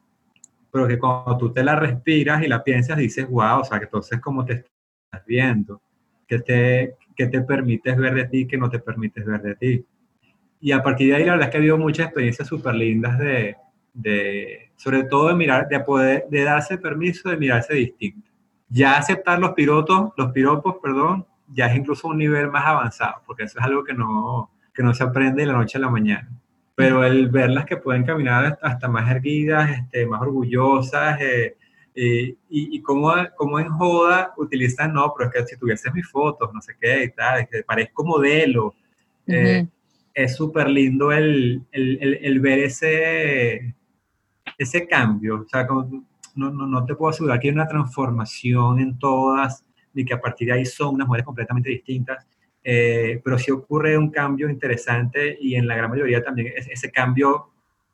pero 0.73 0.89
que 0.89 0.99
cuando 0.99 1.37
tú 1.37 1.53
te 1.53 1.63
la 1.63 1.77
respiras 1.77 2.43
y 2.43 2.49
la 2.49 2.65
piensas, 2.65 2.97
dices, 2.97 3.29
wow, 3.29 3.61
o 3.61 3.65
sea, 3.65 3.79
que 3.79 3.85
entonces 3.85 4.23
como 4.23 4.43
te 4.47 4.55
estás 4.55 5.27
viendo, 5.27 5.83
que 6.27 6.39
te, 6.39 6.97
qué 7.15 7.27
te 7.27 7.43
permites 7.43 7.95
ver 7.95 8.15
de 8.15 8.25
ti, 8.25 8.47
qué 8.47 8.57
no 8.57 8.71
te 8.71 8.79
permites 8.79 9.23
ver 9.27 9.43
de 9.43 9.55
ti. 9.55 9.85
Y 10.63 10.73
a 10.73 10.83
partir 10.83 11.09
de 11.09 11.17
ahí, 11.17 11.25
la 11.27 11.33
verdad 11.33 11.49
es 11.49 11.51
que 11.51 11.57
ha 11.59 11.61
habido 11.61 11.77
muchas 11.77 12.07
experiencias 12.07 12.49
súper 12.49 12.75
lindas 12.75 13.19
de, 13.19 13.55
de, 13.93 14.71
sobre 14.77 15.05
todo 15.05 15.29
de 15.29 15.35
mirar, 15.35 15.69
de 15.69 15.79
poder, 15.81 16.25
de 16.31 16.43
darse 16.43 16.79
permiso 16.79 17.29
de 17.29 17.37
mirarse 17.37 17.75
distinto. 17.75 18.28
Ya 18.69 18.97
aceptar 18.97 19.39
los 19.39 19.53
pilotos, 19.53 20.13
los 20.17 20.33
piropos, 20.33 20.77
perdón, 20.83 21.27
ya 21.53 21.67
es 21.67 21.77
incluso 21.77 22.09
un 22.09 22.19
nivel 22.19 22.51
más 22.51 22.67
avanzado, 22.67 23.23
porque 23.27 23.45
eso 23.45 23.59
es 23.59 23.65
algo 23.65 23.85
que 23.85 23.95
no, 23.95 24.51
que 24.75 24.83
no 24.83 24.95
se 24.95 25.05
aprende 25.05 25.43
de 25.43 25.49
la 25.49 25.55
noche 25.55 25.79
a 25.79 25.81
la 25.81 25.91
mañana. 25.91 26.29
Pero 26.75 27.05
el 27.05 27.29
verlas 27.29 27.65
que 27.65 27.77
pueden 27.77 28.05
caminar 28.05 28.59
hasta 28.63 28.89
más 28.89 29.11
erguidas, 29.11 29.71
este, 29.71 30.07
más 30.07 30.21
orgullosas, 30.21 31.21
eh, 31.21 31.57
eh, 31.95 32.37
y, 32.49 32.77
y 32.77 32.83
como, 32.83 33.13
como, 33.37 33.59
en 33.59 33.69
joda 33.71 34.33
utilizan, 34.37 34.93
no, 34.93 35.13
pero 35.17 35.31
es 35.31 35.35
que 35.35 35.47
si 35.47 35.59
tuvieses 35.59 35.93
mis 35.93 36.09
fotos, 36.09 36.55
no 36.55 36.61
sé 36.61 36.77
qué 36.81 37.05
y 37.05 37.11
tal, 37.11 37.49
que 37.49 37.65
parezco 37.65 38.05
modelo. 38.05 38.75
Eh, 39.27 39.67
es 40.15 40.37
súper 40.37 40.71
lindo 40.71 41.13
el, 41.13 41.63
el, 41.73 42.19
el, 42.23 42.41
ver 42.41 42.61
ese, 42.61 43.75
ese 44.57 44.87
cambio, 44.87 45.43
o 45.43 45.49
sea, 45.49 45.67
no, 46.39 46.51
no, 46.51 46.67
no 46.67 46.85
te 46.85 46.95
puedo 46.95 47.11
asegurar 47.11 47.41
que 47.41 47.49
hay 47.49 47.55
una 47.55 47.67
transformación 47.67 48.79
en 48.79 48.99
todas, 48.99 49.65
ni 49.93 50.05
que 50.05 50.15
a 50.15 50.21
partir 50.21 50.49
de 50.49 50.55
ahí 50.55 50.65
son 50.65 50.95
unas 50.95 51.09
mujeres 51.09 51.27
completamente 51.27 51.71
distintas, 51.71 52.27
eh, 52.63 53.21
pero 53.25 53.39
sí 53.39 53.51
ocurre 53.51 53.99
un 53.99 54.11
cambio 54.11 54.49
interesante 54.49 55.37
y 55.41 55.57
en 55.57 55.67
la 55.67 55.77
gran 55.77 55.91
mayoría 55.91 56.23
también 56.23 56.53
ese, 56.57 56.91
cambio 56.91 57.51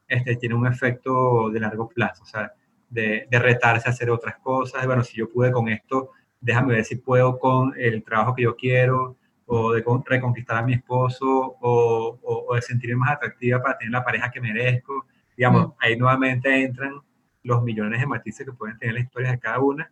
este, 0.07 0.37
tiene 0.37 0.55
un 0.55 0.67
efecto 0.67 1.51
de 1.51 1.61
largo 1.61 1.89
plazo, 1.89 2.23
o 2.23 2.27
sea, 2.27 2.53
de, 2.91 3.27
de, 3.31 3.39
retarse 3.39 3.89
a 3.89 3.93
hacer 3.93 4.11
otras 4.11 4.37
cosas. 4.37 4.85
Bueno, 4.87 5.03
si 5.03 5.17
yo 5.17 5.31
pude 5.31 5.51
con 5.51 5.69
esto, 5.69 6.11
déjame 6.41 6.75
ver 6.75 6.85
si 6.85 6.97
puedo 6.97 7.39
con 7.39 7.73
el 7.79 8.05
trabajo 8.05 8.35
que 8.35 8.43
yo 8.43 8.57
quiero, 8.57 9.17
o 9.47 9.73
de 9.73 9.85
reconquistar 10.07 10.59
a 10.59 10.63
mi 10.63 10.75
esposo, 10.75 11.57
o, 11.61 12.19
o, 12.23 12.55
de 12.55 12.63
sentirme 12.63 12.97
más 12.97 13.13
atractiva 13.13 13.63
para 13.63 13.79
tener 13.79 13.93
la 13.93 14.05
pareja 14.05 14.31
que 14.31 14.41
merezco. 14.41 15.07
Digamos, 15.37 15.73
ahí 15.81 15.97
nuevamente 15.97 16.65
entran 16.65 17.01
los 17.45 17.63
millones 17.63 18.01
de 18.01 18.07
matices 18.07 18.45
que 18.45 18.53
pueden 18.53 18.79
tener 18.79 18.95
las 18.95 19.05
historias 19.05 19.33
de 19.33 19.39
cada 19.39 19.61
una, 19.61 19.91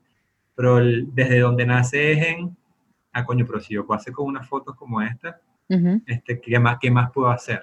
pero 0.56 0.78
desde 0.80 1.38
donde 1.38 1.66
nace 1.66 2.12
es 2.12 2.26
en, 2.26 2.56
ah, 3.12 3.24
coño, 3.24 3.46
pero 3.46 3.60
si 3.60 3.74
yo 3.74 3.86
puedo 3.86 4.00
hacer 4.00 4.12
con 4.12 4.26
unas 4.26 4.48
fotos 4.48 4.74
como 4.74 5.00
esta, 5.00 5.40
este, 6.06 6.40
¿qué, 6.40 6.58
más, 6.58 6.78
¿qué 6.80 6.90
más 6.90 7.10
puedo 7.12 7.28
hacer? 7.28 7.62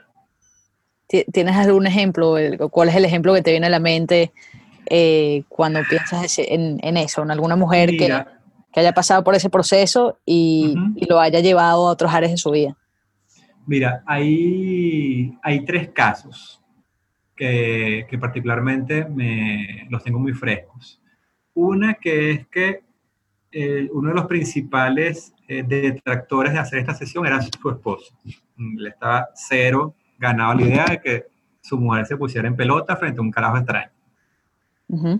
¿Tienes 1.07 1.55
algún 1.55 1.85
ejemplo? 1.85 2.35
¿Cuál 2.71 2.89
es 2.89 2.95
el 2.95 3.05
ejemplo 3.05 3.33
que 3.33 3.41
te 3.41 3.51
viene 3.51 3.67
a 3.67 3.69
la 3.69 3.79
mente 3.79 4.31
eh, 4.85 5.43
cuando 5.49 5.81
piensas 5.87 6.39
en, 6.39 6.79
en, 6.81 6.97
eso? 6.97 7.21
¿En 7.21 7.31
alguna 7.31 7.55
mujer 7.55 7.89
que, 7.91 8.23
que, 8.71 8.79
haya 8.79 8.93
pasado 8.93 9.23
por 9.23 9.35
ese 9.35 9.49
proceso 9.49 10.17
y, 10.25 10.75
y, 10.95 11.05
lo 11.05 11.19
haya 11.19 11.39
llevado 11.39 11.87
a 11.87 11.91
otros 11.91 12.13
áreas 12.13 12.31
de 12.31 12.37
su 12.37 12.51
vida? 12.51 12.75
Mira, 13.65 14.03
hay, 14.07 15.37
hay 15.43 15.65
tres 15.65 15.89
casos 15.89 16.58
que, 17.39 18.05
que 18.09 18.17
particularmente 18.17 19.05
me, 19.05 19.87
los 19.89 20.03
tengo 20.03 20.19
muy 20.19 20.33
frescos. 20.33 21.01
Una 21.53 21.93
que 21.93 22.31
es 22.31 22.47
que 22.47 22.83
eh, 23.49 23.87
uno 23.93 24.09
de 24.09 24.15
los 24.15 24.27
principales 24.27 25.33
eh, 25.47 25.63
detractores 25.65 26.51
de 26.51 26.59
hacer 26.59 26.79
esta 26.79 26.93
sesión 26.93 27.25
era 27.25 27.41
su 27.41 27.69
esposo. 27.69 28.13
Le 28.57 28.89
estaba 28.89 29.29
cero 29.33 29.95
ganado 30.17 30.55
la 30.55 30.61
idea 30.63 30.85
de 30.85 30.99
que 30.99 31.25
su 31.61 31.77
mujer 31.77 32.05
se 32.05 32.17
pusiera 32.17 32.45
en 32.45 32.57
pelota 32.57 32.97
frente 32.97 33.19
a 33.19 33.21
un 33.21 33.31
carajo 33.31 33.57
extraño. 33.57 33.91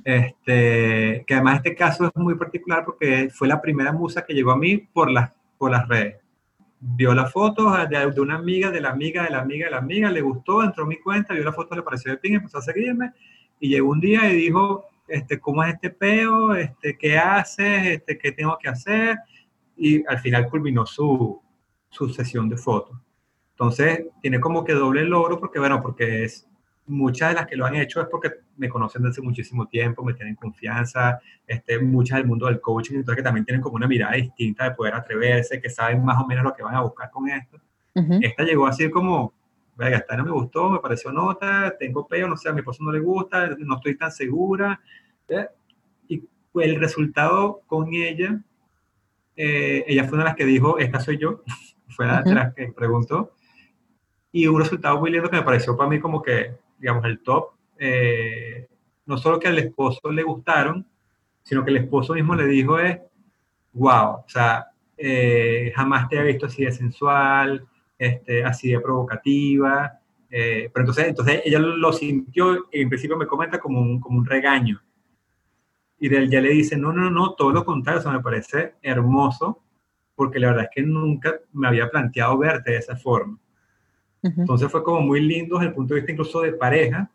este, 0.04 1.24
que 1.26 1.34
además 1.34 1.58
este 1.58 1.76
caso 1.76 2.06
es 2.06 2.12
muy 2.16 2.36
particular 2.36 2.84
porque 2.84 3.30
fue 3.32 3.48
la 3.48 3.62
primera 3.62 3.94
musa 3.94 4.26
que 4.26 4.34
llegó 4.34 4.52
a 4.52 4.58
mí 4.58 4.78
por 4.78 5.10
las, 5.10 5.32
por 5.58 5.72
las 5.72 5.88
redes. 5.88 6.18
Vio 6.80 7.14
las 7.14 7.32
fotos 7.32 7.74
de, 7.90 8.22
una 8.22 8.36
amiga, 8.36 8.72
de 8.72 8.80
la 8.80 8.90
amiga, 8.90 9.24
de 9.24 9.30
la 9.30 9.40
amiga, 9.40 9.66
de 9.66 9.72
la 9.72 9.78
amiga, 9.78 10.10
le 10.10 10.22
gustó, 10.22 10.64
entró 10.64 10.86
a 10.86 10.88
mi 10.88 10.98
cuenta, 10.98 11.34
vio 11.34 11.44
la 11.44 11.54
foto, 11.54 11.76
le 11.76 11.84
pareció 11.84 12.12
de 12.12 12.18
ping, 12.18 12.34
empezó 12.36 12.60
a 12.60 12.62
seguirme 12.62 13.12
y 13.60 13.70
llegó 13.70 13.90
un 13.90 14.00
día 14.00 14.32
y 14.32 14.36
dijo, 14.36 14.86
este, 15.08 15.40
cómo 15.40 15.64
es 15.64 15.74
este 15.74 15.90
peo, 15.90 16.56
este, 16.56 16.98
qué 16.98 17.18
haces, 17.18 17.88
este, 17.88 18.18
qué 18.18 18.32
tengo 18.32 18.58
que 18.58 18.70
hacer, 18.70 19.18
y 19.76 20.06
al 20.08 20.20
final 20.20 20.48
culminó 20.50 20.86
su, 20.86 21.42
su 21.90 22.10
sesión 22.10 22.48
de 22.48 22.58
fotos. 22.58 22.98
Entonces, 23.52 24.06
tiene 24.22 24.40
como 24.40 24.64
que 24.64 24.74
doble 24.74 25.04
logro, 25.04 25.40
porque 25.40 25.60
bueno, 25.60 25.82
porque 25.82 26.24
es, 26.24 26.49
muchas 26.90 27.30
de 27.30 27.36
las 27.36 27.48
que 27.48 27.56
lo 27.56 27.66
han 27.66 27.76
hecho 27.76 28.02
es 28.02 28.08
porque 28.08 28.32
me 28.58 28.68
conocen 28.68 29.04
desde 29.04 29.22
muchísimo 29.22 29.68
tiempo, 29.68 30.04
me 30.04 30.14
tienen 30.14 30.36
confianza, 30.36 31.20
este, 31.48 31.80
muchas 31.80 32.18
del 32.18 32.28
mundo 32.28 32.48
del 32.48 32.60
coaching, 32.60 32.96
entonces 32.96 33.18
que 33.18 33.24
también 33.24 33.46
tienen 33.46 33.62
como 33.62 33.76
una 33.76 33.88
mirada 33.88 34.16
distinta 34.16 34.66
de 34.66 34.72
poder 34.72 34.96
atreverse, 34.96 35.62
que 35.62 35.70
saben 35.70 36.04
más 36.04 36.22
o 36.22 36.28
menos 36.28 36.44
lo 36.44 36.54
que 36.54 36.64
van 36.64 36.76
a 36.76 36.82
buscar 36.82 37.10
con 37.10 37.30
esto. 37.30 37.60
Esta 38.22 38.44
llegó 38.44 38.66
así 38.66 38.90
como, 38.90 39.34
vaya, 39.76 39.98
esta 39.98 40.16
no 40.16 40.24
me 40.24 40.32
gustó, 40.32 40.70
me 40.70 40.80
pareció 40.80 41.12
nota, 41.12 41.76
tengo 41.78 42.08
peo, 42.08 42.30
no 42.30 42.38
sé, 42.38 42.48
a 42.48 42.54
mi 42.54 42.60
esposo 42.60 42.82
no 42.82 42.94
le 42.94 43.00
gusta, 43.00 43.56
no 43.60 43.76
estoy 43.76 43.98
tan 43.98 44.12
segura. 44.12 44.80
¿eh? 45.28 45.48
Y 46.08 46.24
el 46.56 46.80
resultado 46.80 47.62
con 47.68 47.94
ella, 47.94 48.42
eh, 49.36 49.84
ella 49.86 50.06
fue 50.06 50.14
una 50.14 50.24
de 50.24 50.30
las 50.30 50.38
que 50.38 50.46
dijo, 50.46 50.78
esta 50.80 51.02
soy 51.02 51.18
yo, 51.18 51.44
fue 51.90 52.08
la 52.08 52.22
de 52.22 52.34
las 52.34 52.54
que 52.54 52.72
preguntó. 52.72 53.34
Y 54.32 54.48
un 54.48 54.62
resultado 54.62 54.98
muy 55.00 55.12
lindo 55.12 55.30
que 55.30 55.38
me 55.38 55.44
pareció 55.44 55.76
para 55.76 55.90
mí 55.90 56.00
como 56.00 56.22
que, 56.22 56.56
digamos, 56.80 57.06
el 57.06 57.22
top. 57.22 57.52
Eh, 57.78 58.68
no 59.06 59.18
solo 59.18 59.40
que 59.40 59.48
al 59.48 59.60
esposo 59.60 60.12
le 60.12 60.24
gustaron, 60.24 60.86
sino 61.44 61.64
que 61.64 61.72
el 61.72 61.78
esposo 61.78 62.14
mismo 62.14 62.36
le 62.36 62.46
dijo 62.46 62.80
es, 62.80 63.00
wow, 63.74 64.18
o 64.18 64.26
sea, 64.28 64.68
jamás 65.76 66.10
te 66.10 66.20
había 66.20 66.34
visto 66.34 66.48
así 66.48 66.66
de 66.66 66.72
sensual, 66.72 67.68
este, 67.98 68.44
así 68.44 68.72
de 68.72 68.80
provocativa. 68.80 70.00
Eh, 70.32 70.70
pero 70.74 70.84
entonces, 70.84 71.08
entonces 71.08 71.42
ella 71.44 71.60
lo 71.60 71.92
sintió 71.92 72.68
y 72.72 72.82
en 72.82 72.90
principio 72.90 73.18
me 73.18 73.28
comenta 73.28 73.60
como 73.60 73.82
un, 73.82 74.00
como 74.00 74.20
un 74.20 74.26
regaño. 74.26 74.82
Y 76.00 76.14
él 76.14 76.30
ya 76.30 76.40
le 76.40 76.50
dice, 76.50 76.78
no, 76.78 76.94
no, 76.94 77.10
no, 77.10 77.34
todo 77.34 77.52
lo 77.52 77.66
contrario, 77.66 78.00
eso 78.00 78.12
me 78.12 78.22
parece 78.22 78.76
hermoso, 78.82 79.64
porque 80.16 80.40
la 80.40 80.48
verdad 80.48 80.66
es 80.66 80.70
que 80.74 80.82
nunca 80.82 81.36
me 81.52 81.68
había 81.68 81.90
planteado 81.90 82.38
verte 82.38 82.72
de 82.72 82.78
esa 82.78 82.96
forma. 82.96 83.38
Entonces 84.22 84.72
fue 84.72 84.84
como 84.84 85.02
muy 85.02 85.22
lindo 85.22 85.58
desde 85.58 85.70
el 85.70 85.76
punto 85.76 85.94
de 85.94 86.02
vista 86.02 86.12
incluso 86.12 86.42
de 86.42 86.54
pareja, 86.54 87.10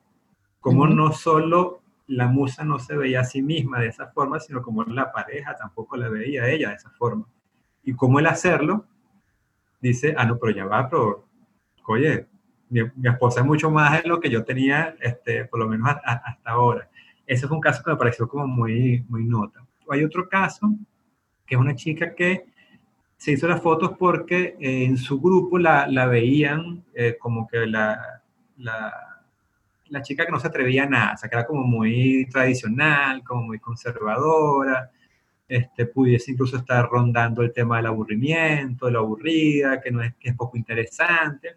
como 0.61 0.87
no 0.87 1.12
solo 1.12 1.83
la 2.07 2.27
musa 2.27 2.64
no 2.64 2.79
se 2.79 2.97
veía 2.97 3.21
a 3.21 3.25
sí 3.25 3.43
misma 3.43 3.81
de 3.81 3.88
esa 3.88 4.09
forma, 4.09 4.40
sino 4.40 4.62
como 4.62 4.85
la 4.85 5.12
pareja 5.12 5.57
tampoco 5.57 5.97
la 5.97 6.09
veía 6.09 6.45
a 6.45 6.51
ella 6.51 6.71
de 6.71 6.77
esa 6.77 6.90
forma. 6.90 7.27
Y 7.83 7.95
cómo 7.95 8.19
el 8.19 8.27
hacerlo 8.27 8.87
dice, 9.81 10.14
ah, 10.17 10.25
no, 10.25 10.38
pero 10.38 10.55
ya 10.55 10.64
va, 10.64 10.88
pero, 10.88 11.27
oye, 11.87 12.27
mi, 12.71 12.81
esposa 13.05 13.40
es 13.40 13.47
mucho 13.47 13.71
más 13.71 14.03
de 14.03 14.09
lo 14.09 14.21
que 14.21 14.31
yo 14.31 14.45
tenía, 14.45 14.97
este, 15.01 15.45
por 15.45 15.61
lo 15.61 15.69
menos 15.69 15.88
hasta 16.05 16.51
ahora. 16.51 16.88
Ese 17.27 17.47
fue 17.47 17.57
un 17.57 17.61
caso 17.61 17.83
que 17.83 17.90
me 17.90 17.97
pareció 17.97 18.29
como 18.29 18.47
muy, 18.47 19.05
muy 19.09 19.25
nota. 19.25 19.64
Hay 19.90 20.03
otro 20.05 20.29
caso, 20.29 20.75
que 21.47 21.55
es 21.55 21.61
una 21.61 21.75
chica 21.75 22.14
que 22.14 22.47
se 23.25 23.33
hizo 23.33 23.49
las 23.49 23.63
fotos 23.63 23.93
porque 23.99 24.55
eh, 24.61 24.85
en 24.85 24.99
su 24.99 25.19
grupo 25.19 25.59
la, 25.59 25.87
la 25.89 26.05
veían 26.05 26.85
eh, 26.93 27.17
como 27.19 27.49
que 27.49 27.67
la, 27.67 28.21
la, 28.59 28.93
la, 29.87 30.03
chica 30.03 30.27
que 30.27 30.31
no 30.31 30.39
se 30.39 30.49
atrevía 30.49 30.83
a 30.83 30.89
nada, 30.91 31.13
o 31.15 31.17
sea, 31.17 31.31
que 31.31 31.37
era 31.37 31.47
como 31.47 31.63
muy 31.63 32.29
tradicional, 32.31 33.25
como 33.25 33.45
muy 33.45 33.59
conservadora, 33.61 34.91
este, 35.49 35.87
pudiese 35.87 36.33
incluso 36.33 36.59
estar 36.59 36.87
rondando 36.87 37.41
el 37.41 37.51
tema 37.55 37.79
del 37.79 37.87
aburrimiento, 37.87 38.85
de 38.85 38.93
la 38.93 38.99
aburrida, 38.99 39.81
que, 39.81 39.91
no 39.91 40.03
es, 40.03 40.15
que 40.17 40.29
es 40.29 40.37
poco 40.37 40.59
interesante. 40.59 41.57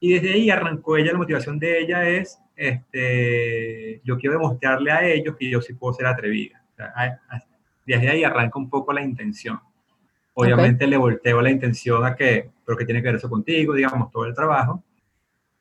Y 0.00 0.14
desde 0.14 0.32
ahí 0.32 0.48
arrancó 0.48 0.96
ella, 0.96 1.12
la 1.12 1.18
motivación 1.18 1.58
de 1.58 1.80
ella 1.80 2.08
es, 2.08 2.40
este, 2.56 4.00
yo 4.04 4.16
quiero 4.16 4.38
demostrarle 4.38 4.90
a 4.90 5.06
ellos 5.06 5.36
que 5.38 5.50
yo 5.50 5.60
sí 5.60 5.74
puedo 5.74 5.92
ser 5.92 6.06
atrevida. 6.06 6.62
desde 7.84 8.08
ahí 8.08 8.24
arranca 8.24 8.58
un 8.58 8.70
poco 8.70 8.94
la 8.94 9.02
intención. 9.02 9.60
Obviamente 10.38 10.86
le 10.86 10.98
volteo 10.98 11.40
la 11.40 11.50
intención 11.50 12.04
a 12.04 12.14
que, 12.14 12.50
pero 12.64 12.76
que 12.76 12.84
tiene 12.84 13.00
que 13.00 13.08
ver 13.08 13.16
eso 13.16 13.30
contigo, 13.30 13.72
digamos, 13.72 14.10
todo 14.10 14.26
el 14.26 14.34
trabajo. 14.34 14.84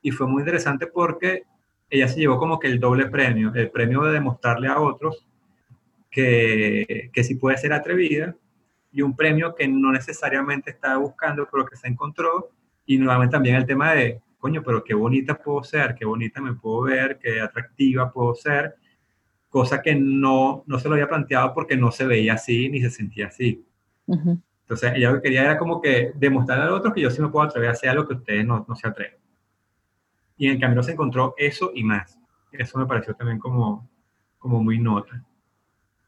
Y 0.01 0.11
fue 0.11 0.27
muy 0.27 0.41
interesante 0.41 0.87
porque 0.87 1.43
ella 1.89 2.09
se 2.09 2.19
llevó 2.19 2.37
como 2.37 2.59
que 2.59 2.67
el 2.67 2.77
doble 2.77 3.05
premio, 3.05 3.53
el 3.55 3.71
premio 3.71 4.01
de 4.01 4.11
demostrarle 4.11 4.67
a 4.67 4.81
otros 4.81 5.25
que, 6.11 7.09
que 7.13 7.23
sí 7.23 7.35
puede 7.35 7.57
ser 7.57 7.71
atrevida 7.71 8.35
y 8.91 9.01
un 9.01 9.15
premio 9.15 9.55
que 9.55 9.65
no 9.65 9.93
necesariamente 9.93 10.71
estaba 10.71 10.97
buscando, 10.97 11.47
pero 11.49 11.65
que 11.65 11.77
se 11.77 11.87
encontró. 11.87 12.49
Y 12.85 12.97
nuevamente 12.97 13.31
también 13.31 13.55
el 13.55 13.65
tema 13.65 13.93
de, 13.93 14.19
coño, 14.39 14.61
pero 14.61 14.83
qué 14.83 14.93
bonita 14.93 15.35
puedo 15.35 15.63
ser, 15.63 15.95
qué 15.95 16.03
bonita 16.03 16.41
me 16.41 16.53
puedo 16.53 16.81
ver, 16.81 17.17
qué 17.17 17.39
atractiva 17.39 18.11
puedo 18.11 18.35
ser, 18.35 18.75
cosa 19.47 19.81
que 19.81 19.95
no, 19.95 20.65
no 20.67 20.79
se 20.79 20.89
lo 20.89 20.95
había 20.95 21.07
planteado 21.07 21.53
porque 21.53 21.77
no 21.77 21.91
se 21.91 22.05
veía 22.05 22.33
así 22.33 22.67
ni 22.67 22.81
se 22.81 22.89
sentía 22.89 23.27
así. 23.27 23.65
Entonces, 24.65 24.93
ella 24.95 25.11
lo 25.11 25.17
que 25.17 25.21
quería 25.21 25.43
era 25.43 25.57
como 25.59 25.79
que 25.79 26.11
demostrar 26.15 26.59
a 26.59 26.73
otros 26.73 26.91
que 26.91 27.01
yo 27.01 27.11
sí 27.11 27.21
me 27.21 27.29
puedo 27.29 27.45
atrever 27.45 27.69
a 27.69 27.73
hacer 27.73 27.89
algo 27.89 28.07
que 28.07 28.15
ustedes 28.15 28.43
no, 28.43 28.65
no 28.67 28.75
se 28.75 28.87
atreven. 28.87 29.19
Y 30.37 30.47
en 30.47 30.53
el 30.53 30.59
camino 30.59 30.81
se 30.81 30.93
encontró 30.93 31.35
eso 31.37 31.71
y 31.73 31.83
más. 31.83 32.19
Eso 32.51 32.79
me 32.79 32.87
pareció 32.87 33.13
también 33.13 33.37
como, 33.37 33.87
como 34.39 34.63
muy 34.63 34.79
nota. 34.79 35.23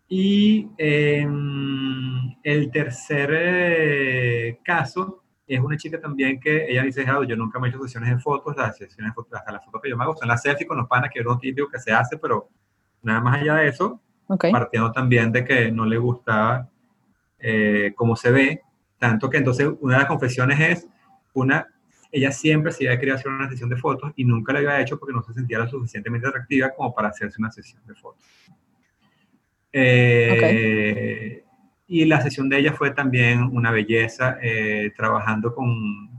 Y 0.09 0.69
em, 0.75 2.35
el 2.41 2.71
tercer 2.71 3.29
eh, 3.31 4.59
caso 4.63 5.23
es 5.45 5.59
una 5.59 5.77
chica 5.77 6.01
también 6.01 6.39
que 6.39 6.65
ella 6.67 6.81
dice, 6.81 7.05
yo 7.05 7.35
nunca 7.35 7.59
me 7.59 7.67
he 7.67 7.69
hecho 7.69 7.83
sesiones 7.83 8.09
de 8.09 8.19
fotos, 8.19 8.57
las 8.57 8.75
sesiones 8.75 9.11
de 9.11 9.13
fotos, 9.13 9.33
hasta 9.33 9.51
las 9.51 9.63
fotos 9.63 9.81
que 9.83 9.89
yo 9.89 9.97
me 9.97 10.03
hago 10.03 10.15
son 10.17 10.29
las 10.29 10.41
selfies 10.41 10.67
con 10.67 10.77
los 10.77 10.87
panas, 10.87 11.11
que 11.13 11.19
es 11.19 11.25
lo 11.25 11.37
típico 11.37 11.69
que 11.69 11.79
se 11.79 11.93
hace, 11.93 12.17
pero 12.17 12.49
nada 13.03 13.21
más 13.21 13.39
allá 13.39 13.55
de 13.55 13.67
eso, 13.67 14.01
partiendo 14.27 14.91
también 14.91 15.31
de 15.31 15.45
que 15.45 15.71
no 15.71 15.85
le 15.85 15.97
gustaba 15.97 16.67
eh, 17.39 17.93
cómo 17.95 18.15
se 18.15 18.31
ve, 18.31 18.61
tanto 18.97 19.29
que 19.29 19.37
entonces 19.37 19.69
una 19.79 19.95
de 19.95 19.99
las 19.99 20.07
confesiones 20.07 20.59
es, 20.59 20.87
una, 21.33 21.67
ella 22.11 22.31
siempre 22.31 22.71
se 22.71 22.87
había 22.87 22.99
querido 22.99 23.15
hacer 23.15 23.31
una 23.31 23.49
sesión 23.49 23.69
de 23.69 23.77
fotos 23.77 24.11
y 24.15 24.25
nunca 24.25 24.53
la 24.53 24.59
había 24.59 24.81
hecho 24.81 24.97
porque 24.97 25.13
no 25.13 25.21
se 25.23 25.33
sentía 25.33 25.59
lo 25.59 25.67
suficientemente 25.67 26.27
atractiva 26.27 26.71
como 26.75 26.93
para 26.93 27.09
hacerse 27.09 27.39
una 27.39 27.51
sesión 27.51 27.81
de 27.85 27.95
fotos. 27.95 28.25
Eh, 29.71 31.43
y 31.87 32.05
la 32.05 32.21
sesión 32.21 32.49
de 32.49 32.59
ella 32.59 32.73
fue 32.73 32.91
también 32.91 33.43
una 33.43 33.71
belleza, 33.71 34.37
eh, 34.41 34.91
trabajando 34.95 35.53
con, 35.53 36.09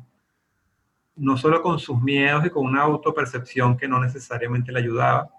no 1.16 1.36
solo 1.36 1.60
con 1.62 1.78
sus 1.78 2.00
miedos 2.00 2.46
y 2.46 2.50
con 2.50 2.64
una 2.64 2.82
autopercepción 2.82 3.76
que 3.76 3.88
no 3.88 4.00
necesariamente 4.00 4.72
le 4.72 4.78
ayudaba, 4.78 5.30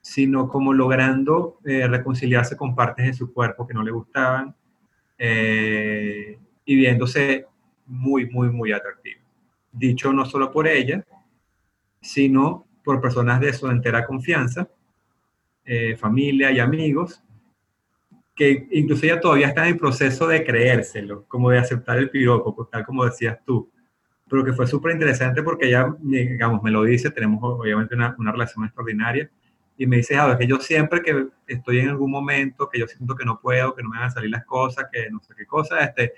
sino 0.00 0.48
como 0.48 0.72
logrando 0.72 1.58
eh, 1.64 1.86
reconciliarse 1.88 2.56
con 2.56 2.74
partes 2.74 3.06
de 3.06 3.14
su 3.14 3.32
cuerpo 3.32 3.66
que 3.66 3.74
no 3.74 3.82
le 3.82 3.92
gustaban 3.92 4.54
eh, 5.18 6.38
y 6.64 6.76
viéndose 6.76 7.46
muy, 7.86 8.28
muy, 8.30 8.50
muy 8.50 8.72
atractiva. 8.72 9.20
Dicho 9.70 10.12
no 10.12 10.24
solo 10.24 10.50
por 10.50 10.68
ella, 10.68 11.04
sino 12.00 12.66
por 12.84 13.00
personas 13.00 13.40
de 13.40 13.52
su 13.52 13.68
entera 13.68 14.06
confianza, 14.06 14.68
eh, 15.64 15.96
familia 15.96 16.50
y 16.50 16.58
amigos, 16.58 17.22
que 18.34 18.66
incluso 18.72 19.04
ella 19.04 19.20
todavía 19.20 19.48
está 19.48 19.62
en 19.62 19.74
el 19.74 19.78
proceso 19.78 20.26
de 20.26 20.44
creérselo, 20.44 21.24
como 21.28 21.50
de 21.50 21.58
aceptar 21.58 21.98
el 21.98 22.10
piropo, 22.10 22.56
pues, 22.56 22.70
tal 22.70 22.84
como 22.84 23.04
decías 23.04 23.38
tú. 23.44 23.70
Pero 24.28 24.44
que 24.44 24.52
fue 24.52 24.66
súper 24.66 24.92
interesante 24.92 25.42
porque 25.42 25.68
ella, 25.68 25.94
digamos, 26.00 26.62
me 26.62 26.70
lo 26.70 26.82
dice, 26.82 27.10
tenemos 27.10 27.40
obviamente 27.42 27.94
una, 27.94 28.14
una 28.18 28.32
relación 28.32 28.64
extraordinaria, 28.64 29.30
y 29.82 29.86
me 29.88 29.96
dice, 29.96 30.16
a 30.16 30.38
que 30.38 30.46
yo 30.46 30.58
siempre 30.58 31.02
que 31.02 31.26
estoy 31.44 31.80
en 31.80 31.88
algún 31.88 32.08
momento, 32.08 32.68
que 32.68 32.78
yo 32.78 32.86
siento 32.86 33.16
que 33.16 33.24
no 33.24 33.40
puedo, 33.40 33.74
que 33.74 33.82
no 33.82 33.88
me 33.88 33.98
van 33.98 34.06
a 34.06 34.10
salir 34.12 34.30
las 34.30 34.44
cosas, 34.44 34.86
que 34.92 35.10
no 35.10 35.18
sé 35.18 35.34
qué 35.36 35.44
cosa, 35.44 35.80
este, 35.80 36.12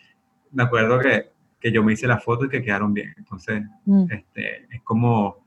me 0.52 0.64
acuerdo 0.64 0.98
que, 0.98 1.30
que 1.58 1.72
yo 1.72 1.82
me 1.82 1.94
hice 1.94 2.06
las 2.06 2.22
fotos 2.22 2.46
y 2.46 2.50
que 2.50 2.62
quedaron 2.62 2.92
bien. 2.92 3.14
Entonces, 3.16 3.62
mm. 3.86 4.04
este, 4.10 4.66
es 4.70 4.82
como, 4.82 5.46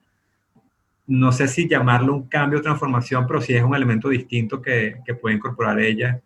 no 1.05 1.31
sé 1.31 1.47
si 1.47 1.69
llamarlo 1.69 2.15
un 2.15 2.27
cambio 2.27 2.57
o 2.57 2.61
transformación, 2.63 3.27
pero 3.27 3.39
sí 3.39 3.53
es 3.53 3.61
un 3.61 3.75
elemento 3.75 4.09
distinto 4.09 4.63
que, 4.63 4.99
que 5.05 5.13
puede 5.13 5.35
incorporar 5.35 5.79
ella 5.79 6.19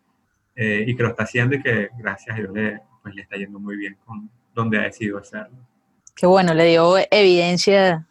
eh, 0.56 0.86
y 0.86 0.96
que 0.96 1.02
lo 1.02 1.10
está 1.10 1.24
haciendo 1.24 1.56
y 1.56 1.62
que 1.62 1.90
gracias 1.98 2.34
a 2.34 2.38
Dios 2.38 2.54
le, 2.54 2.80
pues, 3.02 3.14
le 3.14 3.20
está 3.20 3.36
yendo 3.36 3.60
muy 3.60 3.76
bien 3.76 3.98
con 4.06 4.30
donde 4.54 4.78
ha 4.78 4.84
decidido 4.84 5.18
hacerlo. 5.18 5.58
Qué 6.16 6.24
bueno, 6.24 6.54
le 6.54 6.64
dio 6.64 6.94
evidencia 7.10 8.06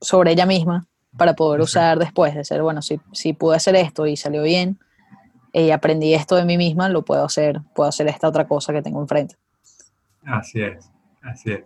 sobre 0.00 0.32
ella 0.32 0.44
misma 0.44 0.88
para 1.16 1.34
poder 1.34 1.60
usar 1.60 1.98
después, 1.98 2.34
de 2.34 2.44
ser, 2.44 2.62
bueno, 2.62 2.82
si, 2.82 3.00
si 3.12 3.32
pude 3.32 3.56
hacer 3.56 3.76
esto 3.76 4.06
y 4.06 4.16
salió 4.16 4.42
bien, 4.42 4.78
y 5.52 5.70
aprendí 5.70 6.14
esto 6.14 6.36
de 6.36 6.44
mí 6.44 6.56
misma, 6.56 6.88
lo 6.88 7.02
puedo 7.02 7.24
hacer, 7.24 7.60
puedo 7.74 7.88
hacer 7.88 8.08
esta 8.08 8.28
otra 8.28 8.48
cosa 8.48 8.72
que 8.72 8.82
tengo 8.82 9.00
enfrente. 9.00 9.36
Así 10.24 10.62
es, 10.62 10.90
así 11.22 11.52
es. 11.52 11.64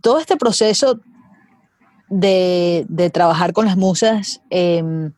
Todo 0.00 0.18
este 0.18 0.36
proceso 0.36 1.00
de, 2.08 2.84
de 2.88 3.10
trabajar 3.10 3.52
con 3.52 3.66
las 3.66 3.76
musas, 3.76 4.42
em, 4.50 5.12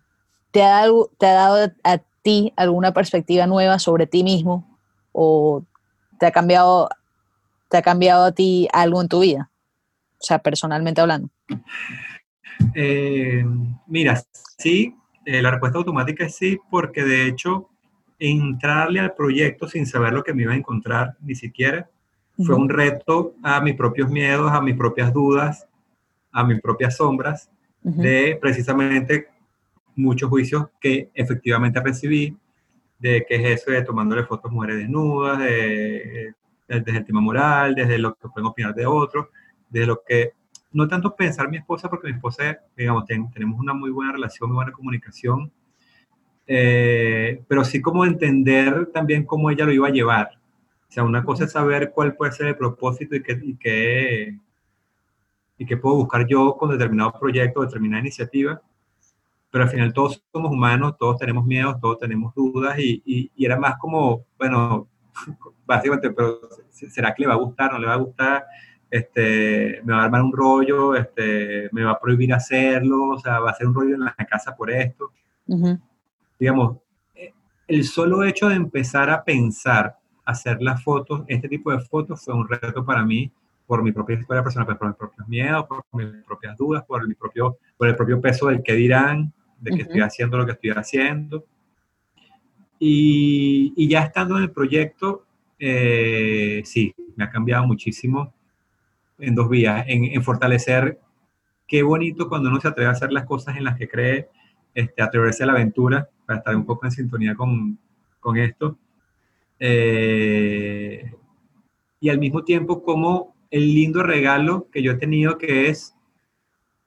¿te, 0.50 0.62
ha 0.62 0.68
dado, 0.68 1.10
¿te 1.18 1.26
ha 1.26 1.32
dado 1.32 1.72
a 1.82 1.98
ti 2.22 2.52
alguna 2.56 2.92
perspectiva 2.92 3.46
nueva 3.46 3.78
sobre 3.78 4.06
ti 4.06 4.22
mismo? 4.22 4.78
¿O 5.12 5.62
te 6.18 6.26
ha 6.26 6.30
cambiado, 6.30 6.88
te 7.68 7.78
ha 7.78 7.82
cambiado 7.82 8.26
a 8.26 8.32
ti 8.32 8.68
algo 8.72 9.00
en 9.00 9.08
tu 9.08 9.20
vida? 9.20 9.50
O 10.20 10.24
sea, 10.24 10.38
personalmente 10.38 11.00
hablando. 11.00 11.30
Eh, 12.74 13.44
mira, 13.86 14.22
sí, 14.58 14.94
eh, 15.24 15.40
la 15.42 15.50
respuesta 15.50 15.78
automática 15.78 16.24
es 16.24 16.34
sí, 16.34 16.58
porque 16.70 17.04
de 17.04 17.26
hecho 17.26 17.68
entrarle 18.18 19.00
al 19.00 19.14
proyecto 19.14 19.68
sin 19.68 19.86
saber 19.86 20.12
lo 20.12 20.24
que 20.24 20.34
me 20.34 20.42
iba 20.42 20.52
a 20.52 20.56
encontrar 20.56 21.16
ni 21.20 21.36
siquiera 21.36 21.88
fue 22.44 22.54
un 22.54 22.68
reto 22.68 23.34
a 23.42 23.60
mis 23.60 23.74
propios 23.74 24.08
miedos, 24.10 24.52
a 24.52 24.60
mis 24.60 24.76
propias 24.76 25.12
dudas, 25.12 25.66
a 26.30 26.44
mis 26.44 26.60
propias 26.60 26.96
sombras, 26.96 27.50
de 27.82 28.38
precisamente 28.40 29.28
muchos 29.96 30.28
juicios 30.28 30.68
que 30.80 31.10
efectivamente 31.14 31.80
recibí, 31.80 32.36
de 32.98 33.24
qué 33.28 33.36
es 33.36 33.60
eso 33.62 33.70
de 33.72 33.82
tomándole 33.82 34.24
fotos 34.24 34.52
mujeres 34.52 34.78
desnudas, 34.78 35.38
de, 35.38 36.34
desde 36.68 36.98
el 36.98 37.04
tema 37.04 37.20
moral, 37.20 37.74
desde 37.74 37.98
lo 37.98 38.14
que 38.14 38.28
pueden 38.28 38.46
opinar 38.46 38.74
de 38.74 38.86
otros, 38.86 39.26
de 39.70 39.86
lo 39.86 40.02
que 40.02 40.32
no 40.72 40.86
tanto 40.86 41.14
pensar 41.14 41.48
mi 41.48 41.56
esposa, 41.56 41.88
porque 41.88 42.08
mi 42.08 42.14
esposa, 42.14 42.60
digamos, 42.76 43.04
tenemos 43.06 43.58
una 43.58 43.72
muy 43.72 43.90
buena 43.90 44.12
relación, 44.12 44.50
muy 44.50 44.56
buena 44.56 44.72
comunicación, 44.72 45.50
eh, 46.46 47.42
pero 47.48 47.64
sí 47.64 47.80
como 47.80 48.04
entender 48.04 48.86
también 48.92 49.24
cómo 49.24 49.50
ella 49.50 49.64
lo 49.64 49.72
iba 49.72 49.88
a 49.88 49.92
llevar. 49.92 50.30
O 50.88 50.92
sea, 50.92 51.04
una 51.04 51.24
cosa 51.24 51.44
es 51.44 51.52
saber 51.52 51.92
cuál 51.92 52.16
puede 52.16 52.32
ser 52.32 52.46
el 52.48 52.56
propósito 52.56 53.16
y 53.16 53.22
qué, 53.22 53.40
y 53.42 53.56
qué, 53.56 54.38
y 55.58 55.66
qué 55.66 55.76
puedo 55.76 55.96
buscar 55.96 56.26
yo 56.26 56.56
con 56.56 56.70
determinado 56.70 57.12
proyecto, 57.18 57.62
determinada 57.62 58.00
iniciativa, 58.00 58.60
pero 59.50 59.64
al 59.64 59.70
final 59.70 59.92
todos 59.92 60.22
somos 60.32 60.52
humanos, 60.52 60.96
todos 60.98 61.18
tenemos 61.18 61.44
miedos, 61.44 61.80
todos 61.80 61.98
tenemos 61.98 62.34
dudas 62.34 62.78
y, 62.78 63.02
y, 63.04 63.30
y 63.34 63.44
era 63.44 63.58
más 63.58 63.76
como, 63.78 64.24
bueno, 64.38 64.88
básicamente, 65.66 66.10
pero 66.10 66.40
¿será 66.70 67.14
que 67.14 67.22
le 67.22 67.28
va 67.28 67.34
a 67.34 67.38
gustar? 67.38 67.72
¿No 67.72 67.78
le 67.78 67.86
va 67.86 67.94
a 67.94 67.96
gustar? 67.96 68.46
Este, 68.90 69.82
me 69.84 69.92
va 69.92 70.02
a 70.02 70.04
armar 70.04 70.22
un 70.22 70.32
rollo, 70.32 70.94
este, 70.94 71.68
me 71.72 71.84
va 71.84 71.92
a 71.92 72.00
prohibir 72.00 72.32
hacerlo, 72.32 73.10
o 73.10 73.18
sea, 73.18 73.40
va 73.40 73.50
a 73.50 73.54
ser 73.54 73.66
un 73.66 73.74
rollo 73.74 73.94
en 73.94 74.00
la 74.00 74.14
casa 74.14 74.56
por 74.56 74.70
esto. 74.70 75.12
Digamos, 76.38 76.78
el 77.66 77.84
solo 77.84 78.24
hecho 78.24 78.48
de 78.48 78.56
empezar 78.56 79.10
a 79.10 79.22
pensar, 79.22 79.98
hacer 80.24 80.60
las 80.60 80.82
fotos, 80.82 81.22
este 81.28 81.48
tipo 81.48 81.70
de 81.70 81.80
fotos 81.80 82.24
fue 82.24 82.34
un 82.34 82.48
reto 82.48 82.84
para 82.84 83.04
mí 83.04 83.30
por 83.66 83.82
mi 83.82 83.92
propia 83.92 84.18
historia 84.18 84.42
personal, 84.42 84.66
pues, 84.66 84.78
por 84.78 84.88
mis 84.88 84.96
propios 84.96 85.28
miedos, 85.28 85.66
por 85.66 85.84
mis 85.92 86.24
propias 86.24 86.56
dudas, 86.56 86.84
por, 86.86 87.06
mi 87.06 87.14
propio, 87.14 87.58
por 87.76 87.88
el 87.88 87.96
propio 87.96 88.18
peso 88.20 88.46
del 88.46 88.62
que 88.62 88.72
dirán, 88.72 89.32
de 89.60 89.72
que 89.72 89.82
estoy 89.82 90.00
haciendo 90.00 90.38
lo 90.38 90.46
que 90.46 90.52
estoy 90.52 90.70
haciendo. 90.70 91.44
Y, 92.78 93.74
y 93.76 93.88
ya 93.88 94.04
estando 94.04 94.38
en 94.38 94.44
el 94.44 94.50
proyecto, 94.52 95.26
eh, 95.58 96.62
sí, 96.64 96.94
me 97.16 97.24
ha 97.24 97.30
cambiado 97.30 97.66
muchísimo 97.66 98.32
en 99.18 99.34
dos 99.34 99.48
vías, 99.48 99.84
en, 99.88 100.22
fortalecer 100.22 100.98
qué 101.66 101.82
bonito 101.82 102.28
cuando 102.28 102.48
uno 102.48 102.60
se 102.60 102.68
atreve 102.68 102.88
a 102.88 102.92
hacer 102.92 103.12
las 103.12 103.24
cosas 103.24 103.56
en 103.56 103.64
las 103.64 103.76
que 103.76 103.88
cree, 103.88 104.28
este, 104.74 105.02
atreverse 105.02 105.42
a 105.42 105.46
la 105.46 105.52
aventura, 105.52 106.08
para 106.26 106.38
estar 106.38 106.56
un 106.56 106.64
poco 106.64 106.86
en 106.86 106.92
sintonía 106.92 107.34
con, 107.34 107.78
con 108.20 108.36
esto. 108.36 108.78
Eh, 109.58 111.12
y 112.00 112.08
al 112.08 112.18
mismo 112.18 112.44
tiempo 112.44 112.82
como 112.82 113.34
el 113.50 113.74
lindo 113.74 114.02
regalo 114.02 114.68
que 114.70 114.82
yo 114.82 114.92
he 114.92 114.96
tenido 114.96 115.38
que 115.38 115.68
es 115.68 115.94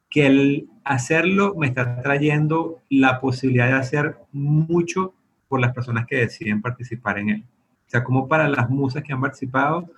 que 0.09 0.25
el 0.25 0.69
hacerlo 0.83 1.55
me 1.55 1.67
está 1.67 2.01
trayendo 2.01 2.81
la 2.89 3.19
posibilidad 3.19 3.67
de 3.67 3.73
hacer 3.73 4.17
mucho 4.31 5.13
por 5.47 5.59
las 5.59 5.73
personas 5.73 6.05
que 6.05 6.17
deciden 6.17 6.61
participar 6.61 7.19
en 7.19 7.29
él. 7.29 7.43
O 7.87 7.89
sea, 7.89 8.03
como 8.03 8.27
para 8.27 8.47
las 8.47 8.69
musas 8.69 9.03
que 9.03 9.13
han 9.13 9.21
participado, 9.21 9.89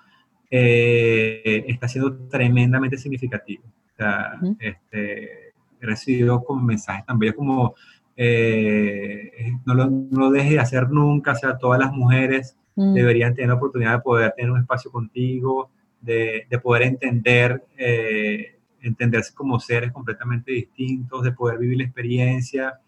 eh, 0.56 1.66
está 1.68 1.88
siendo 1.88 2.16
tremendamente 2.28 2.96
significativo. 2.96 3.64
O 3.66 3.96
sea, 3.98 4.40
este, 4.60 5.48
he 5.82 5.86
recibido 5.86 6.44
como 6.44 6.62
mensajes 6.62 7.04
también 7.08 7.34
como 7.34 7.74
eh, 8.16 9.32
no, 9.66 9.74
lo, 9.74 9.90
no, 9.90 10.20
lo, 10.20 10.30
dejes 10.30 10.52
de 10.52 10.60
hacer 10.60 10.92
nunca, 10.92 11.32
o 11.32 11.36
sea, 11.36 11.58
todas 11.58 11.80
las 11.80 11.92
mujeres 11.92 12.56
mm. 12.76 12.94
deberían 12.94 13.34
tener 13.34 13.50
la 13.50 13.56
oportunidad 13.56 13.94
de 13.94 14.02
poder 14.02 14.32
tener 14.38 14.52
un 14.52 14.60
espacio 14.60 14.92
contigo, 14.92 15.72
de, 16.00 16.46
de 16.48 16.60
poder 16.60 16.84
entender, 16.84 17.64
eh, 17.76 18.60
entenderse 18.82 19.34
como 19.34 19.60
seres 19.60 19.92
completamente 19.92 20.52
distintos, 20.52 21.24
de 21.24 21.32
poder 21.32 21.58
vivir 21.58 21.80
la 21.80 21.86
experiencia. 21.86 22.80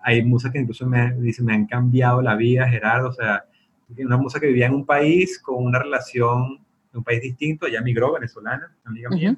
Hay 0.00 0.24
musas 0.24 0.50
que 0.50 0.60
incluso 0.60 0.86
me 0.86 1.12
dicen, 1.20 1.44
me 1.44 1.52
han 1.52 1.66
cambiado 1.66 2.22
la 2.22 2.36
vida, 2.36 2.66
Gerardo, 2.66 3.10
o 3.10 3.12
sea, 3.12 3.44
una 3.98 4.16
musa 4.16 4.40
que 4.40 4.46
vivía 4.46 4.64
en 4.64 4.74
un 4.74 4.86
país 4.86 5.38
con 5.38 5.62
una 5.62 5.78
relación 5.78 6.62
un 6.92 7.04
país 7.04 7.20
distinto, 7.20 7.66
ella 7.66 7.80
migró, 7.80 8.12
venezolana, 8.12 8.74
amiga 8.84 9.10
mía. 9.10 9.36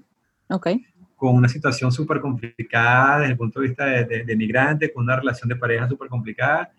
Con 1.17 1.37
una 1.37 1.49
situación 1.49 1.93
súper 1.93 2.21
complicada 2.21 3.21
desde 3.21 3.33
el 3.33 3.39
punto 3.39 3.61
de 3.61 3.69
vista 3.69 3.87
de, 3.87 4.25
de, 4.25 4.37
migrante, 4.37 4.93
con 4.93 5.05
una 5.05 5.17
relación 5.17 5.49
de 5.49 5.57
pareja 5.57 5.89
súper 5.89 6.09
complicada. 6.09 6.71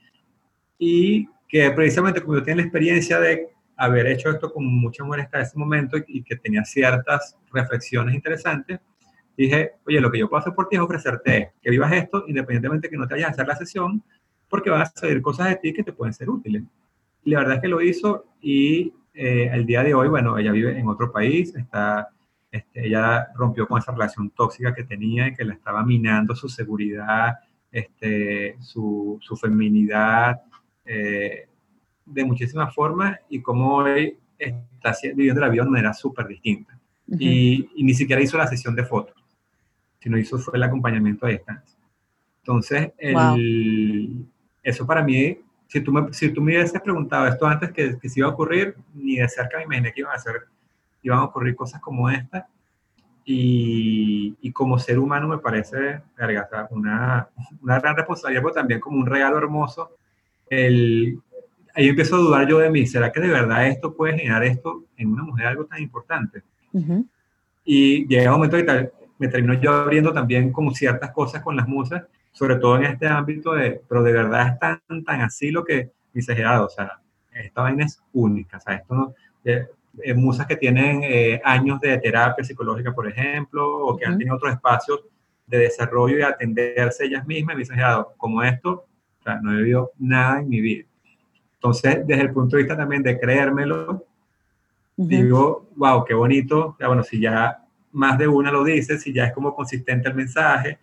Y 0.78 1.28
que 1.48 1.72
precisamente 1.72 2.22
como 2.22 2.36
yo 2.36 2.44
tenía 2.44 2.58
la 2.58 2.62
experiencia 2.64 3.20
de 3.20 3.50
haber 3.78 4.08
hecho 4.08 4.30
esto 4.30 4.52
con 4.52 4.66
muchas 4.66 5.06
mujeres 5.06 5.26
hasta 5.26 5.42
ese 5.42 5.58
momento 5.58 5.98
y, 6.08 6.24
que 6.24 6.36
tenía 6.36 6.64
ciertas 6.64 7.38
reflexiones 7.52 8.16
interesantes, 8.16 8.80
dije, 9.38 9.74
oye, 9.86 10.00
lo 10.00 10.12
que 10.12 10.20
yo 10.20 10.30
puedo 10.30 10.40
hacer 10.40 10.54
por 10.54 10.68
ti 10.68 10.76
es 10.76 10.82
ofrecerte 10.82 11.54
que 11.62 11.70
vivas 11.70 11.92
esto 11.92 12.24
independientemente 12.28 12.88
de 12.88 12.92
que 12.92 12.98
no 12.98 13.08
te 13.08 13.16
vayas 13.16 13.30
a 13.30 13.32
hacer 13.32 13.48
la 13.48 13.56
sesión, 13.56 14.04
porque 14.50 14.70
van 14.70 14.82
a 14.82 14.86
salir 14.86 15.22
cosas 15.22 15.50
de 15.50 15.56
ti 15.58 15.74
que 15.74 15.84
te 15.84 15.92
pueden 15.92 16.14
ser 16.14 16.30
útiles. 16.30 16.64
Y 17.24 17.32
la 17.32 17.40
verdad 17.40 17.56
es 17.56 17.62
que 17.62 17.68
lo 17.68 17.82
hizo 17.82 18.26
y 18.42 18.94
eh, 19.16 19.50
el 19.52 19.66
día 19.66 19.84
de 19.84 19.94
hoy, 19.94 20.10
bueno, 20.10 20.38
ella 20.38 20.52
vive 20.52 20.78
en 20.78 20.88
otro 20.88 21.12
país, 21.12 21.56
está, 21.56 22.10
este, 22.52 22.88
ella 22.88 23.28
rompió 23.36 23.68
con 23.68 23.80
esa 23.80 23.94
relación 23.94 24.30
tóxica 24.32 24.74
que 24.74 24.84
tenía 24.84 25.28
y 25.28 25.34
que 25.34 25.46
la 25.46 25.54
estaba 25.54 25.84
minando 25.84 26.36
su 26.36 26.50
seguridad, 26.50 27.36
este, 27.72 28.58
su, 28.60 29.18
su 29.22 29.36
feminidad, 29.38 30.42
eh, 30.84 31.48
de 32.06 32.24
muchísimas 32.24 32.74
formas 32.76 33.18
y 33.30 33.42
como 33.42 33.78
hoy 33.78 34.18
está 34.38 34.94
viviendo 35.16 35.42
la 35.42 35.50
vida 35.50 35.64
de 35.64 35.70
manera 35.70 35.94
súper 35.94 36.28
distinta. 36.28 36.78
y, 37.08 37.70
y, 37.76 37.84
ni 37.84 37.94
siquiera 37.94 38.22
hizo 38.22 38.38
la 38.38 38.48
sesión 38.48 38.76
de 38.76 38.84
fotos, 38.84 39.16
sino 40.00 40.18
hizo 40.18 40.38
fue 40.38 40.58
el 40.58 40.64
acompañamiento 40.64 41.26
a 41.26 41.30
distancia. 41.30 41.78
Entonces, 42.40 42.92
el, 42.98 44.26
eso 44.62 44.86
para 44.86 45.04
mí 45.04 45.38
si 45.68 45.82
tú 45.82 45.92
me, 45.92 46.14
si 46.14 46.30
tú 46.30 46.42
me 46.42 46.56
hubieses 46.56 46.82
preguntado 46.82 47.28
esto 47.28 47.46
antes 47.46 47.72
que, 47.72 47.98
que 48.00 48.10
se 48.10 48.20
iba 48.20 48.30
a 48.30 48.32
ocurrir, 48.32 48.76
ni 48.94 49.18
de 49.18 49.28
cerca 49.30 49.58
me 49.58 49.64
imaginé 49.64 49.94
que 49.94 50.02
iban 50.02 50.14
a, 50.14 50.16
hacer, 50.16 50.44
iban 51.02 51.20
a 51.20 51.24
ocurrir 51.26 51.56
cosas 51.56 51.82
como 51.82 52.10
esta. 52.10 52.48
y, 53.26 54.36
y, 54.42 54.52
como 54.52 54.78
ser 54.78 55.00
humano 55.00 55.28
me 55.28 55.40
parece 55.40 56.02
verga, 56.18 56.48
una, 56.70 57.28
una, 57.62 57.80
gran 57.80 57.96
responsabilidad, 57.96 58.44
pero 58.44 58.54
también 58.54 58.80
como 58.80 59.00
un 59.00 59.06
regalo 59.06 59.38
hermoso. 59.38 59.98
El, 60.48 61.20
ahí 61.74 61.90
empiezo 61.90 62.16
a 62.16 62.20
dudar 62.20 62.48
yo 62.48 62.60
de 62.60 62.70
mí, 62.70 62.86
¿será 62.86 63.12
que 63.12 63.20
de 63.20 63.28
verdad 63.28 63.68
esto 63.68 63.96
puede 63.96 64.18
generar 64.18 64.44
esto 64.44 64.86
en 64.98 65.12
una 65.12 65.24
mujer 65.24 65.48
algo 65.48 65.66
tan 65.66 65.82
importante? 65.82 66.44
Y 67.64 68.08
llega 68.08 68.32
un 68.32 68.38
momento 68.38 68.58
que 68.58 68.92
me 69.18 69.28
termino 69.28 69.54
yo 69.56 69.74
abriendo 69.74 70.14
también 70.14 70.52
como 70.52 70.72
ciertas 70.72 71.12
cosas 71.12 71.42
con 71.42 71.56
las 71.56 71.68
musas, 71.68 72.04
sobre 72.36 72.58
todo 72.58 72.76
en 72.76 72.84
este 72.84 73.08
ámbito 73.08 73.54
de, 73.54 73.82
pero 73.88 74.04
de 74.04 74.12
verdad 74.12 74.50
es 74.50 74.60
tan, 74.60 75.04
tan 75.06 75.22
así 75.22 75.52
lo 75.52 75.64
que 75.64 75.92
dice 76.14 76.36
Gerardo, 76.36 76.66
o 76.66 76.70
sea, 76.70 77.00
esta 77.32 77.62
vaina 77.62 77.86
es 77.86 78.04
única, 78.12 78.58
o 78.58 78.60
sea, 78.60 78.76
esto 78.76 78.94
no, 78.94 79.16
eh, 79.46 79.66
eh, 80.04 80.14
musas 80.14 80.46
que 80.46 80.58
tienen 80.58 81.02
eh, 81.04 81.42
años 81.46 81.80
de 81.80 81.98
terapia 81.98 82.44
psicológica, 82.44 82.94
por 82.94 83.08
ejemplo, 83.08 83.66
o 83.66 83.96
que 83.96 84.06
han 84.06 84.18
tenido 84.18 84.36
otros 84.36 84.52
espacios 84.52 85.06
de 85.48 85.60
desarrollo 85.60 86.18
y 86.18 86.24
atenderse 86.24 87.06
ellas 87.06 87.26
mismas, 87.26 87.56
me 87.56 87.62
dicen, 87.62 87.80
como 88.18 88.44
esto, 88.44 88.86
o 89.22 89.24
sea, 89.24 89.40
no 89.42 89.54
he 89.54 89.58
vivido 89.58 89.94
nada 89.98 90.42
en 90.42 90.50
mi 90.50 90.60
vida. 90.60 90.86
Entonces, 91.54 92.06
desde 92.06 92.24
el 92.24 92.34
punto 92.34 92.58
de 92.58 92.64
vista 92.64 92.76
también 92.76 93.02
de 93.02 93.18
creérmelo, 93.18 94.04
digo, 94.98 95.68
wow, 95.78 96.04
qué 96.04 96.14
bonito, 96.14 96.76
ya, 96.82 96.88
bueno, 96.88 97.04
si 97.04 97.18
ya 97.22 97.64
más 97.94 98.18
de 98.18 98.28
una 98.28 98.52
lo 98.52 98.66
dice, 98.66 99.00
si 99.00 99.14
ya 99.14 99.24
es 99.24 99.32
como 99.32 99.56
consistente 99.56 100.10
el 100.10 100.16
mensaje, 100.16 100.80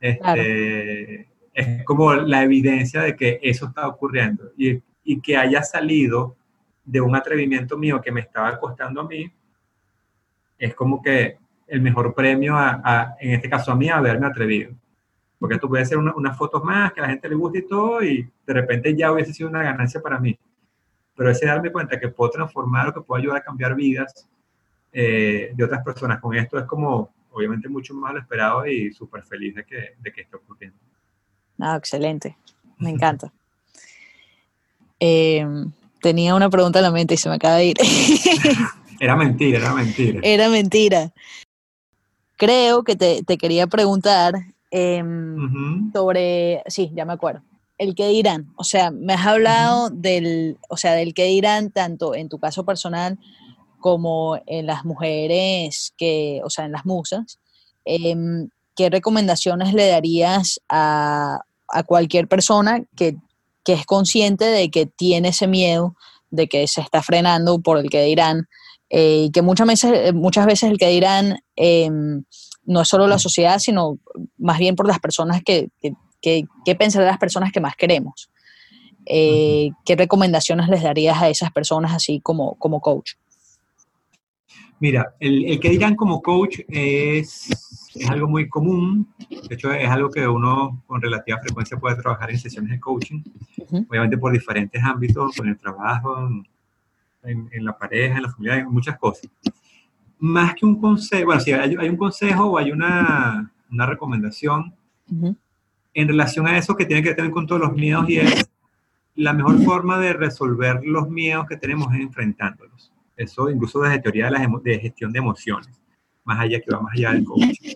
este, 0.00 1.28
es 1.52 1.84
como 1.84 2.14
la 2.14 2.42
evidencia 2.42 3.02
de 3.02 3.16
que 3.16 3.40
eso 3.42 3.66
está 3.66 3.88
ocurriendo 3.88 4.52
y, 4.56 4.82
y 5.04 5.20
que 5.20 5.36
haya 5.36 5.62
salido 5.62 6.36
de 6.84 7.00
un 7.00 7.16
atrevimiento 7.16 7.76
mío 7.76 8.00
que 8.00 8.12
me 8.12 8.20
estaba 8.20 8.58
costando 8.58 9.00
a 9.00 9.08
mí, 9.08 9.30
es 10.58 10.74
como 10.74 11.02
que 11.02 11.38
el 11.66 11.80
mejor 11.80 12.14
premio, 12.14 12.56
a, 12.56 13.16
en 13.20 13.32
este 13.32 13.50
caso 13.50 13.72
a 13.72 13.76
mí, 13.76 13.88
a 13.88 13.96
haberme 13.96 14.26
atrevido. 14.26 14.72
Porque 15.38 15.56
esto 15.56 15.68
puede 15.68 15.84
ser 15.84 15.98
unas 15.98 16.36
fotos 16.36 16.62
más, 16.64 16.92
que 16.92 17.00
a 17.00 17.02
la 17.02 17.10
gente 17.10 17.28
le 17.28 17.34
guste 17.34 17.58
y 17.58 17.66
todo, 17.66 18.02
y 18.02 18.30
de 18.46 18.54
repente 18.54 18.96
ya 18.96 19.12
hubiese 19.12 19.34
sido 19.34 19.50
una 19.50 19.62
ganancia 19.62 20.00
para 20.00 20.18
mí. 20.18 20.38
Pero 21.14 21.30
ese 21.30 21.46
darme 21.46 21.72
cuenta 21.72 21.98
que 21.98 22.08
puedo 22.08 22.30
transformar 22.30 22.88
o 22.88 22.94
que 22.94 23.00
puedo 23.00 23.20
ayudar 23.20 23.38
a 23.38 23.44
cambiar 23.44 23.74
vidas 23.74 24.28
eh, 24.92 25.50
de 25.54 25.64
otras 25.64 25.82
personas 25.84 26.20
con 26.20 26.34
esto 26.34 26.58
es 26.58 26.64
como, 26.64 27.12
obviamente, 27.36 27.68
mucho 27.68 27.92
más 27.94 28.14
lo 28.14 28.20
esperado 28.20 28.66
y 28.66 28.92
súper 28.92 29.22
feliz 29.22 29.54
de 29.54 29.64
que, 29.64 29.94
de 29.98 30.12
que 30.12 30.22
esté 30.22 30.36
ocurriendo. 30.36 30.78
Ah, 31.58 31.76
excelente. 31.76 32.36
Me 32.78 32.90
encanta. 32.90 33.30
eh, 35.00 35.46
tenía 36.00 36.34
una 36.34 36.48
pregunta 36.48 36.78
en 36.78 36.84
la 36.84 36.90
mente 36.90 37.14
y 37.14 37.16
se 37.18 37.28
me 37.28 37.34
acaba 37.34 37.56
de 37.56 37.66
ir. 37.66 37.76
era 39.00 39.16
mentira, 39.16 39.58
era 39.58 39.74
mentira. 39.74 40.20
Era 40.22 40.48
mentira. 40.48 41.12
Creo 42.36 42.84
que 42.84 42.96
te, 42.96 43.22
te 43.22 43.36
quería 43.36 43.66
preguntar 43.66 44.34
em, 44.70 45.92
sobre, 45.92 46.62
sí, 46.66 46.90
ya 46.94 47.04
me 47.04 47.12
acuerdo, 47.12 47.42
el 47.76 47.94
que 47.94 48.08
dirán. 48.08 48.52
O 48.56 48.64
sea, 48.64 48.90
me 48.90 49.12
has 49.12 49.26
hablado 49.26 49.90
del, 49.90 50.58
o 50.68 50.76
sea, 50.78 50.92
del 50.92 51.12
que 51.12 51.24
dirán 51.24 51.70
tanto 51.70 52.14
en 52.14 52.28
tu 52.28 52.38
caso 52.38 52.64
personal 52.64 53.18
como 53.86 54.36
en 54.46 54.66
las 54.66 54.84
mujeres 54.84 55.94
que, 55.96 56.40
o 56.44 56.50
sea, 56.50 56.64
en 56.64 56.72
las 56.72 56.84
musas. 56.84 57.38
Em, 57.84 58.48
¿Qué 58.74 58.90
recomendaciones 58.90 59.72
le 59.74 59.86
darías 59.86 60.60
a, 60.68 61.40
a 61.68 61.82
cualquier 61.84 62.26
persona 62.26 62.82
que 62.96 63.16
que 63.66 63.72
es 63.72 63.84
consciente 63.84 64.44
de 64.44 64.70
que 64.70 64.86
tiene 64.86 65.28
ese 65.28 65.48
miedo, 65.48 65.96
de 66.30 66.46
que 66.46 66.68
se 66.68 66.80
está 66.80 67.02
frenando 67.02 67.58
por 67.58 67.78
el 67.78 67.90
que 67.90 68.04
dirán, 68.04 68.48
eh, 68.90 69.24
y 69.26 69.30
que 69.32 69.42
muchas 69.42 69.66
veces, 69.66 70.14
muchas 70.14 70.46
veces 70.46 70.70
el 70.70 70.78
que 70.78 70.88
dirán 70.88 71.40
em, 71.56 72.22
no 72.64 72.82
es 72.82 72.88
solo 72.88 73.08
la 73.08 73.18
sociedad, 73.18 73.58
sino 73.58 73.98
más 74.38 74.58
bien 74.58 74.76
por 74.76 74.86
las 74.86 75.00
personas 75.00 75.42
que, 75.44 75.68
que, 75.80 76.44
que, 76.64 76.74
pensar 76.76 77.02
de 77.02 77.08
las 77.08 77.18
personas 77.18 77.50
que 77.50 77.60
más 77.60 77.74
queremos. 77.74 78.30
Eh, 79.04 79.70
¿Qué 79.84 79.96
recomendaciones 79.96 80.68
les 80.68 80.82
darías 80.82 81.20
a 81.20 81.28
esas 81.28 81.50
personas 81.50 81.92
así 81.92 82.20
como, 82.20 82.54
como 82.58 82.80
coach? 82.80 83.14
Mira, 84.78 85.14
el, 85.20 85.58
que 85.58 85.70
dirán 85.70 85.96
como 85.96 86.20
coach 86.20 86.60
es, 86.68 87.90
es, 87.94 88.10
algo 88.10 88.28
muy 88.28 88.48
común. 88.48 89.08
De 89.48 89.54
hecho, 89.54 89.72
es 89.72 89.88
algo 89.88 90.10
que 90.10 90.26
uno 90.28 90.82
con 90.86 91.00
relativa 91.00 91.38
frecuencia 91.40 91.78
puede 91.78 91.96
trabajar 91.96 92.30
en 92.30 92.38
sesiones 92.38 92.72
de 92.72 92.80
coaching, 92.80 93.22
obviamente 93.88 94.18
por 94.18 94.32
diferentes 94.32 94.82
ámbitos, 94.84 95.34
con 95.36 95.48
el 95.48 95.56
trabajo, 95.56 96.28
en, 97.22 97.48
en, 97.50 97.64
la 97.64 97.76
pareja, 97.76 98.16
en 98.16 98.22
la 98.24 98.30
familia, 98.30 98.56
en 98.56 98.70
muchas 98.70 98.98
cosas. 98.98 99.30
Más 100.18 100.54
que 100.54 100.66
un 100.66 100.78
consejo, 100.78 101.26
bueno, 101.26 101.40
si 101.40 101.52
hay, 101.52 101.74
hay, 101.78 101.88
un 101.88 101.96
consejo 101.96 102.44
o 102.44 102.58
hay 102.58 102.70
una, 102.70 103.50
una 103.70 103.86
recomendación 103.86 104.74
en 105.94 106.08
relación 106.08 106.46
a 106.46 106.58
eso 106.58 106.76
que 106.76 106.84
tiene 106.84 107.02
que 107.02 107.14
ver 107.14 107.30
con 107.30 107.46
todos 107.46 107.62
los 107.62 107.72
miedos 107.72 108.08
y 108.10 108.18
es 108.18 108.50
la 109.14 109.32
mejor 109.32 109.62
forma 109.62 109.98
de 109.98 110.12
resolver 110.12 110.80
los 110.84 111.08
miedos 111.08 111.46
que 111.46 111.56
tenemos 111.56 111.94
es 111.94 112.00
enfrentándolos 112.00 112.92
eso 113.16 113.50
incluso 113.50 113.80
desde 113.80 114.00
teoría 114.00 114.26
de, 114.26 114.30
la, 114.32 114.60
de 114.62 114.78
gestión 114.78 115.12
de 115.12 115.18
emociones, 115.18 115.80
más 116.24 116.40
allá 116.40 116.60
que 116.60 116.72
va 116.72 116.80
más 116.80 116.94
allá 116.94 117.12
del 117.12 117.24
coaching. 117.24 117.74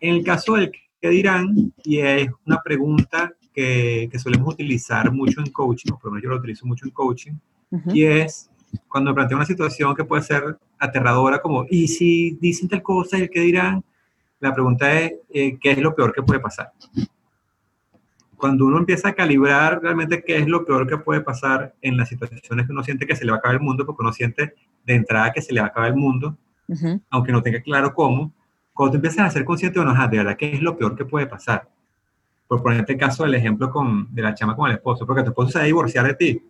En 0.00 0.14
el 0.16 0.24
caso 0.24 0.54
del 0.54 0.70
que 1.00 1.08
dirán, 1.08 1.72
y 1.84 1.98
es 1.98 2.28
una 2.44 2.60
pregunta 2.62 3.32
que, 3.54 4.08
que, 4.10 4.18
solemos 4.18 4.54
utilizar 4.54 5.10
mucho 5.10 5.40
en 5.40 5.50
coaching, 5.50 5.92
o 5.92 5.98
por 5.98 6.06
lo 6.06 6.10
menos 6.12 6.24
yo 6.24 6.30
lo 6.30 6.36
utilizo 6.36 6.66
mucho 6.66 6.84
en 6.84 6.90
coaching, 6.90 7.32
y 7.92 8.04
es 8.04 8.50
cuando 8.88 9.14
planteo 9.14 9.36
una 9.36 9.46
situación 9.46 9.94
que 9.94 10.04
puede 10.04 10.22
ser 10.22 10.58
aterradora, 10.78 11.40
como, 11.40 11.64
¿y 11.68 11.88
si 11.88 12.32
dicen 12.40 12.68
tal 12.68 12.82
cosa 12.82 13.18
y 13.18 13.22
el 13.22 13.30
que 13.30 13.40
dirán? 13.40 13.82
La 14.40 14.52
pregunta 14.52 15.00
es, 15.00 15.14
eh, 15.30 15.58
¿qué 15.58 15.72
es 15.72 15.78
lo 15.78 15.94
peor 15.94 16.12
que 16.12 16.22
puede 16.22 16.40
pasar? 16.40 16.72
Cuando 18.36 18.66
uno 18.66 18.78
empieza 18.78 19.08
a 19.08 19.12
calibrar 19.14 19.80
realmente 19.82 20.22
qué 20.22 20.38
es 20.38 20.46
lo 20.46 20.64
peor 20.64 20.86
que 20.86 20.98
puede 20.98 21.20
pasar 21.20 21.74
en 21.80 21.96
las 21.96 22.08
situaciones 22.08 22.66
que 22.66 22.72
uno 22.72 22.84
siente 22.84 23.06
que 23.06 23.16
se 23.16 23.24
le 23.24 23.30
va 23.30 23.36
a 23.36 23.38
acabar 23.38 23.56
el 23.56 23.62
mundo, 23.62 23.86
porque 23.86 24.02
uno 24.02 24.12
siente 24.12 24.54
de 24.84 24.94
entrada 24.94 25.32
que 25.32 25.42
se 25.42 25.52
le 25.52 25.60
va 25.60 25.66
a 25.66 25.70
acabar 25.70 25.90
el 25.90 25.96
mundo, 25.96 26.36
aunque 27.10 27.32
no 27.32 27.42
tenga 27.42 27.60
claro 27.60 27.94
cómo, 27.94 28.32
cuando 28.76 28.92
tú 28.92 28.96
empiezas 28.96 29.26
a 29.26 29.30
ser 29.30 29.44
consciente, 29.44 29.78
bueno, 29.80 29.94
de 29.94 30.18
verdad, 30.18 30.36
¿qué 30.36 30.52
es 30.52 30.60
lo 30.60 30.76
peor 30.76 30.94
que 30.94 31.06
puede 31.06 31.26
pasar? 31.26 31.68
Por 32.46 32.62
ponerte 32.62 32.92
el 32.92 32.98
caso 32.98 33.24
del 33.24 33.34
ejemplo 33.34 33.70
con, 33.70 34.14
de 34.14 34.22
la 34.22 34.34
chama 34.34 34.54
con 34.54 34.68
el 34.68 34.76
esposo, 34.76 35.06
porque 35.06 35.22
tu 35.22 35.30
esposo 35.30 35.50
se 35.50 35.58
va 35.58 35.62
a 35.62 35.66
divorciar 35.66 36.06
de 36.06 36.14
ti. 36.14 36.42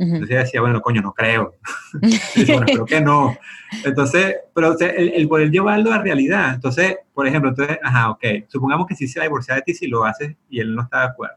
Entonces 0.00 0.44
decía, 0.44 0.62
bueno, 0.62 0.80
coño, 0.80 1.02
no 1.02 1.12
creo. 1.12 1.56
dice, 2.34 2.54
bueno, 2.54 2.66
creo 2.66 2.86
que 2.86 3.00
no. 3.02 3.36
Entonces, 3.84 4.36
pero 4.54 4.78
el, 4.78 5.12
el, 5.14 5.28
poder 5.28 5.50
llevarlo 5.50 5.92
a 5.92 5.98
realidad. 5.98 6.54
Entonces, 6.54 6.96
por 7.12 7.26
ejemplo, 7.26 7.50
entonces, 7.50 7.78
ajá, 7.82 8.10
ok, 8.10 8.24
supongamos 8.48 8.86
que 8.86 8.94
sí 8.94 9.06
se 9.06 9.20
va 9.20 9.24
a 9.24 9.28
divorciar 9.28 9.58
de 9.58 9.62
ti 9.62 9.74
si 9.74 9.88
lo 9.88 10.04
haces 10.04 10.34
y 10.48 10.60
él 10.60 10.74
no 10.74 10.82
está 10.82 11.00
de 11.00 11.06
acuerdo. 11.08 11.36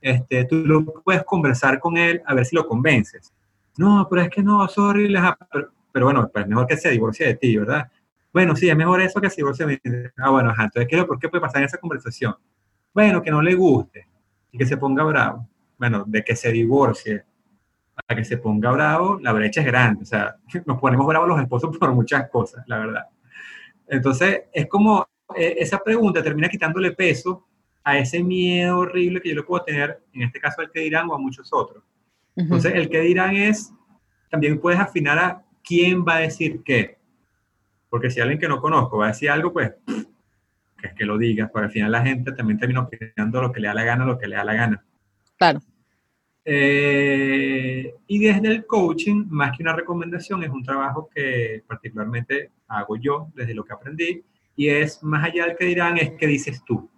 Este, 0.00 0.44
tú 0.46 0.56
lo 0.66 0.84
puedes 0.84 1.24
conversar 1.24 1.78
con 1.78 1.98
él 1.98 2.22
a 2.24 2.34
ver 2.34 2.46
si 2.46 2.56
lo 2.56 2.66
convences. 2.66 3.34
No, 3.76 4.06
pero 4.08 4.22
es 4.22 4.30
que 4.30 4.42
no, 4.42 4.66
sorry, 4.68 5.12
pero, 5.50 5.70
pero, 5.92 6.06
bueno, 6.06 6.30
pues 6.32 6.46
mejor 6.46 6.66
que 6.66 6.78
se 6.78 6.90
divorcie 6.90 7.26
de 7.26 7.34
ti, 7.34 7.56
¿verdad? 7.56 7.90
Bueno, 8.32 8.56
sí, 8.56 8.68
es 8.68 8.76
mejor 8.76 9.02
eso 9.02 9.20
que 9.20 9.28
se 9.28 9.36
divorcie 9.36 9.66
de 9.66 9.76
ti. 9.76 9.90
Ah, 10.16 10.30
bueno, 10.30 10.50
ajá, 10.50 10.64
entonces, 10.64 10.88
¿qué, 10.88 11.04
¿por 11.04 11.18
qué 11.18 11.28
puede 11.28 11.42
pasar 11.42 11.60
en 11.60 11.66
esa 11.66 11.78
conversación? 11.78 12.34
Bueno, 12.94 13.22
que 13.22 13.30
no 13.30 13.42
le 13.42 13.54
guste 13.54 14.08
y 14.52 14.56
que 14.56 14.64
se 14.64 14.78
ponga 14.78 15.04
bravo. 15.04 15.46
Bueno, 15.76 16.04
de 16.06 16.24
que 16.24 16.34
se 16.34 16.50
divorcie 16.50 17.24
a 18.06 18.14
que 18.14 18.24
se 18.24 18.38
ponga 18.38 18.70
bravo, 18.70 19.18
la 19.20 19.32
brecha 19.32 19.60
es 19.60 19.66
grande. 19.66 20.02
O 20.02 20.06
sea, 20.06 20.36
nos 20.66 20.78
ponemos 20.80 21.06
bravos 21.06 21.28
los 21.28 21.40
esposos 21.40 21.76
por 21.76 21.92
muchas 21.92 22.28
cosas, 22.30 22.64
la 22.66 22.78
verdad. 22.78 23.06
Entonces, 23.86 24.42
es 24.52 24.66
como 24.66 25.06
eh, 25.36 25.56
esa 25.58 25.78
pregunta 25.78 26.22
termina 26.22 26.48
quitándole 26.48 26.92
peso 26.92 27.46
a 27.82 27.98
ese 27.98 28.22
miedo 28.22 28.78
horrible 28.78 29.20
que 29.20 29.28
yo 29.28 29.34
le 29.34 29.42
puedo 29.42 29.62
tener, 29.62 30.02
en 30.12 30.22
este 30.22 30.40
caso 30.40 30.60
al 30.60 30.70
que 30.70 30.80
dirán 30.80 31.08
o 31.10 31.14
a 31.14 31.18
muchos 31.18 31.52
otros. 31.52 31.84
Entonces, 32.36 32.72
el 32.74 32.88
que 32.88 33.00
dirán 33.00 33.36
es, 33.36 33.72
también 34.30 34.58
puedes 34.58 34.80
afinar 34.80 35.18
a 35.18 35.44
quién 35.62 36.04
va 36.04 36.16
a 36.16 36.20
decir 36.20 36.62
qué. 36.64 36.98
Porque 37.88 38.10
si 38.10 38.20
alguien 38.20 38.40
que 38.40 38.48
no 38.48 38.60
conozco 38.60 38.98
va 38.98 39.06
a 39.06 39.08
decir 39.08 39.30
algo, 39.30 39.52
pues, 39.52 39.72
que 40.78 40.88
es 40.88 40.94
que 40.94 41.04
lo 41.04 41.16
diga, 41.16 41.48
porque 41.52 41.66
al 41.66 41.70
final 41.70 41.92
la 41.92 42.02
gente 42.02 42.32
también 42.32 42.58
termina 42.58 42.80
opinando 42.80 43.40
lo 43.40 43.52
que 43.52 43.60
le 43.60 43.68
da 43.68 43.74
la 43.74 43.84
gana, 43.84 44.04
lo 44.04 44.18
que 44.18 44.26
le 44.26 44.36
da 44.36 44.44
la 44.44 44.54
gana. 44.54 44.84
Claro. 45.36 45.60
Eh, 46.44 47.94
y 48.06 48.18
desde 48.18 48.48
el 48.48 48.66
coaching, 48.66 49.24
más 49.28 49.56
que 49.56 49.62
una 49.62 49.72
recomendación, 49.72 50.42
es 50.42 50.50
un 50.50 50.62
trabajo 50.62 51.08
que 51.12 51.62
particularmente 51.66 52.50
hago 52.68 52.96
yo 52.96 53.28
desde 53.34 53.54
lo 53.54 53.64
que 53.64 53.72
aprendí, 53.72 54.22
y 54.56 54.68
es 54.68 55.02
más 55.02 55.24
allá 55.24 55.46
del 55.46 55.56
que 55.56 55.64
dirán, 55.64 55.96
es 55.98 56.12
qué 56.18 56.26
dices 56.26 56.62
tú. 56.64 56.88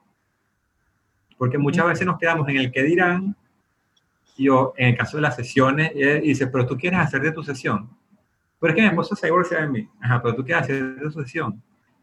Porque 1.38 1.59
muchas 1.59 1.86
veces 1.86 2.07
nos 2.07 2.18
quedamos 2.18 2.49
en 2.49 2.57
el 2.57 2.72
que 2.72 2.82
dirán, 2.82 3.36
yo 4.36 4.74
en 4.76 4.88
el 4.88 4.97
caso 4.97 5.16
de 5.16 5.22
las 5.22 5.36
sesiones, 5.36 5.92
eh, 5.94 6.20
dice, 6.22 6.49
pero 6.49 6.66
tú 6.66 6.76
quieres 6.76 7.01
hacer 7.01 7.22
de 7.22 7.32
tu 7.32 7.42
sesión. 7.42 7.88
Pero 8.59 8.70
es 8.70 8.76
que 8.76 8.82
mi 8.82 8.88
esposo 8.88 9.14
se 9.14 9.26
divorcia 9.26 9.61
de 9.61 9.68
mí. 9.68 9.88
Ajá, 10.01 10.20
pero 10.20 10.34
tú 10.34 10.44
quieres 10.44 10.64
hacer 10.64 10.97
de 10.97 11.01
tu 11.01 11.11
sesión. 11.11 11.62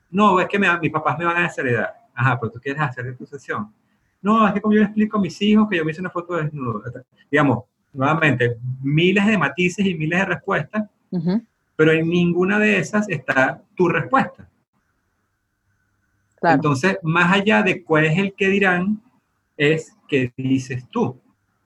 No, 0.09 0.39
es 0.39 0.47
que 0.47 0.57
me, 0.57 0.79
mis 0.79 0.91
papás 0.91 1.17
me 1.17 1.25
van 1.25 1.37
a 1.37 1.47
edad 1.47 1.93
Ajá, 2.15 2.39
pero 2.39 2.51
tú 2.51 2.59
quieres 2.59 2.81
hacer 2.81 3.05
de 3.05 3.13
tu 3.13 3.25
sesión 3.25 3.73
no, 4.23 4.47
es 4.47 4.53
que 4.53 4.61
como 4.61 4.73
yo 4.73 4.79
le 4.79 4.85
explico 4.85 5.17
a 5.17 5.21
mis 5.21 5.39
hijos 5.41 5.67
que 5.69 5.77
yo 5.77 5.85
me 5.85 5.91
hice 5.91 5.99
una 5.99 6.09
foto 6.09 6.35
de 6.35 6.45
desnudo. 6.45 6.81
Digamos, 7.29 7.65
nuevamente, 7.91 8.57
miles 8.81 9.27
de 9.27 9.37
matices 9.37 9.85
y 9.85 9.95
miles 9.95 10.19
de 10.19 10.25
respuestas, 10.25 10.89
pero 11.75 11.91
en 11.91 12.09
ninguna 12.09 12.57
de 12.57 12.79
esas 12.79 13.07
está 13.09 13.61
tu 13.75 13.89
respuesta. 13.89 14.49
Entonces, 16.41 16.97
más 17.03 17.33
allá 17.33 17.61
de 17.63 17.83
cuál 17.83 18.05
es 18.05 18.17
el 18.17 18.33
que 18.33 18.47
dirán, 18.47 19.01
es 19.57 19.95
qué 20.07 20.31
dices 20.37 20.87
tú. 20.89 21.19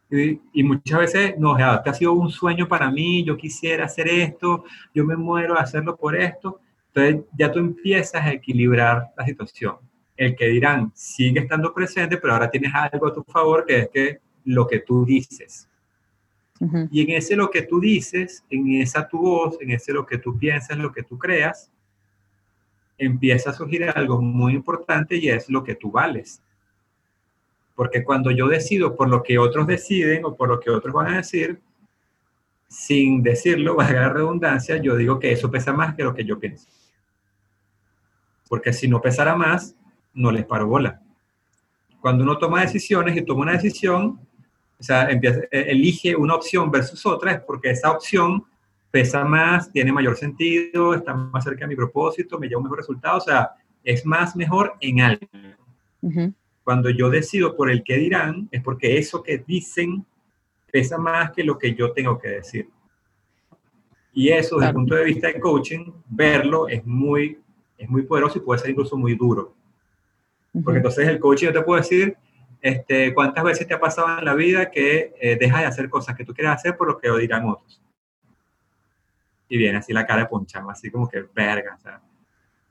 Y, 0.10 0.64
muchas 0.64 1.00
veces, 1.00 1.36
no, 1.38 1.58
este 1.58 1.90
ha 1.90 1.94
sido 1.94 2.14
un 2.14 2.32
sueño 2.32 2.68
para 2.68 2.90
mí, 2.90 3.24
yo 3.24 3.38
quisiera 3.38 3.86
hacer 3.86 4.08
esto, 4.08 4.64
yo 4.96 5.06
me 5.06 5.16
muero 5.16 5.54
de 5.54 5.60
hacerlo 5.60 5.96
por 5.96 6.16
esto. 6.16 6.60
Entonces, 6.88 7.26
ya 7.38 7.52
tú 7.52 7.60
empiezas 7.60 8.24
a 8.24 8.32
equilibrar 8.32 9.12
la 9.16 9.26
situación. 9.26 9.76
El 10.18 10.36
que 10.36 10.48
dirán 10.48 10.92
sigue 10.96 11.40
estando 11.40 11.74
presente, 11.74 12.18
pero 12.18 12.34
ahora 12.34 12.50
tienes 12.50 12.74
algo 12.74 13.08
a 13.08 13.14
tu 13.14 13.24
favor, 13.24 13.66
que 13.66 13.80
es 13.80 13.90
que 13.90 14.20
lo 14.44 14.68
que 14.68 14.80
tú 14.80 15.06
dices. 15.06 15.70
Y 16.92 17.04
en 17.04 17.12
ese 17.12 17.36
lo 17.36 17.52
que 17.52 17.62
tú 17.62 17.80
dices, 17.80 18.44
en 18.50 18.82
esa 18.82 19.08
tu 19.08 19.20
voz, 19.20 19.58
en 19.62 19.72
ese 19.72 19.94
lo 19.94 20.06
que 20.06 20.18
tú 20.18 20.38
piensas, 20.38 20.78
lo 20.78 20.92
que 20.92 21.04
tú 21.04 21.18
creas, 21.18 21.72
empieza 22.98 23.52
a 23.52 23.54
surgir 23.54 23.84
algo 23.84 24.22
muy 24.22 24.54
importante 24.54 25.18
y 25.18 25.30
es 25.30 25.50
lo 25.50 25.64
que 25.64 25.76
tú 25.76 25.92
vales. 25.92 26.42
Porque 27.76 28.04
cuando 28.04 28.32
yo 28.32 28.48
decido 28.48 28.96
por 28.96 29.08
lo 29.08 29.22
que 29.22 29.38
otros 29.38 29.68
deciden 29.68 30.26
o 30.26 30.36
por 30.36 30.50
lo 30.50 30.60
que 30.60 30.72
otros 30.72 30.94
van 30.94 31.14
a 31.14 31.18
decir, 31.18 31.62
sin 32.68 33.22
decirlo, 33.22 33.76
va 33.78 33.88
a 33.88 33.94
la 33.94 34.10
redundancia, 34.10 34.78
yo 34.78 34.96
digo 34.96 35.20
que 35.20 35.32
eso 35.32 35.52
pesa 35.52 35.74
más 35.74 35.96
que 35.96 36.04
lo 36.04 36.16
que 36.16 36.26
yo 36.26 36.40
pienso. 36.40 36.68
Porque 38.50 38.74
si 38.74 38.88
no 38.88 39.02
pesara 39.02 39.36
más, 39.36 39.76
no 40.18 40.32
les 40.32 40.46
paro 40.46 40.68
bola. 40.68 41.02
Cuando 42.02 42.24
uno 42.24 42.38
toma 42.38 42.62
decisiones 42.62 43.16
y 43.16 43.22
toma 43.22 43.44
una 43.44 43.54
decisión, 43.54 44.20
o 44.80 44.84
sea, 44.84 45.10
empieza, 45.10 45.42
e, 45.52 45.72
elige 45.72 46.16
una 46.16 46.36
opción 46.36 46.70
versus 46.70 47.06
otra, 47.06 47.32
es 47.32 47.40
porque 47.42 47.70
esa 47.70 47.92
opción 47.92 48.44
pesa 48.92 49.24
más, 49.24 49.72
tiene 49.72 49.92
mayor 49.92 50.18
sentido, 50.18 50.94
está 50.94 51.14
más 51.14 51.44
cerca 51.44 51.62
de 51.62 51.68
mi 51.68 51.76
propósito, 51.76 52.40
me 52.40 52.48
lleva 52.48 52.60
un 52.60 52.64
mejor 52.64 52.80
resultado, 52.80 53.18
o 53.18 53.22
sea, 53.22 53.52
es 53.84 54.06
más 54.06 54.36
mejor 54.36 54.76
en 54.82 55.02
algo. 55.02 55.28
Cuando 56.64 56.90
yo 56.90 57.10
decido 57.10 57.56
por 57.56 57.70
el 57.72 57.84
que 57.84 57.96
dirán, 57.96 58.50
es 58.52 58.62
porque 58.62 58.98
eso 58.98 59.24
que 59.24 59.38
dicen 59.38 60.06
pesa 60.72 60.98
más 60.98 61.32
que 61.32 61.44
lo 61.44 61.58
que 61.58 61.74
yo 61.74 61.92
tengo 61.92 62.20
que 62.20 62.30
decir. 62.30 62.70
Y 64.14 64.30
eso, 64.30 64.56
desde 64.58 64.70
el 64.70 64.76
punto 64.76 64.96
de 64.96 65.06
vista 65.06 65.28
de 65.28 65.40
coaching, 65.40 65.92
verlo 66.10 66.68
es 66.68 66.86
muy, 66.86 67.40
es 67.78 67.90
muy 67.90 68.02
poderoso 68.04 68.38
y 68.38 68.42
puede 68.42 68.60
ser 68.60 68.72
incluso 68.72 68.98
muy 68.98 69.16
duro. 69.16 69.57
Porque 70.64 70.78
entonces 70.78 71.08
el 71.08 71.20
coaching 71.20 71.48
yo 71.48 71.54
te 71.54 71.62
puedo 71.62 71.82
decir, 71.82 72.18
este, 72.62 73.14
¿cuántas 73.14 73.44
veces 73.44 73.68
te 73.68 73.74
ha 73.74 73.80
pasado 73.80 74.20
en 74.20 74.26
la 74.26 74.34
vida 74.34 74.70
que 74.70 75.14
eh, 75.20 75.38
dejas 75.40 75.62
de 75.62 75.66
hacer 75.68 75.90
cosas 75.90 76.16
que 76.16 76.26
tú 76.26 76.34
quieres 76.34 76.54
hacer 76.54 76.76
por 76.76 76.88
lo 76.88 76.98
que 76.98 77.10
dirán 77.20 77.48
otros? 77.48 77.82
Y 79.50 79.58
viene 79.58 79.78
así 79.78 79.94
la 79.94 80.06
cara 80.06 80.24
de 80.24 80.28
ponchado, 80.28 80.70
así 80.70 80.90
como 80.90 81.08
que 81.08 81.24
verga, 81.34 81.76
o 81.76 81.80
sea, 81.80 82.02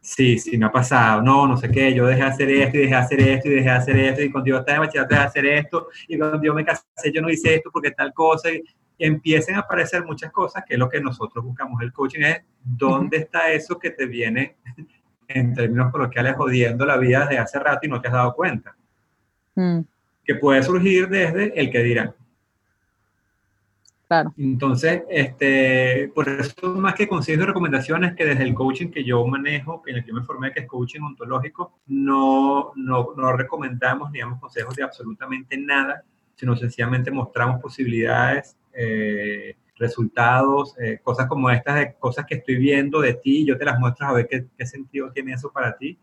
sí, 0.01 0.39
sí, 0.39 0.59
me 0.59 0.67
ha 0.67 0.73
pasado, 0.73 1.23
no, 1.23 1.47
no 1.47 1.57
sé 1.57 1.71
qué, 1.71 1.95
yo 1.95 2.07
dejé 2.07 2.21
de 2.23 2.27
hacer 2.27 2.51
esto 2.51 2.77
y 2.77 2.81
dejé 2.81 2.91
de 2.91 2.97
hacer 2.97 3.21
esto 3.21 3.49
y 3.49 3.51
dejé 3.55 3.65
de 3.65 3.71
hacer 3.71 3.97
esto 3.97 4.23
y 4.23 4.31
cuando 4.31 4.49
yo 4.51 4.59
estaba 4.59 4.77
en 4.77 4.81
bachillerato 4.83 5.15
dejé 5.15 5.21
de 5.21 5.29
hacer 5.29 5.47
esto 5.47 5.89
y 6.09 6.19
cuando 6.19 6.43
yo 6.43 6.55
me 6.55 6.65
casé 6.65 7.13
yo 7.13 7.23
no 7.23 7.31
hice 7.31 7.55
esto 7.55 7.71
porque 7.73 7.91
tal 7.93 8.13
cosa 8.13 8.51
y, 8.51 8.63
empiecen 8.99 9.57
a 9.57 9.61
aparecer 9.61 10.05
muchas 10.05 10.33
cosas 10.33 10.65
que 10.67 10.75
es 10.75 10.79
lo 10.79 10.89
que 10.89 11.01
nosotros 11.01 11.45
buscamos. 11.45 11.81
El 11.83 11.93
coaching 11.93 12.23
es 12.23 12.43
dónde 12.63 13.19
está 13.19 13.53
eso 13.53 13.79
que 13.79 13.91
te 13.91 14.07
viene 14.07 14.57
en 15.29 15.55
términos 15.55 15.91
coloquiales 15.93 16.37
jodiendo 16.37 16.85
la 16.87 16.97
vida 16.97 17.21
desde 17.21 17.39
hace 17.39 17.59
rato 17.59 17.87
y 17.87 17.89
no 17.89 18.01
te 18.01 18.09
has 18.09 18.15
dado 18.15 18.35
cuenta. 18.35 18.75
Mm. 19.55 19.81
Que 20.25 20.35
puede 20.35 20.63
surgir 20.63 21.09
desde 21.09 21.59
el 21.59 21.71
que 21.71 21.83
dirán. 21.83 22.15
Claro. 24.09 24.33
Entonces, 24.39 25.03
este, 25.09 26.13
por 26.15 26.29
eso 26.29 26.75
más 26.77 26.95
que 26.95 27.09
consejos 27.09 27.43
y 27.43 27.47
recomendaciones 27.47 28.15
que 28.15 28.25
desde 28.25 28.45
el 28.45 28.55
coaching 28.55 28.89
que 28.89 29.03
yo 29.03 29.27
manejo, 29.27 29.83
en 29.87 29.97
el 29.97 30.05
que 30.05 30.13
me 30.13 30.23
formé, 30.23 30.53
que 30.53 30.61
es 30.61 30.67
coaching 30.67 31.01
ontológico, 31.01 31.81
no, 31.89 32.73
no, 32.77 33.09
no 33.17 33.33
recomendamos 33.33 34.13
ni 34.13 34.21
damos 34.21 34.39
consejos 34.39 34.77
de 34.77 34.85
absolutamente 34.85 35.59
nada, 35.59 36.05
sino 36.37 36.55
sencillamente 36.55 37.11
mostramos 37.11 37.61
posibilidades, 37.61 38.57
eh, 38.73 39.57
resultados, 39.77 40.75
eh, 40.81 41.01
cosas 41.03 41.27
como 41.27 41.51
estas, 41.51 41.77
de 41.77 41.95
cosas 41.95 42.25
que 42.27 42.37
estoy 42.37 42.57
viendo 42.57 43.01
de 43.01 43.15
ti, 43.15 43.45
yo 43.45 43.59
te 43.59 43.65
las 43.65 43.79
muestro 43.79 44.07
a 44.07 44.13
ver 44.13 44.27
qué, 44.29 44.47
qué 44.57 44.67
sentido 44.67 45.11
tiene 45.13 45.33
eso 45.35 45.51
para 45.53 45.77
ti. 45.77 45.99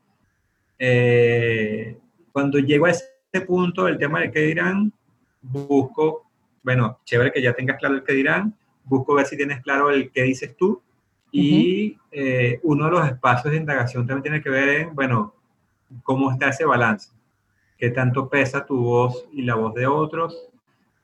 Eh, 0.78 1.98
cuando 2.32 2.60
llego 2.60 2.86
a 2.86 2.92
ese 2.92 3.42
punto 3.46 3.86
del 3.86 3.98
tema 3.98 4.20
de 4.20 4.32
qué 4.32 4.42
dirán, 4.42 4.92
busco 5.42 6.24
bueno, 6.64 7.00
chévere 7.04 7.32
que 7.32 7.42
ya 7.42 7.54
tengas 7.54 7.78
claro 7.78 7.96
el 7.96 8.04
que 8.04 8.14
dirán, 8.14 8.56
busco 8.86 9.16
ver 9.16 9.26
si 9.26 9.38
tienes 9.38 9.62
claro 9.62 9.92
el 9.92 10.12
que 10.12 10.24
dices 10.24 10.56
tú 10.56 10.82
y 11.32 11.98
eh, 12.12 12.60
uno 12.64 12.86
de 12.86 12.92
los 12.92 13.08
espacios 13.08 13.52
de 13.52 13.60
indagación 13.60 14.08
también 14.08 14.24
tiene 14.24 14.42
que 14.42 14.50
ver 14.50 14.70
en, 14.70 14.96
bueno, 14.96 15.36
cómo 16.04 16.32
está 16.32 16.50
ese 16.50 16.66
balance, 16.66 17.12
qué 17.78 17.90
tanto 17.90 18.30
pesa 18.30 18.66
tu 18.66 18.78
voz 18.78 19.28
y 19.34 19.42
la 19.42 19.56
voz 19.56 19.74
de 19.74 19.88
otros, 19.88 20.50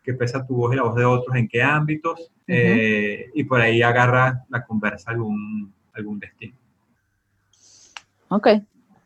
qué 0.09 0.17
pesa 0.17 0.45
tu 0.45 0.55
voz 0.55 0.73
y 0.73 0.77
la 0.77 0.83
voz 0.83 0.95
de 0.95 1.05
otros, 1.05 1.35
en 1.35 1.47
qué 1.47 1.61
ámbitos, 1.61 2.31
eh, 2.47 3.29
y 3.33 3.43
por 3.43 3.61
ahí 3.61 3.83
agarra 3.83 4.43
la 4.49 4.65
conversa 4.65 5.11
algún, 5.11 5.71
algún 5.93 6.19
destino. 6.19 6.55
Ok, 8.29 8.47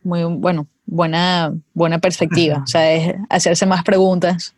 muy 0.04 0.24
bueno, 0.24 0.68
buena, 0.86 1.54
buena 1.74 2.00
perspectiva, 2.00 2.60
o 2.64 2.68
sea, 2.68 2.92
es 2.94 3.16
hacerse 3.30 3.66
más 3.66 3.84
preguntas 3.84 4.56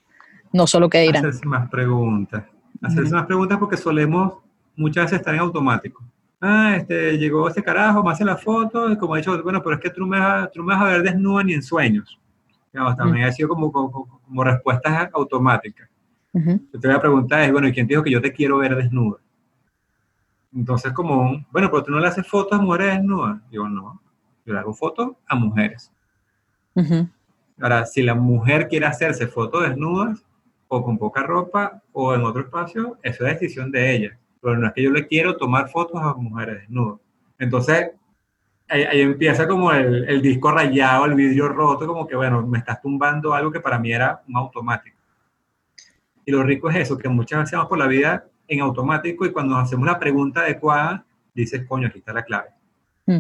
no 0.56 0.68
solo 0.68 0.90
que 0.90 1.02
dirán. 1.02 1.26
Hacerse 1.26 1.46
más 1.46 1.70
preguntas. 1.70 2.46
Hacerse 2.82 3.14
más 3.14 3.26
preguntas 3.26 3.58
porque 3.58 3.76
solemos 3.76 4.36
muchas 4.76 5.06
veces 5.06 5.20
estar 5.20 5.34
en 5.34 5.42
automático. 5.42 6.02
Ah, 6.40 6.76
este, 6.78 7.18
llegó 7.18 7.48
este 7.48 7.62
carajo, 7.62 8.04
me 8.04 8.12
hace 8.12 8.24
la 8.24 8.38
foto, 8.38 8.90
y 8.92 8.98
como 8.98 9.16
he 9.16 9.20
dicho, 9.20 9.42
bueno, 9.44 9.62
pero 9.62 9.76
es 9.76 9.82
que 9.82 9.90
tú 9.90 10.06
me 10.06 10.20
vas, 10.20 10.52
tú 10.52 10.64
me 10.64 10.74
vas 10.74 10.84
a 10.84 10.86
ver 10.86 11.04
desnuda 11.04 11.44
ni 11.44 11.54
en 11.54 11.64
sueños. 11.64 12.20
Digamos, 12.72 12.96
también 12.96 13.26
ha 13.26 13.32
sido 13.32 13.50
como, 13.50 13.72
como, 13.72 14.22
como, 14.26 14.44
respuestas 14.44 15.10
automáticas. 15.14 15.90
Yo 16.36 16.80
te 16.80 16.88
voy 16.88 16.98
a 16.98 17.00
preguntar, 17.00 17.44
es, 17.44 17.52
bueno, 17.52 17.68
¿y 17.70 17.72
quién 17.72 17.88
dijo 17.88 18.04
que 18.04 18.12
yo 18.12 18.22
te 18.22 18.34
quiero 18.34 18.58
ver 18.58 18.76
desnuda? 18.76 19.20
Entonces, 20.54 20.92
como, 20.92 21.46
bueno, 21.50 21.70
pero 21.72 21.84
tú 21.84 21.92
no 21.92 22.00
le 22.00 22.08
haces 22.08 22.28
fotos 22.28 22.60
a 22.60 22.62
mujeres 22.62 22.98
desnudas. 22.98 23.40
Digo, 23.50 23.70
no, 23.70 24.02
yo 24.46 24.54
le 24.54 24.60
hago 24.60 24.74
fotos 24.74 25.14
a 25.28 25.36
mujeres. 25.36 25.92
Ahora, 27.62 27.86
si 27.86 28.04
la 28.04 28.16
mujer 28.16 28.68
quiere 28.68 28.86
hacerse 28.86 29.28
fotos 29.28 29.64
desnudas, 29.64 30.26
o 30.68 30.84
con 30.84 30.98
poca 30.98 31.24
ropa 31.24 31.82
o 31.94 32.14
en 32.14 32.24
otro 32.24 32.42
espacio, 32.42 32.98
eso 33.02 33.26
es 33.26 33.40
decisión 33.40 33.72
de 33.72 33.96
ella. 33.96 34.18
Pero 34.42 34.58
no 34.58 34.68
es 34.68 34.74
que 34.74 34.84
yo 34.84 34.92
le 34.92 35.08
quiero 35.08 35.38
tomar 35.38 35.70
fotos 35.70 36.02
a 36.02 36.14
mujeres 36.16 36.62
desnudas. 36.62 37.00
Entonces, 37.40 37.92
ahí, 38.68 39.02
empieza 39.02 39.48
como 39.48 39.72
el, 39.72 40.08
el, 40.10 40.22
disco 40.22 40.52
rayado, 40.52 41.06
el 41.06 41.14
vidrio 41.14 41.48
roto, 41.48 41.88
como 41.88 42.08
que, 42.08 42.16
bueno, 42.16 42.46
me 42.46 42.58
estás 42.58 42.82
tumbando 42.82 43.34
algo 43.34 43.52
que 43.52 43.60
para 43.60 43.80
mí 43.80 43.92
era 43.92 44.22
un 44.28 44.38
automático. 44.38 44.95
Y 46.26 46.32
lo 46.32 46.44
rico 46.44 46.70
es 46.70 46.78
eso, 46.78 46.98
que 46.98 47.10
muchas 47.10 47.40
veces 47.40 47.54
vamos 47.54 47.70
por 47.70 47.78
la 47.78 47.88
vida 47.88 48.26
en 48.48 48.62
automático 48.62 49.26
y 49.26 49.32
cuando 49.32 49.56
nos 49.56 49.64
hacemos 49.64 49.86
la 49.86 50.00
pregunta 50.00 50.42
adecuada, 50.42 51.06
dices, 51.34 51.66
coño, 51.68 51.88
aquí 51.88 52.00
está 52.00 52.14
la 52.14 52.24
clave. 52.24 52.50
Mm. 53.06 53.20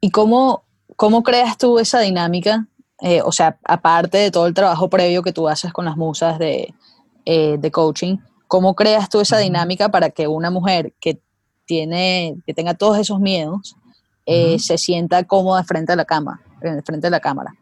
¿Y 0.00 0.10
cómo, 0.10 0.64
cómo 0.96 1.22
creas 1.22 1.58
tú 1.58 1.78
esa 1.78 2.00
dinámica 2.00 2.66
eh, 3.00 3.22
o 3.22 3.30
sea, 3.30 3.58
aparte 3.64 4.18
de 4.18 4.30
todo 4.30 4.46
el 4.46 4.54
trabajo 4.54 4.90
previo 4.90 5.22
que 5.22 5.32
tú 5.32 5.48
haces 5.48 5.72
con 5.72 5.84
las 5.84 5.96
musas 5.96 6.38
de, 6.38 6.74
eh, 7.24 7.56
de 7.58 7.70
coaching, 7.70 8.16
¿cómo 8.48 8.74
creas 8.74 9.08
tú 9.08 9.20
esa 9.20 9.38
dinámica 9.38 9.88
para 9.88 10.10
que 10.10 10.26
una 10.26 10.50
mujer 10.50 10.92
que, 11.00 11.20
tiene, 11.64 12.36
que 12.46 12.54
tenga 12.54 12.74
todos 12.74 12.98
esos 12.98 13.20
miedos 13.20 13.76
eh, 14.26 14.58
se 14.58 14.78
sienta 14.78 15.22
cómoda 15.24 15.62
frente 15.64 15.92
a 15.92 15.96
la 15.96 16.04
cama, 16.04 16.40
frente 16.84 17.06
a 17.06 17.10
la 17.10 17.20
cámara? 17.20 17.54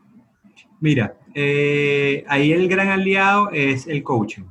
Mira, 0.81 1.15
ahí 1.35 2.53
el 2.53 2.69
gran 2.69 2.89
aliado 2.89 3.51
es 3.51 3.87
el 3.87 4.03
coaching. 4.03 4.45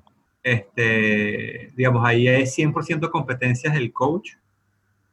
Este, 0.44 1.72
digamos, 1.76 2.06
ahí 2.06 2.28
es 2.28 2.56
100% 2.56 3.10
competencias 3.10 3.74
del 3.74 3.92
coach, 3.92 4.34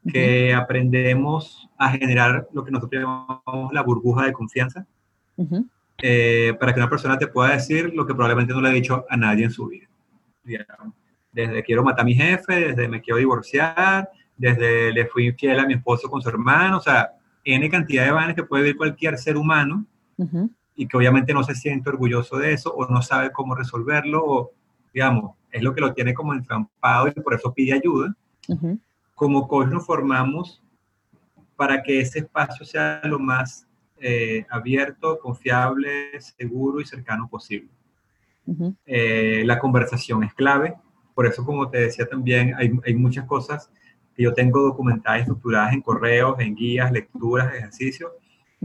que 0.06 0.52
aprendemos 0.52 1.68
a 1.78 1.90
generar 1.90 2.48
lo 2.52 2.64
que 2.64 2.70
nosotros 2.70 3.00
llamamos 3.00 3.72
la 3.72 3.82
burbuja 3.82 4.26
de 4.26 4.32
confianza 4.32 4.84
eh, 5.98 6.54
para 6.58 6.74
que 6.74 6.80
una 6.80 6.90
persona 6.90 7.16
te 7.18 7.28
pueda 7.28 7.52
decir 7.52 7.92
lo 7.94 8.06
que 8.06 8.14
probablemente 8.14 8.52
no 8.52 8.60
le 8.60 8.68
ha 8.68 8.72
dicho 8.72 9.04
a 9.08 9.16
nadie 9.16 9.44
en 9.44 9.50
su 9.50 9.68
vida. 9.68 9.86
Desde 11.32 11.62
quiero 11.62 11.84
matar 11.84 12.00
a 12.02 12.04
mi 12.04 12.14
jefe, 12.14 12.54
desde 12.54 12.88
me 12.88 13.00
quiero 13.00 13.18
divorciar, 13.18 14.10
desde 14.36 14.92
le 14.92 15.06
fui 15.06 15.28
infiel 15.28 15.60
a 15.60 15.66
mi 15.66 15.74
esposo 15.74 16.10
con 16.10 16.20
su 16.20 16.28
hermano, 16.28 16.78
o 16.78 16.80
sea, 16.80 17.12
N 17.44 17.68
cantidad 17.70 18.04
de 18.04 18.10
vanas 18.10 18.34
que 18.34 18.44
puede 18.44 18.64
vivir 18.64 18.76
cualquier 18.76 19.16
ser 19.18 19.36
humano 19.36 19.86
y 20.74 20.86
que 20.86 20.96
obviamente 20.96 21.34
no 21.34 21.42
se 21.42 21.54
siente 21.54 21.90
orgulloso 21.90 22.38
de 22.38 22.52
eso 22.52 22.72
o 22.74 22.86
no 22.86 23.02
sabe 23.02 23.30
cómo 23.30 23.54
resolverlo 23.54 24.24
o, 24.24 24.50
digamos, 24.92 25.36
es 25.50 25.62
lo 25.62 25.74
que 25.74 25.80
lo 25.80 25.92
tiene 25.92 26.14
como 26.14 26.32
entrampado 26.32 27.08
y 27.08 27.20
por 27.20 27.34
eso 27.34 27.52
pide 27.52 27.74
ayuda. 27.74 28.14
Como 29.14 29.46
coach 29.46 29.68
nos 29.68 29.86
formamos 29.86 30.62
para 31.56 31.82
que 31.82 32.00
ese 32.00 32.20
espacio 32.20 32.64
sea 32.64 33.00
lo 33.04 33.18
más 33.18 33.66
eh, 34.00 34.44
abierto, 34.50 35.18
confiable, 35.18 36.20
seguro 36.20 36.80
y 36.80 36.86
cercano 36.86 37.28
posible. 37.28 37.68
Eh, 38.86 39.44
la 39.46 39.58
conversación 39.60 40.24
es 40.24 40.34
clave, 40.34 40.74
por 41.14 41.26
eso 41.26 41.44
como 41.44 41.70
te 41.70 41.78
decía 41.78 42.08
también, 42.08 42.54
hay, 42.56 42.72
hay, 42.84 42.94
muchas 42.94 43.24
cosas 43.26 43.70
que 44.16 44.24
yo 44.24 44.34
tengo 44.34 44.60
documentadas 44.62 45.20
y 45.20 45.22
estructuradas 45.22 45.72
en 45.72 45.82
correos, 45.82 46.40
en 46.40 46.56
guías, 46.56 46.90
lecturas, 46.90 47.54
ejercicios, 47.54 48.10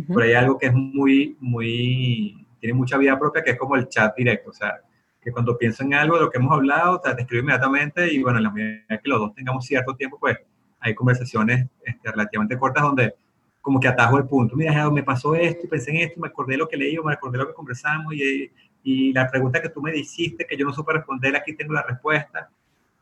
Pero 0.05 0.21
hay 0.21 0.33
algo 0.33 0.57
que 0.57 0.67
es 0.67 0.73
muy, 0.73 1.35
muy, 1.39 2.45
tiene 2.59 2.73
mucha 2.73 2.97
vida 2.97 3.17
propia, 3.17 3.43
que 3.43 3.51
es 3.51 3.57
como 3.57 3.75
el 3.75 3.87
chat 3.87 4.15
directo. 4.15 4.51
O 4.51 4.53
sea, 4.53 4.79
que 5.21 5.31
cuando 5.31 5.57
pienso 5.57 5.83
en 5.83 5.93
algo 5.93 6.17
de 6.17 6.25
lo 6.25 6.29
que 6.29 6.37
hemos 6.37 6.53
hablado, 6.53 7.01
te 7.01 7.09
escribo 7.09 7.41
inmediatamente 7.41 8.13
y 8.13 8.21
bueno, 8.21 8.37
en 8.37 8.43
la 8.43 8.51
medida 8.51 8.81
que 8.87 9.09
los 9.09 9.19
dos 9.19 9.33
tengamos 9.33 9.65
cierto 9.65 9.95
tiempo, 9.95 10.17
pues 10.19 10.37
hay 10.79 10.93
conversaciones 10.93 11.67
este, 11.83 12.11
relativamente 12.11 12.57
cortas 12.57 12.83
donde 12.83 13.15
como 13.59 13.79
que 13.79 13.87
atajo 13.87 14.17
el 14.17 14.25
punto. 14.25 14.55
Mira, 14.55 14.89
me 14.89 15.03
pasó 15.03 15.35
esto 15.35 15.67
pensé 15.67 15.91
en 15.91 15.97
esto, 15.97 16.21
me 16.21 16.27
acordé 16.27 16.55
lo 16.55 16.67
que 16.69 16.77
leí, 16.77 16.97
me 17.03 17.11
acordé 17.11 17.39
lo 17.39 17.47
que 17.47 17.53
conversamos 17.53 18.13
y, 18.13 18.49
y 18.83 19.11
la 19.11 19.29
pregunta 19.29 19.61
que 19.61 19.67
tú 19.69 19.81
me 19.81 19.93
hiciste, 19.97 20.45
que 20.45 20.55
yo 20.55 20.65
no 20.65 20.71
supe 20.71 20.93
responder, 20.93 21.35
aquí 21.35 21.53
tengo 21.53 21.73
la 21.73 21.83
respuesta. 21.83 22.49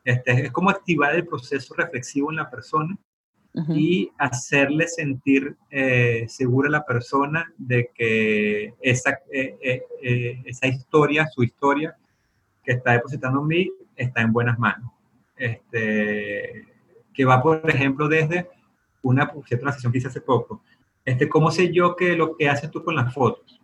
Este, 0.03 0.45
es 0.45 0.51
como 0.51 0.69
activar 0.69 1.13
el 1.15 1.27
proceso 1.27 1.75
reflexivo 1.75 2.31
en 2.31 2.37
la 2.37 2.49
persona 2.49 2.97
y 3.69 4.11
hacerle 4.17 4.87
sentir 4.87 5.55
eh, 5.69 6.25
segura 6.27 6.67
a 6.67 6.71
la 6.71 6.85
persona 6.85 7.51
de 7.57 7.89
que 7.93 8.73
esa, 8.81 9.19
eh, 9.31 9.81
eh, 10.01 10.41
esa 10.45 10.67
historia, 10.67 11.27
su 11.27 11.43
historia 11.43 11.95
que 12.63 12.73
está 12.73 12.93
depositando 12.93 13.41
en 13.41 13.47
mí, 13.47 13.71
está 13.95 14.21
en 14.21 14.33
buenas 14.33 14.59
manos. 14.59 14.91
Este, 15.37 16.65
que 17.13 17.25
va, 17.25 17.41
por 17.41 17.69
ejemplo, 17.69 18.07
desde 18.07 18.49
una, 19.01 19.31
una 19.33 19.71
sesión 19.71 19.91
que 19.91 19.99
hice 19.99 20.07
hace 20.07 20.21
poco. 20.21 20.61
Este, 21.03 21.29
¿Cómo 21.29 21.51
sé 21.51 21.71
yo 21.71 21.95
que 21.95 22.15
lo 22.15 22.35
que 22.35 22.49
haces 22.49 22.71
tú 22.71 22.83
con 22.83 22.95
las 22.95 23.13
fotos? 23.13 23.61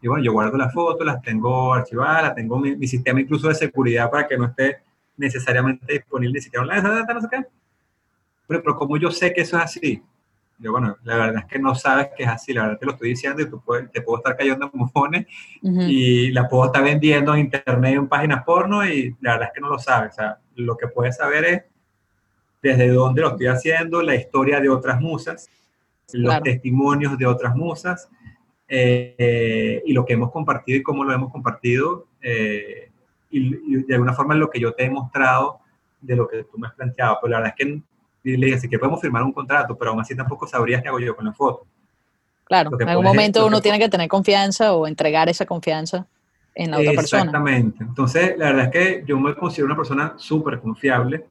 Y 0.00 0.08
bueno, 0.08 0.24
yo 0.24 0.32
guardo 0.32 0.58
las 0.58 0.74
fotos, 0.74 1.06
las 1.06 1.22
tengo 1.22 1.72
archivadas, 1.72 2.22
las 2.22 2.34
tengo 2.34 2.58
mi, 2.58 2.76
mi 2.76 2.88
sistema 2.88 3.20
incluso 3.20 3.48
de 3.48 3.54
seguridad 3.54 4.10
para 4.10 4.26
que 4.26 4.36
no 4.36 4.46
esté 4.46 4.78
necesariamente 5.16 5.92
disponible 5.92 6.34
ni 6.34 6.40
siquiera 6.40 6.64
online. 6.64 6.82
Pero, 8.60 8.76
como 8.76 8.96
yo 8.96 9.10
sé 9.10 9.32
que 9.32 9.42
eso 9.42 9.56
es 9.56 9.64
así, 9.64 10.02
yo, 10.58 10.70
bueno, 10.70 10.96
la 11.02 11.16
verdad 11.16 11.42
es 11.44 11.52
que 11.52 11.58
no 11.58 11.74
sabes 11.74 12.08
que 12.16 12.22
es 12.22 12.28
así, 12.28 12.52
la 12.52 12.62
verdad 12.62 12.78
te 12.78 12.86
lo 12.86 12.92
estoy 12.92 13.08
diciendo 13.08 13.42
y 13.42 13.50
tú 13.50 13.60
te 13.92 14.00
puedo 14.00 14.18
estar 14.18 14.36
cayendo 14.36 14.70
en 14.72 14.78
mojones 14.78 15.26
y 15.60 16.30
la 16.30 16.48
puedo 16.48 16.66
estar 16.66 16.84
vendiendo 16.84 17.34
en 17.34 17.40
internet 17.40 17.94
en 17.94 18.06
páginas 18.06 18.44
porno 18.44 18.86
y 18.86 19.16
la 19.20 19.32
verdad 19.32 19.48
es 19.48 19.54
que 19.54 19.60
no 19.60 19.70
lo 19.70 19.78
sabes. 19.78 20.12
O 20.12 20.14
sea, 20.14 20.38
lo 20.54 20.76
que 20.76 20.86
puedes 20.86 21.16
saber 21.16 21.44
es 21.44 21.62
desde 22.62 22.88
dónde 22.88 23.22
lo 23.22 23.30
estoy 23.30 23.48
haciendo, 23.48 24.02
la 24.02 24.14
historia 24.14 24.60
de 24.60 24.68
otras 24.68 25.00
musas, 25.00 25.50
los 26.12 26.40
testimonios 26.42 27.18
de 27.18 27.26
otras 27.26 27.56
musas 27.56 28.08
eh, 28.68 29.82
y 29.84 29.92
lo 29.92 30.04
que 30.04 30.12
hemos 30.12 30.30
compartido 30.30 30.78
y 30.78 30.82
cómo 30.82 31.02
lo 31.02 31.12
hemos 31.12 31.32
compartido 31.32 32.06
eh, 32.20 32.90
y, 33.30 33.82
de 33.82 33.94
alguna 33.94 34.12
forma 34.12 34.34
lo 34.34 34.48
que 34.48 34.60
yo 34.60 34.72
te 34.72 34.84
he 34.84 34.90
mostrado 34.90 35.58
de 36.00 36.14
lo 36.14 36.28
que 36.28 36.44
tú 36.44 36.58
me 36.58 36.68
has 36.68 36.74
planteado. 36.74 37.18
Pero 37.20 37.32
la 37.32 37.38
verdad 37.38 37.54
es 37.58 37.64
que 37.66 37.82
le 38.24 38.46
dije, 38.46 38.60
sí 38.60 38.68
que 38.68 38.78
podemos 38.78 39.00
firmar 39.00 39.22
un 39.22 39.32
contrato, 39.32 39.76
pero 39.76 39.90
aún 39.90 40.00
así 40.00 40.14
tampoco 40.14 40.46
sabrías 40.46 40.82
qué 40.82 40.88
hago 40.88 41.00
yo 41.00 41.16
con 41.16 41.24
la 41.24 41.32
foto. 41.32 41.66
Claro, 42.44 42.70
en 42.78 42.88
algún 42.88 43.04
momento 43.04 43.46
uno 43.46 43.60
tiene 43.60 43.78
que 43.78 43.88
tener 43.88 44.08
confianza 44.08 44.74
o 44.74 44.86
entregar 44.86 45.28
esa 45.28 45.46
confianza 45.46 46.06
en 46.54 46.70
la 46.70 46.78
otra 46.78 46.92
persona. 46.92 47.22
Exactamente. 47.22 47.82
Entonces, 47.82 48.34
la 48.36 48.46
verdad 48.46 48.64
es 48.66 48.70
que 48.70 49.04
yo 49.06 49.18
me 49.18 49.34
considero 49.34 49.66
una 49.66 49.76
persona 49.76 50.14
súper 50.16 50.60
confiable 50.60 51.24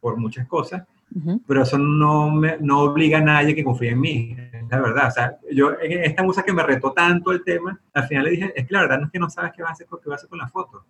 por 0.00 0.16
muchas 0.16 0.46
cosas, 0.46 0.82
pero 1.46 1.62
eso 1.62 1.76
no, 1.76 2.30
me, 2.30 2.56
no 2.60 2.80
obliga 2.80 3.18
a 3.18 3.20
nadie 3.20 3.54
que 3.54 3.64
confíe 3.64 3.90
en 3.90 4.00
mí, 4.00 4.36
la 4.70 4.80
verdad. 4.80 5.08
O 5.08 5.10
sea, 5.10 5.36
yo, 5.50 5.72
en 5.80 6.04
esta 6.04 6.22
musa 6.22 6.44
que 6.44 6.52
me 6.52 6.62
retó 6.62 6.92
tanto 6.92 7.32
el 7.32 7.42
tema, 7.42 7.78
al 7.92 8.06
final 8.06 8.24
le 8.24 8.30
dije, 8.30 8.52
es 8.54 8.66
que 8.66 8.72
la 8.72 8.82
verdad 8.82 9.00
no 9.00 9.06
es 9.06 9.12
que 9.12 9.18
no 9.18 9.28
sabes 9.28 9.52
qué 9.54 9.62
vas 9.62 9.70
a 9.70 9.72
hacer, 9.72 9.86
qué 9.88 10.08
vas 10.08 10.12
a 10.12 10.20
hacer 10.20 10.28
con 10.28 10.38
la 10.38 10.48
foto. 10.48 10.84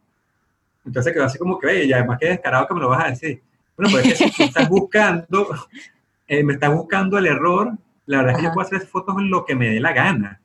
Entonces 0.84 1.12
quedó 1.12 1.24
así 1.24 1.38
como 1.38 1.58
que, 1.58 1.68
oye, 1.68 1.84
y 1.84 1.92
además 1.92 2.18
que 2.18 2.28
descarado 2.28 2.66
que 2.66 2.74
me 2.74 2.80
lo 2.80 2.88
vas 2.90 3.04
a 3.04 3.08
decir. 3.10 3.42
Bueno, 3.80 3.92
pues 3.92 4.06
es 4.06 4.18
que 4.18 4.28
si 4.32 4.42
estás 4.44 4.68
buscando, 4.70 5.48
eh, 6.28 6.42
me 6.44 6.54
estás 6.54 6.74
buscando 6.74 7.18
el 7.18 7.26
error, 7.26 7.72
la 8.06 8.18
verdad 8.18 8.32
es 8.32 8.38
que 8.38 8.44
yo 8.44 8.52
puedo 8.52 8.66
hacer 8.66 8.82
fotos 8.82 9.16
en 9.18 9.30
lo 9.30 9.44
que 9.44 9.54
me 9.54 9.70
dé 9.70 9.80
la 9.80 9.92
gana. 9.92 10.40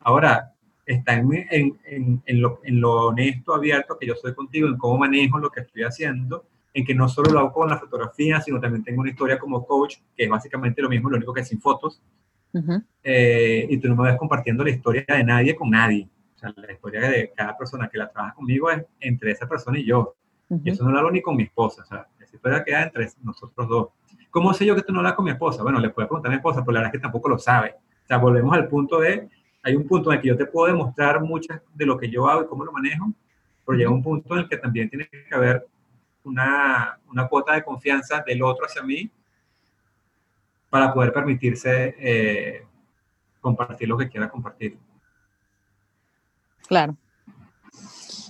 Ahora, 0.00 0.52
está 0.86 1.14
en, 1.14 1.30
en, 1.50 2.22
en, 2.24 2.40
lo, 2.40 2.60
en, 2.64 2.80
lo, 2.80 3.08
honesto, 3.08 3.54
abierto 3.54 3.98
que 3.98 4.06
yo 4.06 4.14
soy 4.14 4.34
contigo, 4.34 4.68
en 4.68 4.76
cómo 4.76 4.98
manejo 4.98 5.38
lo 5.38 5.50
que 5.50 5.60
estoy 5.60 5.82
haciendo, 5.82 6.44
en 6.74 6.84
que 6.84 6.94
no 6.94 7.08
solo 7.08 7.30
lo 7.30 7.38
hago 7.40 7.52
con 7.52 7.68
la 7.68 7.78
fotografía, 7.78 8.40
sino 8.40 8.60
también 8.60 8.82
tengo 8.82 9.02
una 9.02 9.10
historia 9.10 9.38
como 9.38 9.66
coach, 9.66 9.98
que 10.16 10.24
es 10.24 10.30
básicamente 10.30 10.82
lo 10.82 10.88
mismo, 10.88 11.10
lo 11.10 11.16
único 11.16 11.32
que 11.32 11.42
es 11.42 11.48
sin 11.48 11.60
fotos. 11.60 12.00
Eh, 13.02 13.66
y 13.68 13.78
tú 13.78 13.88
no 13.88 13.96
me 13.96 14.10
vas 14.10 14.18
compartiendo 14.18 14.64
la 14.64 14.70
historia 14.70 15.04
de 15.08 15.24
nadie 15.24 15.54
con 15.54 15.70
nadie 15.70 16.08
sea, 16.42 16.54
la 16.56 16.72
historia 16.72 17.00
de 17.08 17.32
cada 17.34 17.56
persona 17.56 17.88
que 17.88 17.98
la 17.98 18.10
trabaja 18.10 18.34
conmigo 18.34 18.70
es 18.70 18.84
entre 19.00 19.32
esa 19.32 19.48
persona 19.48 19.78
y 19.78 19.86
yo. 19.86 20.14
Y 20.64 20.70
eso 20.70 20.84
no 20.84 20.90
lo 20.90 20.98
hago 20.98 21.10
ni 21.10 21.22
con 21.22 21.34
mi 21.34 21.44
esposa, 21.44 21.82
o 21.82 21.86
sea, 21.86 22.06
historia 22.36 22.64
queda 22.64 22.82
entre 22.82 23.08
nosotros 23.22 23.68
dos. 23.68 23.88
¿Cómo 24.30 24.54
sé 24.54 24.64
yo 24.64 24.74
que 24.74 24.82
tú 24.82 24.92
no 24.92 25.00
hablas 25.00 25.14
con 25.14 25.24
mi 25.24 25.30
esposa? 25.30 25.62
Bueno, 25.62 25.78
le 25.78 25.90
puedo 25.90 26.08
preguntar 26.08 26.30
a 26.30 26.32
mi 26.32 26.36
esposa, 26.36 26.60
pero 26.60 26.72
la 26.72 26.80
verdad 26.80 26.94
es 26.94 26.98
que 26.98 27.02
tampoco 27.02 27.28
lo 27.28 27.38
sabe. 27.38 27.74
O 28.04 28.06
sea, 28.06 28.16
volvemos 28.18 28.54
al 28.54 28.68
punto 28.68 28.98
de, 28.98 29.28
hay 29.62 29.76
un 29.76 29.86
punto 29.86 30.10
en 30.10 30.16
el 30.16 30.22
que 30.22 30.28
yo 30.28 30.36
te 30.36 30.46
puedo 30.46 30.66
demostrar 30.66 31.20
muchas 31.22 31.60
de 31.74 31.86
lo 31.86 31.98
que 31.98 32.08
yo 32.08 32.26
hago 32.28 32.42
y 32.42 32.46
cómo 32.46 32.64
lo 32.64 32.72
manejo, 32.72 33.12
pero 33.66 33.78
llega 33.78 33.90
un 33.90 34.02
punto 34.02 34.34
en 34.34 34.40
el 34.40 34.48
que 34.48 34.56
también 34.56 34.88
tiene 34.88 35.08
que 35.08 35.26
haber 35.34 35.66
una, 36.24 36.98
una 37.10 37.28
cuota 37.28 37.54
de 37.54 37.62
confianza 37.62 38.22
del 38.26 38.42
otro 38.42 38.66
hacia 38.66 38.82
mí 38.82 39.10
para 40.70 40.94
poder 40.94 41.12
permitirse 41.12 41.94
eh, 41.98 42.66
compartir 43.40 43.88
lo 43.88 43.98
que 43.98 44.08
quiera 44.08 44.30
compartir. 44.30 44.78
Claro. 46.66 46.96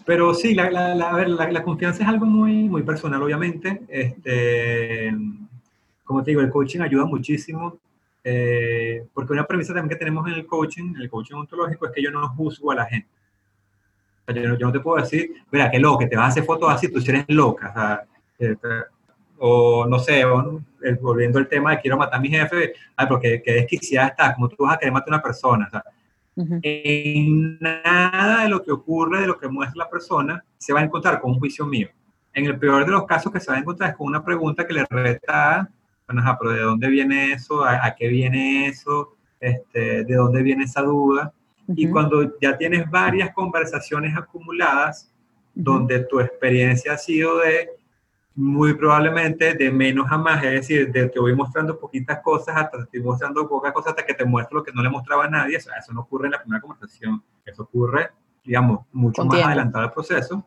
Pero 0.05 0.35
sí, 0.35 0.55
la, 0.55 0.71
la, 0.71 0.95
la, 0.95 1.63
confianza 1.63 2.03
es 2.03 2.09
algo 2.09 2.27
muy, 2.27 2.69
muy 2.69 2.83
personal, 2.83 3.23
obviamente. 3.23 3.83
Este, 3.89 5.15
como 6.05 6.23
te 6.23 6.33
digo, 6.33 6.41
el 6.41 6.51
coaching 6.51 6.81
ayuda 6.81 7.05
muchísimo, 7.05 7.79
eh, 8.25 9.05
porque 9.15 9.33
una 9.33 9.47
premisa 9.47 9.73
también 9.73 9.91
que 9.91 9.97
tenemos 9.97 10.27
en 10.27 10.35
el 10.35 10.47
coaching, 10.47 10.95
en 10.95 11.03
el 11.03 11.11
coaching 11.11 11.35
ontológico, 11.35 11.87
es 11.87 11.93
que 11.93 12.03
yo 12.03 12.11
no 12.11 12.29
juzgo 12.31 12.73
a 12.73 12.77
la 12.77 12.87
gente. 12.87 13.09
yo, 14.35 14.59
no, 14.59 14.73
te 14.73 14.81
puedo 14.81 15.03
decir, 15.03 15.31
mira, 15.51 15.71
qué 15.71 15.79
loco, 15.79 16.01
que 16.01 16.07
te 16.07 16.17
vas 16.17 16.27
a 16.27 16.29
hacer 16.29 16.45
fotos 16.45 16.71
así, 16.71 16.89
tú 16.89 17.01
eres 17.07 17.25
loca. 17.29 18.07
O, 18.39 18.45
sea, 18.61 18.87
o 19.39 19.87
no 19.87 19.99
sé, 19.99 20.23
volviendo 21.01 21.39
al 21.39 21.49
tema 21.49 21.73
de 21.73 21.81
quiero 21.81 21.97
matar 21.97 22.19
a 22.19 22.23
mi 22.23 22.29
jefe, 22.29 22.75
ay, 22.97 23.07
porque 23.07 23.43
qué 23.45 23.53
desquiciada 23.53 24.09
estás, 24.09 24.35
como 24.35 24.49
tú 24.49 24.65
vas 24.65 24.75
a 24.75 24.79
querer 24.79 24.93
matar 24.93 25.15
a 25.15 25.17
una 25.17 25.23
persona. 25.23 25.67
O 25.67 25.71
sea, 25.71 25.85
en 26.37 27.59
nada 27.61 28.45
de 28.45 28.49
lo 28.49 28.63
que 28.63 28.73
ocurre, 28.73 29.21
de 29.21 29.27
lo 29.27 29.39
que 29.39 29.49
muestra 29.49 29.85
la 29.85 29.91
persona, 29.91 30.45
se 30.57 30.73
va 30.73 30.81
a 30.81 30.85
encontrar 30.85 31.21
con 31.21 31.33
un 31.33 31.39
juicio 31.39 31.67
mío. 31.67 31.89
En 32.33 32.47
el 32.47 32.59
peor 32.59 32.87
de 32.87 32.93
los 32.93 33.05
casos 33.05 33.31
que 33.33 33.41
se 33.41 33.51
va 33.51 33.59
a 33.59 33.61
encontrar 33.61 33.91
es 33.91 33.97
con 33.97 34.07
una 34.07 34.25
pregunta 34.25 34.67
que 34.67 34.73
le 34.73 34.87
reta, 34.89 35.71
bueno, 36.07 36.39
pero 36.41 36.53
¿de 36.53 36.63
dónde 36.63 36.89
viene 36.89 37.33
eso? 37.33 37.65
¿A, 37.65 37.95
qué 37.97 38.09
viene 38.09 38.67
eso? 38.67 39.17
Este, 39.39 40.05
¿De 40.05 40.15
dónde 40.15 40.43
viene 40.43 40.65
esa 40.65 40.83
duda? 40.83 41.33
Y 41.69 41.89
cuando 41.89 42.39
ya 42.41 42.57
tienes 42.57 42.91
varias 42.91 43.33
conversaciones 43.33 44.17
acumuladas, 44.17 45.13
donde 45.55 46.01
tu 46.01 46.21
experiencia 46.21 46.95
ha 46.95 46.99
sido 46.99 47.39
de 47.39 47.69
muy 48.35 48.75
probablemente 48.75 49.55
de 49.55 49.71
menos 49.71 50.07
a 50.11 50.17
más, 50.17 50.43
es 50.45 50.53
decir, 50.53 50.91
de 50.91 51.11
que 51.11 51.21
voy 51.21 51.35
mostrando 51.35 51.79
poquitas 51.79 52.21
cosas 52.21 52.57
hasta 52.57 52.79
te 52.79 52.85
estoy 52.85 53.03
mostrando 53.03 53.47
pocas 53.49 53.73
cosas 53.73 53.91
hasta 53.91 54.07
que 54.07 54.15
te 54.15 54.25
muestro 54.25 54.59
lo 54.59 54.65
que 54.65 54.73
no 54.73 54.83
le 54.83 54.89
mostraba 54.89 55.27
a 55.27 55.31
nadie, 55.31 55.57
eso, 55.57 55.71
eso 55.79 55.93
no 55.93 56.03
ocurre 56.03 56.27
en 56.27 56.33
la 56.33 56.41
primera 56.41 56.61
conversación, 56.61 57.23
eso 57.45 57.63
ocurre, 57.63 58.11
digamos, 58.45 58.87
mucho 58.93 59.25
más 59.25 59.43
adelantado 59.43 59.85
el 59.85 59.91
proceso. 59.93 60.45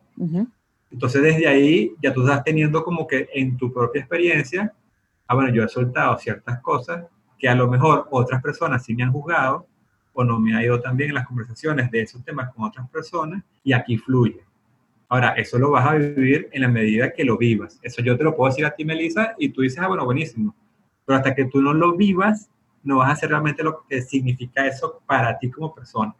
Entonces, 0.90 1.22
desde 1.22 1.46
ahí 1.46 1.94
ya 2.02 2.12
tú 2.12 2.22
estás 2.22 2.42
teniendo 2.42 2.82
como 2.82 3.06
que 3.06 3.28
en 3.34 3.56
tu 3.56 3.72
propia 3.72 4.00
experiencia, 4.00 4.72
ah, 5.26 5.34
bueno, 5.34 5.52
yo 5.52 5.62
he 5.62 5.68
soltado 5.68 6.16
ciertas 6.18 6.60
cosas 6.60 7.04
que 7.38 7.48
a 7.48 7.54
lo 7.54 7.68
mejor 7.68 8.08
otras 8.10 8.42
personas 8.42 8.84
sí 8.84 8.94
me 8.94 9.02
han 9.02 9.12
juzgado 9.12 9.66
o 10.12 10.24
no 10.24 10.40
me 10.40 10.56
ha 10.56 10.64
ido 10.64 10.80
tan 10.80 10.96
bien 10.96 11.10
en 11.10 11.16
las 11.16 11.26
conversaciones 11.26 11.90
de 11.90 12.00
esos 12.00 12.24
temas 12.24 12.52
con 12.54 12.64
otras 12.64 12.88
personas 12.88 13.42
y 13.62 13.72
aquí 13.72 13.98
fluye. 13.98 14.44
Ahora, 15.08 15.30
eso 15.34 15.58
lo 15.58 15.70
vas 15.70 15.86
a 15.86 15.94
vivir 15.94 16.48
en 16.52 16.62
la 16.62 16.68
medida 16.68 17.12
que 17.12 17.24
lo 17.24 17.38
vivas. 17.38 17.78
Eso 17.82 18.02
yo 18.02 18.16
te 18.16 18.24
lo 18.24 18.34
puedo 18.34 18.50
decir 18.50 18.66
a 18.66 18.74
ti, 18.74 18.84
Melissa, 18.84 19.34
y 19.38 19.50
tú 19.50 19.62
dices, 19.62 19.78
ah, 19.80 19.86
bueno, 19.86 20.04
buenísimo. 20.04 20.54
Pero 21.04 21.18
hasta 21.18 21.34
que 21.34 21.44
tú 21.44 21.60
no 21.60 21.72
lo 21.72 21.96
vivas, 21.96 22.50
no 22.82 22.98
vas 22.98 23.10
a 23.10 23.12
hacer 23.12 23.30
realmente 23.30 23.62
lo 23.62 23.84
que 23.88 24.02
significa 24.02 24.66
eso 24.66 25.00
para 25.06 25.38
ti 25.38 25.50
como 25.50 25.74
persona. 25.74 26.14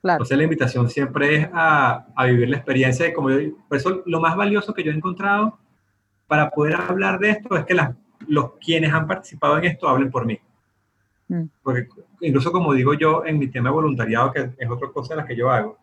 Claro. 0.00 0.16
Entonces 0.16 0.38
la 0.38 0.44
invitación 0.44 0.88
siempre 0.88 1.36
es 1.36 1.48
a, 1.52 2.06
a 2.14 2.24
vivir 2.26 2.48
la 2.48 2.56
experiencia 2.56 3.04
de 3.04 3.12
como 3.12 3.30
yo, 3.30 3.56
por 3.66 3.76
eso 3.76 4.02
lo 4.06 4.20
más 4.20 4.36
valioso 4.36 4.72
que 4.72 4.84
yo 4.84 4.92
he 4.92 4.94
encontrado 4.94 5.58
para 6.28 6.50
poder 6.50 6.76
hablar 6.76 7.18
de 7.18 7.30
esto 7.30 7.56
es 7.56 7.64
que 7.64 7.74
las, 7.74 7.96
los 8.28 8.52
quienes 8.60 8.92
han 8.92 9.08
participado 9.08 9.58
en 9.58 9.64
esto 9.64 9.88
hablen 9.88 10.10
por 10.10 10.24
mí. 10.24 10.38
Mm. 11.26 11.44
Porque 11.62 11.88
incluso 12.20 12.52
como 12.52 12.74
digo 12.74 12.94
yo 12.94 13.24
en 13.24 13.38
mi 13.38 13.48
tema 13.48 13.70
de 13.70 13.74
voluntariado, 13.74 14.32
que 14.32 14.50
es 14.56 14.70
otra 14.70 14.88
cosa 14.88 15.14
de 15.14 15.22
la 15.22 15.26
que 15.26 15.36
yo 15.36 15.50
hago, 15.50 15.78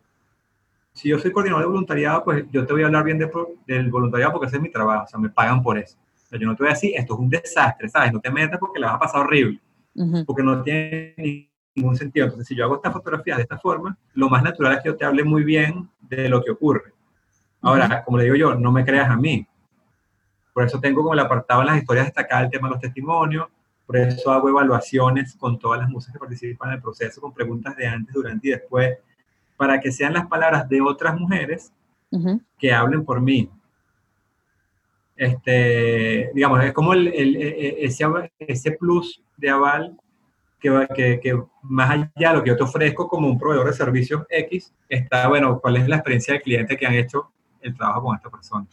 si 0.96 1.10
yo 1.10 1.20
soy 1.20 1.32
coordinador 1.32 1.64
de 1.66 1.70
voluntariado, 1.70 2.24
pues 2.24 2.46
yo 2.52 2.66
te 2.66 2.72
voy 2.72 2.84
a 2.84 2.86
hablar 2.86 3.04
bien 3.04 3.20
de, 3.20 3.30
del 3.68 3.92
voluntariado 3.92 4.32
porque 4.32 4.48
ese 4.48 4.56
es 4.56 4.62
mi 4.62 4.72
trabajo, 4.72 5.04
o 5.04 5.08
sea, 5.08 5.20
me 5.20 5.30
pagan 5.30 5.62
por 5.62 5.78
eso. 5.78 5.98
O 6.24 6.28
sea, 6.28 6.40
yo 6.40 6.48
no 6.48 6.56
te 6.56 6.64
voy 6.64 6.70
a 6.70 6.74
decir, 6.74 6.94
esto 6.96 7.14
es 7.14 7.20
un 7.20 7.30
desastre, 7.30 7.90
¿sabes? 7.90 8.14
No 8.14 8.22
te 8.22 8.32
metas 8.32 8.58
porque 8.60 8.80
la 8.80 8.88
vas 8.88 8.96
a 8.96 9.00
pasar 9.00 9.22
horrible, 9.22 9.60
porque 10.26 10.42
no 10.42 10.64
tiene 10.64 11.52
ningún 11.76 11.98
sentido. 11.98 12.28
Entonces, 12.28 12.48
si 12.48 12.56
yo 12.56 12.64
hago 12.64 12.76
esta 12.76 12.92
fotografía 12.92 13.36
de 13.36 13.42
esta 13.42 13.58
forma, 13.58 13.98
lo 14.14 14.30
más 14.30 14.42
natural 14.42 14.74
es 14.74 14.84
que 14.84 14.90
yo 14.90 14.96
te 14.96 15.04
hable 15.04 15.26
muy 15.26 15.44
bien 15.44 15.90
de 16.00 16.30
lo 16.30 16.42
que 16.42 16.52
ocurre. 16.52 16.94
Ahora, 17.62 18.02
como 18.06 18.18
le 18.18 18.24
digo 18.24 18.36
yo, 18.38 18.56
no 18.56 18.72
me 18.72 18.86
creas 18.86 19.10
a 19.10 19.18
mí. 19.18 19.46
Por 20.54 20.64
eso 20.64 20.80
tengo 20.80 21.02
como 21.02 21.14
el 21.14 21.20
apartado 21.20 21.60
en 21.60 21.68
las 21.68 21.78
historias 21.78 22.06
destacadas 22.06 22.46
el 22.46 22.52
tema 22.52 22.70
de 22.70 22.76
los 22.76 22.82
testimonios, 22.82 23.48
Por 23.86 23.98
eso 23.98 24.32
hago 24.32 24.48
evaluaciones 24.48 25.36
con 25.36 25.60
todas 25.60 25.82
las 25.82 25.90
musas 25.90 26.14
que 26.14 26.20
participan 26.20 26.70
en 26.70 26.76
el 26.76 26.82
proceso, 26.82 27.20
con 27.20 27.34
preguntas 27.34 27.76
de 27.76 27.86
antes, 27.86 28.14
durante 28.16 28.48
y 28.48 28.52
después, 28.52 28.98
para 29.58 29.80
que 29.80 29.92
sean 29.92 30.14
las 30.14 30.28
palabras 30.28 30.68
de 30.70 30.82
otras 30.82 31.20
mujeres 31.20 31.72
que 32.58 32.74
hablen 32.74 33.04
por 33.04 33.20
mí. 33.20 33.50
Este, 35.18 36.30
digamos, 36.34 36.64
es 36.64 36.74
como 36.74 36.94
el, 36.94 37.08
ese, 37.08 38.06
ese, 38.40 38.72
plus 38.72 39.22
de 39.38 39.50
aval 39.50 39.98
que, 40.60 40.88
que, 40.96 41.20
que, 41.22 41.44
más 41.62 41.90
allá 41.90 42.30
de 42.30 42.34
lo 42.34 42.44
que 42.44 42.50
yo 42.50 42.58
te 42.58 42.64
ofrezco 42.64 43.08
como 43.08 43.28
un 43.28 43.38
proveedor 43.38 43.68
de 43.68 43.74
servicios 43.74 44.24
X, 44.30 44.74
está, 44.90 45.28
bueno, 45.28 45.60
cuál 45.60 45.78
es 45.78 45.88
la 45.88 45.98
experiencia 45.98 46.34
del 46.34 46.44
cliente 46.44 46.78
que 46.78 46.86
han 46.86 46.94
hecho 46.96 47.32
el 47.62 47.76
trabajo 47.76 48.04
con 48.04 48.16
esta 48.16 48.30
persona. 48.30 48.66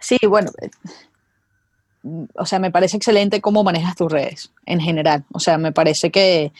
Sí, 0.00 0.18
bueno, 0.28 0.50
eh, 0.60 0.70
o 2.34 2.44
sea, 2.44 2.58
me 2.58 2.70
parece 2.70 2.96
excelente 2.96 3.40
cómo 3.40 3.64
manejas 3.64 3.96
tus 3.96 4.12
redes 4.12 4.52
en 4.66 4.80
general. 4.80 5.24
O 5.32 5.40
sea, 5.40 5.56
me 5.58 5.72
parece 5.72 6.10
que, 6.10 6.52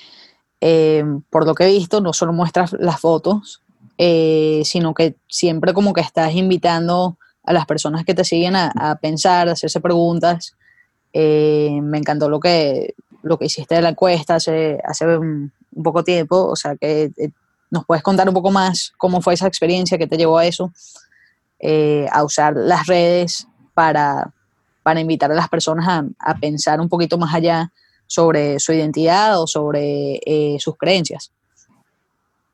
eh, 0.60 1.04
por 1.30 1.46
lo 1.46 1.54
que 1.54 1.64
he 1.64 1.72
visto, 1.72 2.00
no 2.00 2.12
solo 2.12 2.32
muestras 2.32 2.74
las 2.78 3.00
fotos, 3.00 3.62
eh, 3.98 4.62
sino 4.64 4.94
que 4.94 5.16
siempre 5.28 5.72
como 5.72 5.92
que 5.92 6.00
estás 6.00 6.34
invitando 6.34 7.16
a 7.44 7.52
las 7.52 7.66
personas 7.66 8.04
que 8.04 8.14
te 8.14 8.24
siguen 8.24 8.56
a, 8.56 8.98
pensar, 9.00 9.48
a 9.48 9.52
hacerse 9.52 9.80
preguntas. 9.80 10.56
me 11.12 11.98
encantó 11.98 12.28
lo 12.28 12.40
que, 12.40 12.94
lo 13.22 13.38
que 13.38 13.46
hiciste 13.46 13.74
de 13.74 13.82
la 13.82 13.90
encuesta 13.90 14.36
hace, 14.36 14.80
hace 14.84 15.06
un, 15.06 15.52
poco 15.82 16.04
tiempo, 16.04 16.46
o 16.46 16.56
sea 16.56 16.76
que 16.76 17.10
nos 17.70 17.84
puedes 17.84 18.02
contar 18.02 18.28
un 18.28 18.34
poco 18.34 18.50
más 18.50 18.92
cómo 18.96 19.20
fue 19.20 19.34
esa 19.34 19.48
experiencia 19.48 19.98
que 19.98 20.06
te 20.06 20.16
llevó 20.16 20.38
a 20.38 20.46
eso. 20.46 20.72
Eh, 21.66 22.06
a 22.12 22.22
usar 22.24 22.54
las 22.54 22.86
redes 22.86 23.48
para, 23.72 24.34
para 24.82 25.00
invitar 25.00 25.32
a 25.32 25.34
las 25.34 25.48
personas 25.48 26.04
a, 26.18 26.34
pensar 26.34 26.78
un 26.78 26.90
poquito 26.90 27.16
más 27.16 27.32
allá 27.34 27.72
sobre 28.06 28.58
su 28.58 28.72
identidad 28.72 29.40
o 29.40 29.46
sobre 29.46 30.20
eh, 30.24 30.56
sus 30.58 30.76
creencias. 30.76 31.32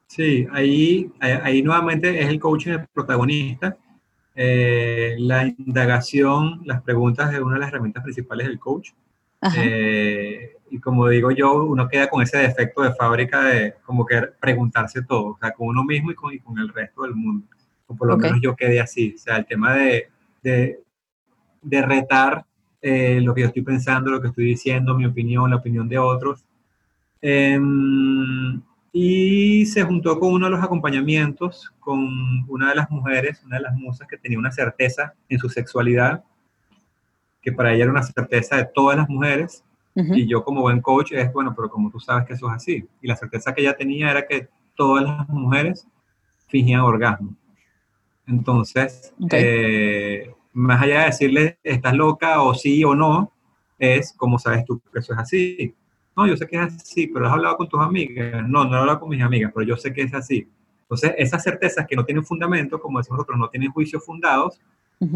Sí, 0.07 0.46
ahí, 0.53 1.11
ahí 1.20 1.62
nuevamente 1.62 2.20
es 2.20 2.28
el 2.28 2.40
coaching 2.40 2.72
el 2.72 2.86
protagonista. 2.88 3.76
Eh, 4.34 5.16
la 5.18 5.46
indagación, 5.46 6.62
las 6.64 6.82
preguntas 6.82 7.32
es 7.32 7.40
una 7.40 7.55
de 7.55 7.61
las 7.61 7.68
herramientas 7.68 8.03
principales 8.03 8.46
del 8.46 8.59
coach. 8.59 8.90
y 10.70 10.78
como 10.80 11.09
digo 11.09 11.30
yo, 11.30 11.64
uno 11.64 11.88
queda 11.88 12.09
con 12.09 12.22
ese 12.22 12.38
defecto 12.38 12.82
de 12.82 12.94
fábrica 12.94 13.42
de 13.44 13.74
como 13.84 14.05
que 14.05 14.20
preguntarse 14.40 15.03
todo, 15.03 15.26
o 15.26 15.38
sea, 15.40 15.53
con 15.53 15.68
uno 15.68 15.84
mismo 15.84 16.11
y 16.11 16.14
con, 16.14 16.32
y 16.32 16.38
con 16.40 16.59
el 16.59 16.68
resto 16.68 17.03
del 17.03 17.14
mundo 17.14 17.46
o 17.90 17.96
por 17.96 18.07
lo 18.07 18.16
menos 18.16 18.38
yo 18.40 18.55
quedé 18.55 18.80
así. 18.80 19.14
O 19.16 19.18
sea, 19.18 19.36
el 19.38 19.46
tema 19.46 19.74
de, 19.74 20.09
de, 20.42 20.80
de 21.61 21.82
retar 21.82 22.44
eh, 22.83 23.20
lo 23.20 23.35
que 23.35 23.43
yo 23.43 23.47
estoy 23.49 23.62
pensando, 23.62 24.11
lo 24.11 24.20
que 24.20 24.28
estoy 24.28 24.45
diciendo, 24.45 24.95
mi 24.95 25.07
opinión, 25.07 25.51
la 25.51 25.57
opinión 25.57 25.89
de 25.89 25.99
otros. 25.99 26.45
Em, 27.20 28.61
y 28.93 29.66
se 29.66 29.83
juntó 29.83 30.18
con 30.18 30.33
uno 30.33 30.47
de 30.47 30.53
los 30.53 30.62
acompañamientos 30.62 31.72
con 31.78 32.09
una 32.49 32.70
de 32.70 32.74
las 32.76 32.91
mujeres, 32.91 33.43
una 33.45 33.57
de 33.57 33.62
las 33.62 33.74
musas 33.74 34.09
que 34.09 34.16
tenía 34.16 34.39
una 34.39 34.51
certeza 34.51 35.14
en 35.28 35.39
su 35.39 35.49
sexualidad, 35.49 36.24
que 37.43 37.53
para 37.53 37.72
ella 37.72 37.85
era 37.85 37.93
una 37.93 38.03
certeza 38.03 38.57
de 38.57 38.64
todas 38.74 38.97
las 38.97 39.09
mujeres. 39.09 39.64
Y 39.95 40.26
yo 40.26 40.43
como 40.45 40.62
buen 40.62 40.81
coach 40.81 41.12
es, 41.12 41.31
bueno, 41.31 41.53
pero 41.55 41.68
como 41.68 41.91
tú 41.91 42.01
sabes 42.01 42.26
que 42.26 42.33
eso 42.33 42.49
es 42.49 42.55
así. 42.55 42.89
Y 43.03 43.09
la 43.09 43.16
certeza 43.16 43.53
que 43.53 43.61
ella 43.61 43.76
tenía 43.76 44.11
era 44.11 44.26
que 44.26 44.49
todas 44.74 45.05
las 45.05 45.28
mujeres 45.28 45.87
fingían 46.47 46.81
orgasmo. 46.81 47.35
Entonces, 48.26 49.12
eh, 49.31 50.33
más 50.53 50.82
allá 50.82 51.01
de 51.01 51.07
decirle, 51.07 51.59
estás 51.62 51.94
loca 51.94 52.42
o 52.42 52.55
sí 52.55 52.84
o 52.84 52.94
no, 52.94 53.32
es 53.78 54.12
como 54.16 54.38
sabes 54.38 54.64
tú 54.64 54.80
que 54.92 54.98
eso 54.98 55.12
es 55.12 55.18
así. 55.18 55.74
No, 56.16 56.26
yo 56.26 56.36
sé 56.36 56.46
que 56.46 56.57
es 56.57 56.74
así, 56.74 57.07
pero 57.07 57.26
has 57.26 57.32
hablado 57.32 57.57
con 57.57 57.68
tus 57.68 57.80
amigas. 57.80 58.46
No, 58.48 58.64
no 58.64 58.76
he 58.76 58.78
hablado 58.80 59.01
con 59.01 59.09
mis 59.09 59.22
amigas, 59.22 59.53
pero 59.55 59.66
yo 59.66 59.76
sé 59.76 59.92
que 59.92 60.03
es 60.03 60.12
así. 60.12 60.48
Entonces, 60.82 61.14
esas 61.18 61.42
certezas 61.42 61.86
que 61.86 61.96
no 61.96 62.05
tienen 62.05 62.24
fundamento, 62.24 62.80
como 62.80 62.98
decimos 62.98 63.18
nosotros, 63.18 63.38
no 63.38 63.48
tienen 63.48 63.70
juicios 63.70 64.05
fundados, 64.05 64.61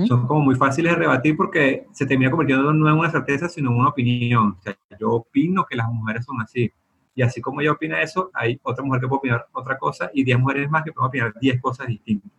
son 0.07 0.27
como 0.27 0.41
muy 0.41 0.55
fáciles 0.55 0.93
de 0.93 0.99
rebatir 0.99 1.37
porque 1.37 1.87
se 1.93 2.07
termina 2.07 2.31
convirtiendo 2.31 2.73
no 2.73 2.89
en 2.89 2.99
una 2.99 3.11
certeza, 3.11 3.51
sino 3.51 3.71
en 3.71 3.77
una 3.81 3.91
opinión. 3.91 4.57
O 4.59 4.63
sea, 4.63 4.75
yo 4.99 5.11
opino 5.11 5.67
que 5.67 5.77
las 5.77 5.89
mujeres 5.89 6.25
son 6.25 6.41
así. 6.41 6.73
Y 7.15 7.23
así 7.23 7.43
como 7.43 7.61
ella 7.61 7.73
opina 7.73 8.01
eso, 8.01 8.31
hay 8.33 8.59
otra 8.63 8.83
mujer 8.83 9.03
que 9.03 9.09
puede 9.09 9.19
opinar 9.19 9.47
otra 9.53 9.77
cosa 9.77 10.11
y 10.15 10.25
10 10.25 10.39
mujeres 10.39 10.71
más 10.71 10.85
que 10.85 10.93
pueden 10.93 11.09
opinar 11.09 11.35
10 11.39 11.61
cosas 11.61 11.87
distintas. 11.87 12.33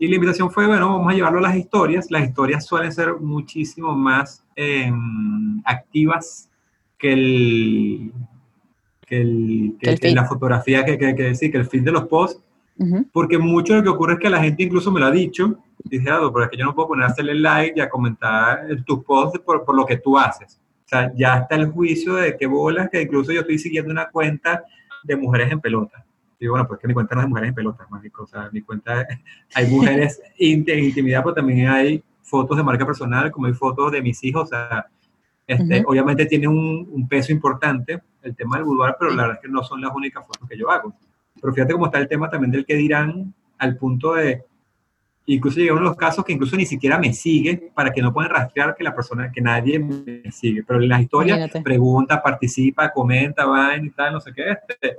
Y 0.00 0.08
la 0.08 0.14
invitación 0.14 0.50
fue, 0.50 0.66
bueno, 0.66 0.88
vamos 0.88 1.12
a 1.12 1.14
llevarlo 1.14 1.38
a 1.38 1.42
las 1.42 1.56
historias. 1.56 2.10
Las 2.10 2.28
historias 2.28 2.66
suelen 2.66 2.92
ser 2.92 3.14
muchísimo 3.20 3.96
más 3.96 4.44
em, 4.54 5.60
activas 5.64 6.48
que 6.98 7.12
el, 7.12 8.12
que, 9.06 9.20
el, 9.20 10.00
que, 10.00 10.10
la 10.12 10.24
fotografía, 10.24 10.84
que, 10.84 10.98
que, 10.98 11.14
que, 11.14 11.34
sí, 11.34 11.50
que 11.50 11.58
el 11.58 11.66
feed 11.66 11.84
de 11.84 11.92
los 11.92 12.06
posts, 12.06 12.42
porque 13.12 13.38
mucho 13.38 13.72
de 13.72 13.78
lo 13.80 13.84
que 13.84 13.88
ocurre 13.90 14.12
es 14.14 14.20
que 14.20 14.30
la 14.30 14.40
gente 14.40 14.62
incluso 14.62 14.92
me 14.92 15.00
lo 15.00 15.06
ha 15.06 15.10
dicho, 15.10 15.58
dice, 15.82 16.10
ah, 16.10 16.20
pero 16.32 16.44
es 16.44 16.50
que 16.50 16.56
yo 16.56 16.64
no 16.64 16.74
puedo 16.74 16.88
poner 16.88 17.06
a 17.06 17.08
hacerle 17.08 17.34
like 17.34 17.74
y 17.76 17.80
a 17.80 17.88
comentar 17.88 18.66
tus 18.86 19.04
posts 19.04 19.40
por, 19.40 19.64
por, 19.64 19.74
lo 19.74 19.84
que 19.84 19.96
tú 19.96 20.16
haces. 20.16 20.60
O 20.84 20.88
sea, 20.88 21.12
ya 21.14 21.38
está 21.38 21.56
el 21.56 21.66
juicio 21.66 22.14
de 22.14 22.36
que 22.36 22.46
bolas, 22.46 22.88
que 22.88 23.02
incluso 23.02 23.32
yo 23.32 23.40
estoy 23.40 23.58
siguiendo 23.58 23.90
una 23.90 24.08
cuenta 24.10 24.64
de 25.02 25.16
mujeres 25.16 25.50
en 25.50 25.60
pelota. 25.60 26.04
Y 26.38 26.46
bueno, 26.46 26.66
pues 26.66 26.80
que 26.80 26.88
mi 26.88 26.94
cuenta 26.94 27.14
no 27.14 27.20
es 27.20 27.24
de 27.26 27.28
mujeres 27.28 27.48
en 27.48 27.54
pelotas, 27.54 27.90
mágico. 27.90 28.22
O 28.22 28.26
sea, 28.26 28.48
mi 28.52 28.62
cuenta 28.62 29.06
hay 29.54 29.66
mujeres 29.66 30.20
en 30.38 30.64
intimidad, 30.68 31.22
pero 31.22 31.34
también 31.34 31.68
hay 31.68 32.02
fotos 32.22 32.56
de 32.56 32.62
marca 32.62 32.86
personal, 32.86 33.30
como 33.30 33.46
hay 33.46 33.54
fotos 33.54 33.92
de 33.92 34.02
mis 34.02 34.22
hijos. 34.24 34.44
O 34.44 34.46
sea, 34.46 34.86
este, 35.46 35.82
obviamente 35.86 36.26
tiene 36.26 36.46
un, 36.46 36.88
un, 36.90 37.08
peso 37.08 37.32
importante 37.32 38.02
el 38.22 38.36
tema 38.36 38.56
del 38.56 38.66
boudoir, 38.66 38.94
pero 38.98 39.12
la 39.12 39.22
verdad 39.22 39.36
es 39.36 39.42
que 39.42 39.52
no 39.52 39.62
son 39.62 39.80
las 39.80 39.94
únicas 39.94 40.26
fotos 40.26 40.48
que 40.48 40.58
yo 40.58 40.70
hago. 40.70 40.94
Pero 41.40 41.54
fíjate 41.54 41.72
cómo 41.72 41.86
está 41.86 41.98
el 41.98 42.08
tema 42.08 42.28
también 42.28 42.52
del 42.52 42.66
que 42.66 42.74
dirán 42.74 43.32
al 43.56 43.76
punto 43.76 44.14
de, 44.14 44.44
incluso 45.34 45.60
llegaron 45.60 45.84
los 45.84 45.96
casos 45.96 46.24
que 46.24 46.32
incluso 46.32 46.56
ni 46.56 46.64
siquiera 46.64 46.98
me 46.98 47.12
sigue 47.12 47.70
para 47.74 47.92
que 47.92 48.00
no 48.00 48.12
puedan 48.12 48.30
rastrear 48.30 48.74
que 48.74 48.84
la 48.84 48.94
persona, 48.94 49.30
que 49.30 49.40
nadie 49.40 49.78
me 49.78 50.30
sigue. 50.32 50.62
Pero 50.64 50.82
en 50.82 50.88
las 50.88 51.02
historias 51.02 51.50
pregunta, 51.62 52.22
participa, 52.22 52.90
comenta, 52.92 53.44
va 53.44 53.76
y 53.76 53.90
tal, 53.90 54.14
no 54.14 54.20
sé 54.20 54.32
qué. 54.32 54.56
Este, 54.68 54.98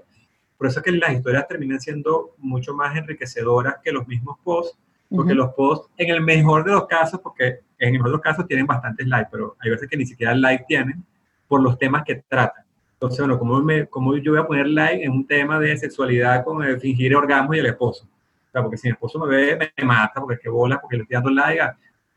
por 0.60 0.68
eso 0.68 0.80
es 0.80 0.84
que 0.84 0.92
las 0.92 1.14
historias 1.14 1.48
terminan 1.48 1.80
siendo 1.80 2.36
mucho 2.38 2.74
más 2.74 2.94
enriquecedoras 2.98 3.76
que 3.82 3.94
los 3.94 4.06
mismos 4.06 4.38
posts, 4.44 4.78
porque 5.10 5.34
los 5.34 5.54
posts, 5.54 5.90
en 5.96 6.10
el 6.10 6.20
mejor 6.20 6.66
de 6.66 6.74
los 6.74 6.86
casos, 6.86 7.22
porque 7.24 7.62
en 7.80 7.88
el 7.88 7.92
mejor 7.94 8.08
de 8.08 8.12
los 8.12 8.22
casos 8.22 8.46
tienen 8.46 8.68
bastantes 8.68 9.08
likes, 9.08 9.30
pero 9.32 9.56
hay 9.62 9.72
veces 9.72 9.88
que 9.90 9.96
ni 9.96 10.06
siquiera 10.06 10.36
like 10.36 10.66
tienen 10.68 11.02
por 11.48 11.64
los 11.64 11.80
temas 11.80 12.04
que 12.04 12.24
tratan. 12.28 12.66
Entonces, 12.92 13.20
bueno, 13.20 13.40
¿cómo, 13.40 13.62
me, 13.62 13.88
cómo 13.88 14.18
yo 14.18 14.34
voy 14.34 14.42
a 14.42 14.48
poner 14.48 14.68
like 14.68 15.02
en 15.02 15.12
un 15.12 15.26
tema 15.26 15.58
de 15.62 15.78
sexualidad 15.78 16.44
con 16.44 16.62
el 16.62 16.78
fingir 16.78 17.16
orgasmo 17.16 17.54
y 17.54 17.60
el 17.60 17.68
esposo? 17.68 18.04
O 18.04 18.52
sea, 18.52 18.62
porque 18.62 18.76
si 18.76 18.90
mi 18.90 18.92
esposo 18.92 19.18
me 19.18 19.34
ve, 19.34 19.72
me 19.78 19.86
mata, 19.86 20.20
porque 20.20 20.36
es 20.36 20.42
que 20.42 20.50
bola, 20.50 20.78
porque 20.82 20.98
le 20.98 21.04
estoy 21.04 21.16
dando 21.16 21.30
like. 21.30 21.64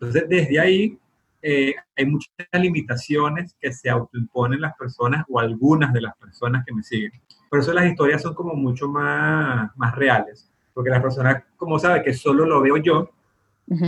Entonces, 0.00 0.28
desde 0.28 0.58
ahí 0.58 0.98
eh, 1.40 1.74
hay 1.96 2.06
muchas 2.06 2.32
limitaciones 2.54 3.54
que 3.60 3.72
se 3.72 3.88
autoimponen 3.88 4.60
las 4.60 4.76
personas 4.76 5.24
o 5.28 5.38
algunas 5.38 5.92
de 5.92 6.00
las 6.00 6.16
personas 6.16 6.64
que 6.66 6.74
me 6.74 6.82
siguen. 6.82 7.12
Por 7.52 7.58
eso 7.58 7.74
las 7.74 7.84
historias 7.84 8.22
son 8.22 8.32
como 8.32 8.54
mucho 8.54 8.88
más, 8.88 9.76
más 9.76 9.94
reales, 9.94 10.50
porque 10.72 10.88
la 10.88 11.02
persona, 11.02 11.44
como 11.54 11.78
sabe 11.78 12.02
que 12.02 12.14
solo 12.14 12.46
lo 12.46 12.62
veo 12.62 12.78
yo, 12.78 13.10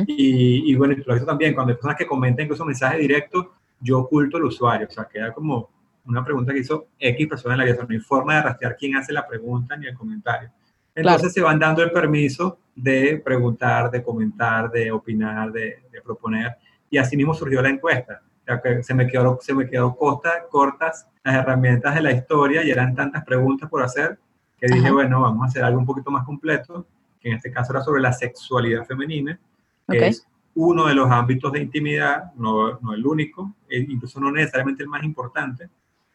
y, 0.06 0.70
y, 0.70 0.74
bueno, 0.74 0.94
lo 1.06 1.16
he 1.16 1.20
también, 1.20 1.54
cuando 1.54 1.70
hay 1.70 1.76
personas 1.76 1.96
que 1.96 2.06
comentan 2.06 2.44
incluso 2.44 2.62
mensajes 2.66 3.00
directos, 3.00 3.46
yo 3.80 4.00
oculto 4.00 4.36
al 4.36 4.44
usuario, 4.44 4.86
o 4.86 4.90
sea, 4.90 5.06
queda 5.06 5.32
como 5.32 5.70
una 6.04 6.22
pregunta 6.22 6.52
que 6.52 6.58
hizo 6.58 6.88
X 6.98 7.26
persona 7.26 7.54
en 7.54 7.60
la 7.60 7.64
vida, 7.64 7.82
no 7.82 7.86
hay 7.88 8.00
forma 8.00 8.34
de 8.34 8.42
rastrear 8.42 8.76
quién 8.76 8.98
hace 8.98 9.14
la 9.14 9.26
pregunta 9.26 9.78
ni 9.78 9.86
el 9.86 9.94
comentario. 9.94 10.50
Entonces 10.94 11.32
se 11.32 11.40
van 11.40 11.58
dando 11.58 11.82
el 11.82 11.90
permiso 11.90 12.58
de 12.74 13.16
preguntar, 13.24 13.90
de 13.90 14.02
comentar, 14.02 14.70
de 14.70 14.92
opinar, 14.92 15.50
de, 15.50 15.84
de 15.90 16.02
proponer, 16.02 16.58
y 16.90 16.98
así 16.98 17.16
mismo 17.16 17.32
surgió 17.32 17.62
la 17.62 17.70
encuesta. 17.70 18.20
Que 18.62 18.82
se 18.82 18.92
me 18.92 19.06
quedó, 19.06 19.38
se 19.40 19.54
me 19.54 19.66
quedó 19.70 19.96
corta, 19.96 20.44
cortas 20.50 21.08
las 21.24 21.34
herramientas 21.36 21.94
de 21.94 22.02
la 22.02 22.12
historia 22.12 22.62
y 22.62 22.70
eran 22.70 22.94
tantas 22.94 23.24
preguntas 23.24 23.68
por 23.68 23.82
hacer 23.82 24.18
que 24.58 24.66
dije, 24.68 24.90
bueno, 24.90 25.22
vamos 25.22 25.42
a 25.42 25.46
hacer 25.46 25.64
algo 25.64 25.78
un 25.78 25.86
poquito 25.86 26.10
más 26.10 26.24
completo, 26.24 26.86
que 27.20 27.30
en 27.30 27.36
este 27.36 27.50
caso 27.50 27.72
era 27.72 27.82
sobre 27.82 28.00
la 28.00 28.12
sexualidad 28.12 28.84
femenina, 28.86 29.38
que 29.88 30.06
es 30.06 30.26
uno 30.54 30.86
de 30.86 30.94
los 30.94 31.10
ámbitos 31.10 31.52
de 31.52 31.60
intimidad, 31.60 32.32
no, 32.36 32.78
no 32.80 32.92
el 32.94 33.04
único, 33.04 33.54
e 33.68 33.80
incluso 33.80 34.20
no 34.20 34.30
necesariamente 34.30 34.82
el 34.82 34.88
más 34.88 35.02
importante, 35.02 35.68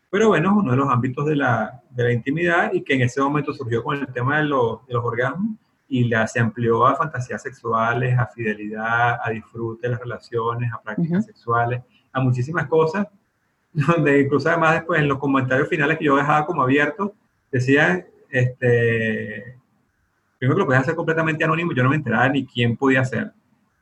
pero 0.10 0.30
bueno, 0.30 0.55
uno 0.57 0.72
de 0.72 0.78
los 0.78 0.89
ámbitos 0.89 1.26
de 1.26 1.36
la, 1.36 1.82
de 1.89 2.03
la 2.03 2.14
intimidad 2.14 2.72
y 2.74 2.82
que 2.84 2.95
en 2.95 3.01
ese 3.01 3.22
momento 3.22 3.53
surgió 3.53 3.84
con 3.84 3.97
el 3.97 4.07
tema 4.07 4.38
de, 4.38 4.45
los, 4.45 4.86
de 4.88 4.93
los 4.93 5.03
orgasmos 5.03 5.57
y 5.88 6.05
la, 6.05 6.26
se 6.28 6.39
amplió 6.39 6.86
a 6.88 6.95
fantasías 6.95 7.41
sexuales, 7.41 8.18
a 8.18 8.28
fidelidad, 8.28 9.20
a 9.24 9.30
disfrute 9.30 9.88
de 9.88 9.91
las 9.91 9.99
relaciones, 9.99 10.72
a 10.72 10.82
prácticas 10.82 11.26
sexuales 11.26 11.82
a 12.12 12.20
muchísimas 12.20 12.68
cosas, 12.68 13.07
donde 13.74 14.22
incluso 14.22 14.49
además 14.49 14.76
después 14.76 14.99
en 14.99 15.07
los 15.07 15.20
comentarios 15.20 15.70
finales 15.70 15.97
que 15.97 16.05
yo 16.05 16.15
dejaba 16.15 16.45
como 16.45 16.61
abiertos, 16.61 17.11
decía, 17.51 18.05
este, 18.30 19.57
primero 20.38 20.55
que 20.55 20.59
lo 20.59 20.65
podía 20.65 20.80
hacer 20.80 20.95
completamente 20.95 21.43
anónimo, 21.43 21.74
yo 21.74 21.84
no 21.84 21.89
me 21.89 21.95
enteraba 21.97 22.30
ni 22.30 22.45
quién 22.45 22.76
podía 22.76 23.01
hacer. 23.01 23.32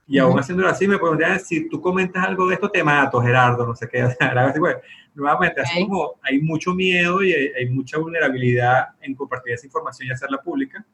Y 0.10 0.20
aún 0.20 0.40
haciéndolo 0.40 0.70
así, 0.70 0.88
me 0.88 0.98
preguntaban, 0.98 1.40
si 1.40 1.68
tú 1.68 1.82
comentas 1.82 2.24
algo 2.24 2.48
de 2.48 2.54
esto, 2.54 2.70
te 2.70 2.82
mato, 2.82 3.22
Gerardo, 3.22 3.68
no 3.68 3.76
sé 3.76 3.90
qué. 3.90 4.02
así, 4.20 4.60
bueno, 4.60 4.80
nuevamente, 5.14 5.62
así 5.62 5.86
como 5.86 6.14
hay 6.22 6.40
mucho 6.40 6.74
miedo 6.74 7.22
y 7.22 7.34
hay, 7.34 7.70
mucha 7.70 7.98
vulnerabilidad 7.98 8.90
en 9.02 9.16
compartir 9.16 9.54
esa 9.54 9.66
información 9.66 10.08
y 10.08 10.12
hacerla 10.12 10.42
pública. 10.42 10.86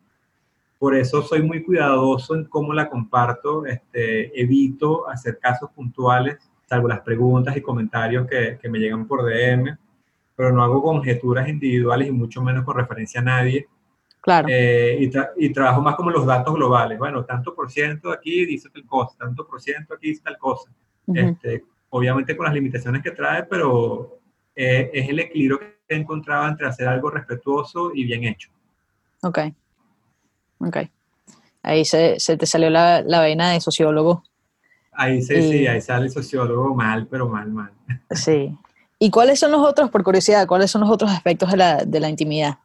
Por 0.80 0.96
eso 0.96 1.22
soy 1.22 1.44
muy 1.44 1.64
cuidadoso 1.64 2.36
en 2.36 2.46
cómo 2.46 2.74
la 2.74 2.90
comparto. 2.90 3.68
Este, 3.68 4.42
evito 4.42 5.08
hacer 5.08 5.38
casos 5.38 5.70
puntuales, 5.70 6.38
salvo 6.74 6.88
las 6.88 7.02
preguntas 7.02 7.56
y 7.56 7.62
comentarios 7.62 8.28
que, 8.28 8.58
que 8.62 8.70
me 8.70 8.80
llegan 8.80 9.08
por 9.08 9.24
DM, 9.24 9.78
pero 10.36 10.52
no 10.52 10.64
hago 10.64 10.82
conjeturas 10.82 11.48
individuales 11.48 12.08
y 12.08 12.12
mucho 12.12 12.42
menos 12.42 12.64
con 12.64 12.78
referencia 12.78 13.22
a 13.22 13.24
nadie 13.24 13.68
Claro. 14.24 14.48
Eh, 14.50 15.12
y, 15.36 15.50
trabajo 15.52 15.82
más 15.82 15.96
como 15.98 16.10
los 16.10 16.26
datos 16.26 16.54
globales. 16.54 16.98
Bueno, 16.98 17.26
tanto 17.26 17.54
por 17.54 17.70
ciento 17.70 18.10
aquí 18.10 18.46
dice 18.46 18.70
tal 18.70 18.86
cosa, 18.86 19.18
tanto 19.20 19.46
por 19.46 19.62
ciento 19.62 19.96
aquí 19.96 20.12
dice 20.12 20.22
tal 20.24 20.38
cosa. 20.38 20.72
este, 21.14 21.66
obviamente 21.90 22.38
con 22.38 22.46
las 22.46 22.54
limitaciones 22.54 23.04
que 23.04 23.12
trae, 23.12 23.44
pero 23.44 24.20
eh, 24.56 24.90
es 24.94 25.10
el 25.10 25.20
equilibrio 25.20 25.60
que 25.60 25.76
he 25.90 25.98
encontrado 25.98 26.48
entre 26.48 26.68
hacer 26.68 26.88
algo 26.88 27.10
respetuoso 27.10 27.92
y 27.94 28.06
bien 28.06 28.24
hecho. 28.24 28.50
Ok. 29.24 29.40
Ok. 30.60 30.78
Ahí 31.62 31.84
se, 31.84 32.18
se 32.18 32.38
te 32.38 32.46
salió 32.46 32.70
la, 32.70 33.02
la 33.02 33.20
vena 33.20 33.52
de 33.52 33.60
sociólogo. 33.60 34.24
Ahí 34.96 35.22
sí, 35.22 35.42
sí, 35.42 35.68
ahí 35.68 35.82
sale 35.82 36.06
el 36.06 36.12
sociólogo 36.12 36.74
mal, 36.76 37.08
pero 37.08 37.28
mal, 37.28 37.50
mal. 37.52 37.72
Sí. 38.12 38.56
¿Y 39.00 39.10
cuáles 39.10 39.40
son 39.40 39.52
los 39.52 39.66
otros, 39.66 39.90
por 39.90 40.04
curiosidad, 40.04 40.48
cuáles 40.48 40.72
son 40.72 40.82
los 40.82 40.90
otros 40.90 41.12
aspectos 41.12 41.52
de 41.52 41.58
la, 41.58 41.84
de 41.84 42.00
la 42.00 42.10
intimidad? 42.10 42.60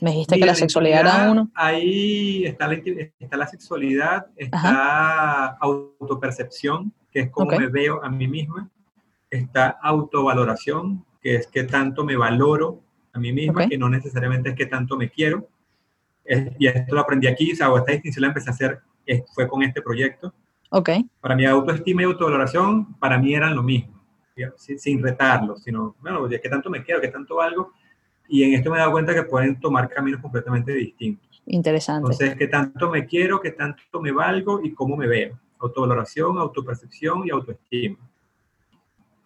Me 0.00 0.10
dijiste 0.10 0.38
que 0.38 0.44
la 0.44 0.54
sexualidad 0.54 1.00
era 1.00 1.30
uno. 1.30 1.50
Ahí 1.54 2.44
está 2.44 2.68
la, 2.68 2.74
está 3.18 3.36
la 3.36 3.46
sexualidad, 3.46 4.26
está 4.36 5.56
autopercepción, 5.58 6.92
que 7.10 7.20
es 7.20 7.30
como 7.30 7.52
me 7.52 7.68
veo 7.68 8.04
a 8.04 8.10
mí 8.10 8.28
misma, 8.28 8.68
está 9.30 9.78
autovaloración, 9.82 11.04
que 11.22 11.36
es 11.36 11.46
que 11.46 11.64
tanto 11.64 12.04
me 12.04 12.16
valoro 12.16 12.82
a 13.14 13.18
mí 13.18 13.32
misma, 13.32 13.66
que 13.66 13.78
no 13.78 13.88
necesariamente 13.88 14.50
es 14.50 14.54
que 14.54 14.66
tanto 14.66 14.96
me 14.98 15.10
quiero. 15.10 15.48
y 16.58 16.66
esto 16.66 16.94
lo 16.94 17.00
aprendí 17.00 17.26
aquí, 17.26 17.52
o 17.52 17.56
sea, 17.56 17.68
esta 17.74 17.92
distinción 17.92 18.22
la 18.22 18.28
empecé 18.28 18.50
a 18.50 18.52
hacer, 18.52 18.80
fue 19.34 19.48
con 19.48 19.62
este 19.62 19.80
proyecto. 19.80 20.34
Ok. 20.70 20.90
Para 21.20 21.36
mi 21.36 21.44
autoestima 21.44 22.02
y 22.02 22.04
autovaloración, 22.04 22.94
para 22.94 23.18
mí 23.18 23.34
eran 23.34 23.54
lo 23.54 23.62
mismo, 23.62 24.02
sin, 24.56 24.78
sin 24.78 25.02
retarlo, 25.02 25.56
sino, 25.56 25.94
bueno, 26.00 26.28
que 26.28 26.48
tanto 26.48 26.70
me 26.70 26.82
quiero, 26.82 27.00
que 27.00 27.08
tanto 27.08 27.36
valgo, 27.36 27.72
y 28.28 28.42
en 28.42 28.54
esto 28.54 28.70
me 28.70 28.76
he 28.76 28.80
dado 28.80 28.92
cuenta 28.92 29.14
que 29.14 29.22
pueden 29.22 29.60
tomar 29.60 29.88
caminos 29.88 30.20
completamente 30.20 30.72
distintos. 30.72 31.42
Interesante. 31.46 32.12
Entonces, 32.12 32.36
qué 32.36 32.48
tanto 32.48 32.90
me 32.90 33.06
quiero, 33.06 33.40
qué 33.40 33.52
tanto 33.52 34.00
me 34.00 34.10
valgo 34.10 34.60
y 34.62 34.74
cómo 34.74 34.96
me 34.96 35.06
veo. 35.06 35.38
Autovaloración, 35.58 36.38
autopercepción 36.38 37.26
y 37.26 37.30
autoestima. 37.30 37.98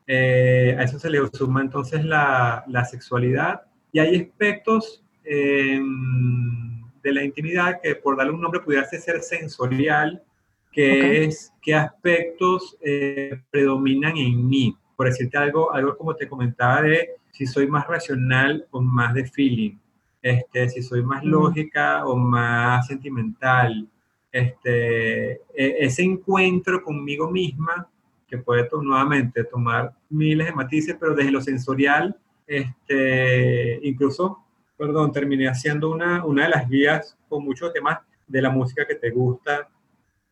Eh, 0.07 0.76
a 0.78 0.82
eso 0.82 0.99
se 0.99 1.09
le 1.09 1.26
suma 1.28 1.61
entonces 1.62 2.05
la, 2.05 2.64
la 2.66 2.84
sexualidad 2.84 3.62
y 3.93 4.01
hay 4.01 4.20
aspectos 4.20 5.05
em, 5.24 6.82
de 7.03 7.12
la 7.12 7.22
intimidad 7.22 7.80
que 7.80 7.95
por 7.95 8.16
darle 8.16 8.32
un 8.32 8.41
nombre 8.41 8.61
pudiera 8.61 8.84
ser 8.86 9.22
sensorial, 9.22 10.22
que 10.71 11.25
es 11.25 11.53
qué 11.61 11.75
aspectos 11.75 12.77
eh, 12.81 13.41
predominan 13.51 14.16
en 14.16 14.49
mí. 14.49 14.77
Por 14.97 15.07
decirte 15.07 15.39
algo, 15.39 15.73
algo 15.73 15.97
como 15.97 16.14
te 16.14 16.29
comentaba 16.29 16.83
de 16.83 17.16
si 17.33 17.47
soy 17.47 17.66
más 17.66 17.87
racional 17.87 18.66
o 18.71 18.81
más 18.81 19.14
de 19.14 19.27
feeling, 19.27 19.77
este, 20.23 20.68
si 20.68 20.83
soy 20.83 21.03
más 21.03 21.25
lógica 21.25 22.07
o 22.07 22.16
más 22.16 22.87
sentimental. 22.87 23.89
Este, 24.31 25.33
e, 25.33 25.41
ese 25.55 26.03
encuentro 26.03 26.83
conmigo 26.83 27.31
misma, 27.31 27.89
que 28.29 28.39
puede 28.39 28.68
nuevamente 28.81 29.43
tomar 29.45 29.93
miles 30.09 30.47
de 30.47 30.53
matices, 30.53 30.97
pero 31.01 31.14
desde 31.14 31.33
lo 31.33 31.41
sensorial, 31.41 32.16
este, 32.47 33.81
incluso, 33.83 34.45
perdón, 34.77 35.11
terminé 35.12 35.49
haciendo 35.49 35.91
una, 35.91 36.25
una 36.25 36.45
de 36.45 36.51
las 36.51 36.68
guías 36.68 37.16
con 37.29 37.45
muchos 37.45 37.73
temas 37.73 37.99
de 38.29 38.43
la 38.43 38.51
música 38.51 38.87
que 38.87 38.95
te 38.95 39.11
gusta, 39.11 39.68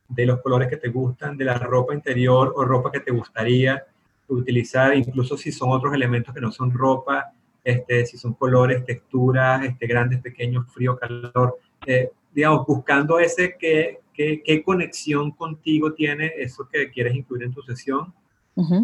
de 0.09 0.26
los 0.26 0.40
colores 0.40 0.68
que 0.68 0.78
te 0.78 0.88
gustan, 0.88 1.36
de 1.36 1.44
la 1.44 1.59
ropa 1.59 1.94
interior 1.94 2.52
o 2.56 2.64
ropa 2.64 2.90
que 2.90 3.00
te 3.00 3.12
gustaría, 3.12 3.84
utilizar, 4.28 4.96
incluso 4.96 5.36
si 5.36 5.52
son 5.52 5.70
otros 5.70 5.94
elementos 5.94 6.34
que 6.34 6.40
no 6.40 6.50
son 6.50 6.70
ropa, 6.70 7.32
este, 7.64 8.06
si 8.06 8.16
son 8.16 8.34
colores, 8.34 8.84
texturas, 8.84 9.64
este, 9.64 9.86
grandes, 9.86 10.20
pequeños, 10.20 10.66
frío, 10.72 10.98
calor, 10.98 11.59
eh, 11.86 12.11
digamos, 12.32 12.66
buscando 12.66 13.18
ese 13.18 13.56
qué, 13.59 14.00
qué, 14.14 14.62
conexión 14.64 15.30
contigo 15.30 15.92
tiene 15.92 16.32
eso 16.36 16.68
que 16.68 16.90
quieres 16.90 17.14
incluir 17.14 17.44
en 17.44 17.52
tu 17.52 17.62
sesión, 17.62 18.12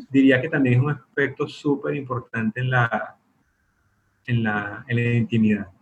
diría 0.08 0.40
que 0.40 0.48
también 0.48 0.76
es 0.76 0.80
un 0.80 0.90
aspecto 0.90 1.48
súper 1.48 1.96
importante 1.96 2.60
en 2.60 2.70
la, 2.70 3.16
en 4.26 4.44
la, 4.44 4.84
en 4.86 4.96
la 4.96 5.14
intimidad. 5.14 5.73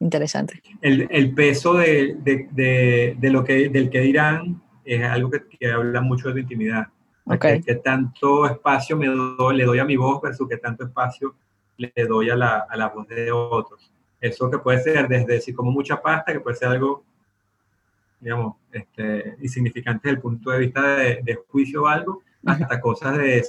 Interesante. 0.00 0.62
El, 0.80 1.06
el 1.10 1.32
peso 1.34 1.74
de, 1.74 2.16
de, 2.18 2.48
de, 2.50 3.16
de, 3.18 3.30
lo 3.30 3.44
que, 3.44 3.68
del 3.68 3.88
que 3.88 4.00
dirán 4.00 4.60
es 4.84 5.02
algo 5.04 5.30
que, 5.30 5.46
que 5.46 5.70
habla 5.70 6.00
mucho 6.00 6.28
de 6.28 6.34
tu 6.34 6.38
intimidad. 6.40 6.88
Okay. 7.24 7.62
Que, 7.62 7.76
tanto 7.76 8.46
espacio 8.46 8.96
me 8.96 9.06
doy, 9.06 9.56
le 9.56 9.64
doy 9.64 9.78
a 9.78 9.84
mi 9.84 9.96
voz 9.96 10.20
versus 10.20 10.48
que 10.48 10.56
tanto 10.56 10.84
espacio 10.84 11.36
le 11.76 11.92
doy 12.08 12.30
a 12.30 12.36
la, 12.36 12.66
a 12.68 12.76
la 12.76 12.88
voz 12.88 13.06
de 13.06 13.30
otros. 13.30 13.92
Eso 14.20 14.50
que 14.50 14.58
puede 14.58 14.80
ser 14.82 15.08
desde 15.08 15.40
si 15.40 15.52
como 15.52 15.70
mucha 15.70 16.00
pasta, 16.00 16.32
que 16.32 16.40
puede 16.40 16.56
ser 16.56 16.68
algo, 16.68 17.04
digamos, 18.20 18.56
este, 18.72 19.36
insignificante 19.40 20.08
desde 20.08 20.16
el 20.16 20.22
punto 20.22 20.50
de 20.50 20.58
vista 20.58 20.96
de, 20.96 21.38
juicio 21.48 21.84
o 21.84 21.86
algo, 21.86 22.22
hasta 22.44 22.80
cosas 22.80 23.18
de 23.18 23.44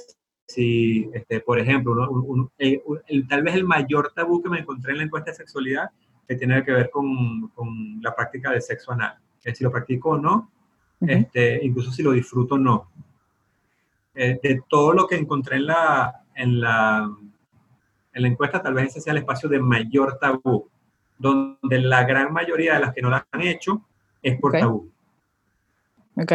si, 0.46 1.10
este, 1.14 1.40
por 1.40 1.58
ejemplo, 1.58 1.94
tal 3.28 3.42
vez 3.42 3.54
el 3.54 3.64
mayor 3.64 4.12
tabú 4.14 4.42
que 4.42 4.50
me 4.50 4.60
encontré 4.60 4.92
en 4.92 4.98
la 4.98 5.04
encuesta 5.04 5.30
de 5.30 5.36
sexualidad 5.36 5.90
que 6.26 6.36
tiene 6.36 6.64
que 6.64 6.72
ver 6.72 6.90
con, 6.90 7.48
con 7.48 8.00
la 8.02 8.14
práctica 8.14 8.50
de 8.50 8.60
sexo 8.60 8.92
anal. 8.92 9.16
Es 9.42 9.58
si 9.58 9.64
lo 9.64 9.70
practico 9.70 10.10
o 10.10 10.18
no, 10.18 10.50
este, 11.00 11.64
incluso 11.64 11.90
si 11.92 12.02
lo 12.02 12.12
disfruto 12.12 12.54
o 12.54 12.58
no. 12.58 12.88
Eh, 14.14 14.38
de 14.42 14.62
todo 14.68 14.92
lo 14.92 15.06
que 15.06 15.16
encontré 15.16 15.56
en 15.56 15.66
la, 15.66 16.22
en, 16.34 16.60
la, 16.60 17.10
en 18.12 18.22
la 18.22 18.28
encuesta, 18.28 18.62
tal 18.62 18.74
vez 18.74 18.88
ese 18.88 19.00
sea 19.00 19.12
el 19.12 19.18
espacio 19.18 19.48
de 19.48 19.58
mayor 19.58 20.18
tabú, 20.18 20.68
donde 21.18 21.80
la 21.80 22.04
gran 22.04 22.32
mayoría 22.32 22.74
de 22.74 22.80
las 22.80 22.94
que 22.94 23.02
no 23.02 23.10
lo 23.10 23.16
han 23.16 23.42
hecho 23.42 23.82
es 24.22 24.38
por 24.40 24.52
tabú. 24.52 24.90
Ok. 26.16 26.32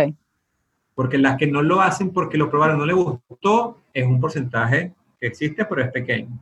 Porque 0.93 1.17
las 1.17 1.37
que 1.37 1.47
no 1.47 1.61
lo 1.61 1.81
hacen 1.81 2.11
porque 2.11 2.37
lo 2.37 2.49
probaron, 2.49 2.77
no 2.77 2.85
les 2.85 2.95
gustó, 2.95 3.77
es 3.93 4.05
un 4.05 4.19
porcentaje 4.19 4.93
que 5.19 5.27
existe, 5.27 5.65
pero 5.65 5.81
es 5.81 5.91
pequeño. 5.91 6.37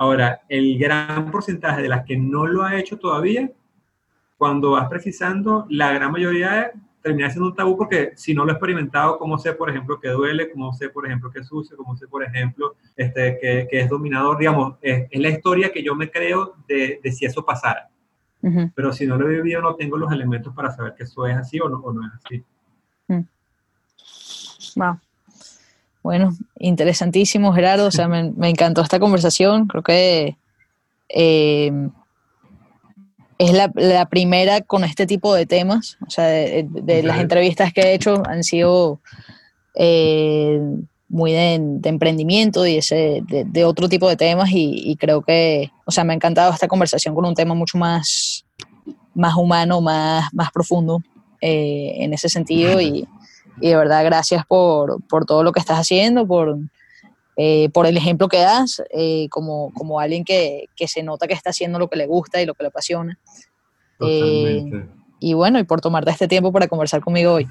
Ahora, 0.00 0.40
el 0.48 0.78
gran 0.78 1.30
porcentaje 1.30 1.82
de 1.82 1.88
las 1.90 2.06
que 2.06 2.16
no 2.16 2.46
lo 2.46 2.62
ha 2.62 2.74
hecho 2.78 2.98
todavía, 2.98 3.52
cuando 4.38 4.70
vas 4.70 4.88
precisando, 4.88 5.66
la 5.68 5.92
gran 5.92 6.10
mayoría 6.10 6.72
termina 7.02 7.28
siendo 7.28 7.50
un 7.50 7.54
tabú 7.54 7.76
porque 7.76 8.12
si 8.16 8.32
no 8.32 8.46
lo 8.46 8.52
he 8.52 8.54
experimentado, 8.54 9.18
¿cómo 9.18 9.36
sé, 9.36 9.52
por 9.52 9.68
ejemplo, 9.68 10.00
que 10.00 10.08
duele? 10.08 10.50
¿Cómo 10.52 10.72
sé, 10.72 10.88
por 10.88 11.04
ejemplo, 11.04 11.30
que 11.30 11.40
es 11.40 11.46
sucio? 11.46 11.76
¿Cómo 11.76 11.98
sé, 11.98 12.08
por 12.08 12.24
ejemplo, 12.24 12.76
este, 12.96 13.38
que, 13.38 13.68
que 13.70 13.80
es 13.80 13.90
dominador? 13.90 14.38
Digamos, 14.38 14.78
es, 14.80 15.06
la 15.12 15.28
historia 15.28 15.70
que 15.70 15.82
yo 15.82 15.94
me 15.94 16.10
creo 16.10 16.54
de, 16.66 16.98
de 17.04 17.12
si 17.12 17.26
eso 17.26 17.44
pasara. 17.44 17.90
Pero 18.74 18.94
si 18.94 19.06
no 19.06 19.18
lo 19.18 19.28
he 19.28 19.34
vivido, 19.34 19.60
no 19.60 19.74
tengo 19.74 19.98
los 19.98 20.10
elementos 20.10 20.54
para 20.54 20.70
saber 20.70 20.94
que 20.94 21.02
eso 21.02 21.26
es 21.26 21.36
así 21.36 21.60
o 21.60 21.68
no, 21.68 21.76
o 21.76 21.92
no 21.92 22.06
es 22.06 22.12
así. 22.24 22.42
Wow. 24.76 24.98
Bueno, 26.02 26.32
interesantísimo, 26.58 27.52
Gerardo. 27.52 27.86
O 27.86 27.90
sea, 27.90 28.08
me, 28.08 28.30
me 28.30 28.48
encantó 28.48 28.80
esta 28.80 28.98
conversación. 28.98 29.66
Creo 29.66 29.82
que 29.82 30.36
eh, 31.08 31.72
es 33.38 33.52
la, 33.52 34.06
primera 34.06 34.60
con 34.60 34.84
este 34.84 35.06
tipo 35.06 35.34
de 35.34 35.46
temas. 35.46 35.96
O 36.06 36.10
sea, 36.10 36.26
de, 36.26 37.02
las 37.02 37.20
entrevistas 37.20 37.72
que 37.72 37.80
he 37.80 37.94
hecho 37.94 38.22
han 38.26 38.44
sido 38.44 39.00
eh, 39.74 40.60
muy 41.08 41.32
de, 41.32 41.54
emprendimiento 41.84 42.66
y 42.66 42.76
ese, 42.76 43.22
de, 43.26 43.64
otro 43.64 43.88
tipo 43.88 44.08
de 44.08 44.16
temas 44.16 44.50
y, 44.52 44.94
creo 45.00 45.22
que, 45.22 45.70
o 45.86 45.90
sea, 45.90 46.04
me 46.04 46.12
ha 46.12 46.16
encantado 46.16 46.52
esta 46.52 46.68
conversación 46.68 47.14
con 47.14 47.24
un 47.24 47.34
tema 47.34 47.54
mucho 47.54 47.78
más, 47.78 48.44
más 49.14 49.34
humano, 49.36 49.80
más, 49.80 50.32
más 50.34 50.50
profundo 50.52 51.02
eh, 51.40 51.94
en 51.96 52.12
ese 52.12 52.28
sentido 52.28 52.78
y, 52.80 53.08
de 53.68 53.76
verdad 53.76 54.04
gracias 54.04 54.44
por, 54.46 55.02
por, 55.06 55.24
todo 55.26 55.42
lo 55.42 55.52
que 55.52 55.60
estás 55.60 55.78
haciendo, 55.78 56.26
por, 56.26 56.58
eh, 57.42 57.70
por 57.70 57.86
el 57.86 57.96
ejemplo 57.96 58.28
que 58.28 58.38
das, 58.38 58.82
eh, 58.90 59.28
como, 59.30 59.72
como 59.72 59.98
alguien 59.98 60.24
que, 60.24 60.66
que, 60.76 60.86
se 60.86 61.02
nota 61.02 61.26
que 61.26 61.32
está 61.32 61.48
haciendo 61.48 61.78
lo 61.78 61.88
que 61.88 61.96
le 61.96 62.06
gusta 62.06 62.42
y 62.42 62.44
lo 62.44 62.52
que 62.52 62.64
le 62.64 62.68
apasiona. 62.68 63.18
Eh, 64.00 64.70
y 65.20 65.32
bueno, 65.32 65.58
y 65.58 65.64
por 65.64 65.80
tomarte 65.80 66.10
este 66.10 66.28
tiempo 66.28 66.52
para 66.52 66.68
conversar 66.68 67.00
conmigo 67.00 67.32
hoy. 67.32 67.48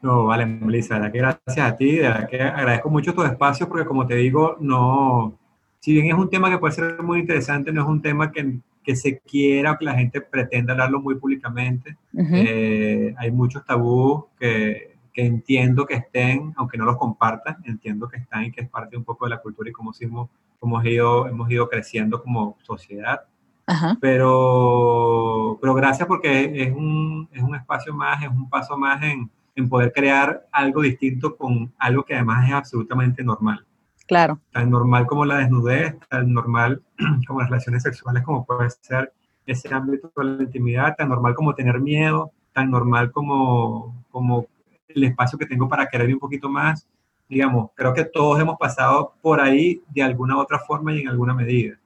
No, 0.00 0.24
vale, 0.24 0.46
Melissa, 0.46 1.12
que 1.12 1.18
gracias 1.18 1.58
a 1.58 1.76
ti, 1.76 1.92
de 1.92 2.08
verdad 2.08 2.28
que 2.28 2.42
agradezco 2.42 2.90
mucho 2.90 3.14
tu 3.14 3.22
espacio 3.22 3.68
porque 3.68 3.86
como 3.86 4.04
te 4.04 4.16
digo, 4.16 4.56
no, 4.58 5.38
si 5.78 5.92
bien 5.92 6.06
es 6.06 6.14
un 6.14 6.28
tema 6.28 6.50
que 6.50 6.58
puede 6.58 6.74
ser 6.74 7.00
muy 7.04 7.20
interesante, 7.20 7.72
no 7.72 7.82
es 7.82 7.88
un 7.88 8.02
tema 8.02 8.32
que, 8.32 8.58
que 8.82 8.96
se 8.96 9.20
quiera 9.20 9.70
o 9.70 9.78
que 9.78 9.84
la 9.84 9.94
gente 9.94 10.20
pretenda 10.20 10.72
hablarlo 10.72 11.00
muy 11.00 11.14
públicamente. 11.14 11.96
Hay 13.16 13.30
muchos 13.30 13.64
tabús 13.64 14.24
que, 14.40 14.91
que, 15.12 15.24
entiendo 15.24 15.86
que 15.86 15.94
estén, 15.94 16.52
aunque 16.56 16.78
no 16.78 16.84
los 16.84 16.96
compartan, 16.96 17.58
entiendo 17.64 18.08
que 18.08 18.18
están 18.18 18.44
y 18.44 18.52
que 18.52 18.62
es 18.62 18.68
parte 18.68 18.96
un 18.96 19.04
poco 19.04 19.26
de 19.26 19.30
la 19.30 19.40
cultura 19.40 19.70
y 19.70 19.72
cómo 19.72 19.92
hemos, 20.00 20.28
hemos, 20.62 20.84
ido, 20.84 21.26
hemos 21.26 21.50
ido 21.50 21.68
creciendo 21.68 22.22
como 22.22 22.56
sociedad. 22.62 23.22
Pero, 24.00 25.58
pero 25.60 25.72
gracias 25.72 26.06
porque 26.06 26.62
es 26.62 26.72
un, 26.72 27.28
es 27.32 27.42
un 27.42 27.54
espacio 27.54 27.94
más, 27.94 28.22
es 28.22 28.28
un 28.28 28.50
paso 28.50 28.76
más 28.76 29.02
en, 29.02 29.30
en 29.54 29.68
poder 29.68 29.92
crear 29.92 30.46
algo 30.52 30.82
distinto 30.82 31.36
con 31.36 31.72
algo 31.78 32.04
que 32.04 32.14
además 32.14 32.48
es 32.48 32.54
absolutamente 32.54 33.22
normal. 33.22 33.64
Claro. 34.06 34.40
Tan 34.50 34.70
normal 34.70 35.06
como 35.06 35.24
la 35.24 35.38
desnudez, 35.38 35.98
tan 36.08 36.32
normal 36.32 36.82
como 37.26 37.40
las 37.40 37.48
relaciones 37.48 37.82
sexuales, 37.82 38.22
como 38.22 38.44
puede 38.44 38.68
ser 38.70 39.12
ese 39.46 39.72
ámbito 39.74 40.12
de 40.16 40.24
la 40.24 40.42
intimidad, 40.42 40.94
tan 40.96 41.08
normal 41.08 41.34
como 41.34 41.54
tener 41.54 41.80
miedo, 41.80 42.32
tan 42.52 42.70
normal 42.70 43.10
como, 43.10 44.04
como 44.10 44.46
el 44.94 45.04
espacio 45.04 45.38
que 45.38 45.46
tengo 45.46 45.68
para 45.68 45.88
quererme 45.88 46.14
un 46.14 46.20
poquito 46.20 46.48
más. 46.48 46.86
Digamos, 47.28 47.70
creo 47.74 47.94
que 47.94 48.04
todos 48.04 48.40
hemos 48.40 48.58
pasado 48.58 49.14
por 49.22 49.40
ahí 49.40 49.82
de 49.88 50.02
alguna 50.02 50.36
u 50.36 50.40
otra 50.40 50.58
forma 50.58 50.92
y 50.92 51.00
en 51.00 51.08
alguna 51.08 51.34
medida. 51.34 51.78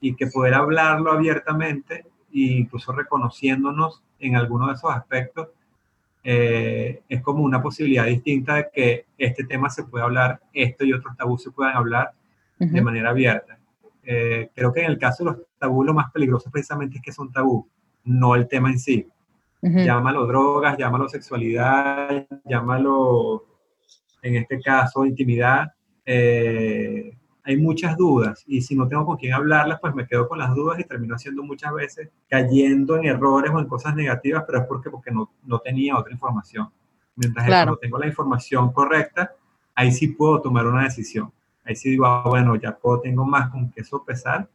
Y 0.00 0.14
que 0.14 0.26
poder 0.26 0.52
hablarlo 0.52 1.10
abiertamente 1.10 2.04
e 2.34 2.58
incluso 2.58 2.92
reconociéndonos 2.92 4.02
en 4.18 4.36
alguno 4.36 4.66
de 4.66 4.74
esos 4.74 4.90
aspectos, 4.90 5.48
eh, 6.22 7.02
es 7.08 7.22
como 7.22 7.44
una 7.44 7.62
posibilidad 7.62 8.06
distinta 8.06 8.56
de 8.56 8.66
que 8.72 9.06
este 9.16 9.44
tema 9.44 9.70
se 9.70 9.84
pueda 9.84 10.04
hablar, 10.04 10.40
esto 10.52 10.84
y 10.84 10.92
otros 10.92 11.16
tabús 11.16 11.42
se 11.42 11.50
puedan 11.50 11.76
hablar 11.76 12.12
de 12.58 12.82
manera 12.82 13.10
abierta. 13.10 13.58
Eh, 14.02 14.50
creo 14.54 14.72
que 14.72 14.80
en 14.80 14.90
el 14.90 14.98
caso 14.98 15.24
de 15.24 15.30
los 15.30 15.40
tabús 15.58 15.86
lo 15.86 15.94
más 15.94 16.10
peligroso 16.12 16.50
precisamente 16.50 16.96
es 16.96 17.02
que 17.02 17.12
son 17.12 17.32
tabú, 17.32 17.66
no 18.04 18.34
el 18.34 18.48
tema 18.48 18.70
en 18.70 18.78
sí. 18.78 19.06
Llámalo 19.64 20.26
drogas, 20.26 20.76
llámalo 20.76 21.08
sexualidad, 21.08 22.26
llámalo, 22.44 23.44
en 24.22 24.36
este 24.36 24.60
caso, 24.60 25.06
intimidad. 25.06 25.72
Eh, 26.04 27.16
hay 27.42 27.56
muchas 27.56 27.96
dudas 27.96 28.44
y 28.46 28.60
si 28.60 28.74
no 28.74 28.88
tengo 28.88 29.06
con 29.06 29.16
quién 29.16 29.32
hablarlas, 29.32 29.78
pues 29.80 29.94
me 29.94 30.06
quedo 30.06 30.28
con 30.28 30.38
las 30.38 30.54
dudas 30.54 30.78
y 30.80 30.84
termino 30.84 31.14
haciendo 31.14 31.42
muchas 31.42 31.72
veces 31.72 32.10
cayendo 32.28 32.96
en 32.96 33.06
errores 33.06 33.52
o 33.54 33.58
en 33.58 33.66
cosas 33.66 33.94
negativas, 33.94 34.44
pero 34.46 34.60
es 34.60 34.66
porque, 34.66 34.90
porque 34.90 35.10
no, 35.10 35.30
no 35.44 35.58
tenía 35.58 35.96
otra 35.96 36.12
información. 36.12 36.70
Mientras 37.16 37.46
claro. 37.46 37.76
tengo 37.76 37.98
la 37.98 38.06
información 38.06 38.72
correcta, 38.72 39.32
ahí 39.74 39.92
sí 39.92 40.08
puedo 40.08 40.40
tomar 40.40 40.66
una 40.66 40.84
decisión. 40.84 41.32
Ahí 41.64 41.76
sí 41.76 41.90
digo, 41.90 42.06
ah, 42.06 42.24
bueno, 42.26 42.56
ya 42.56 42.76
puedo, 42.76 43.00
tengo 43.00 43.24
más 43.24 43.50
con 43.50 43.70
qué 43.70 43.84
sopesar 43.84 44.48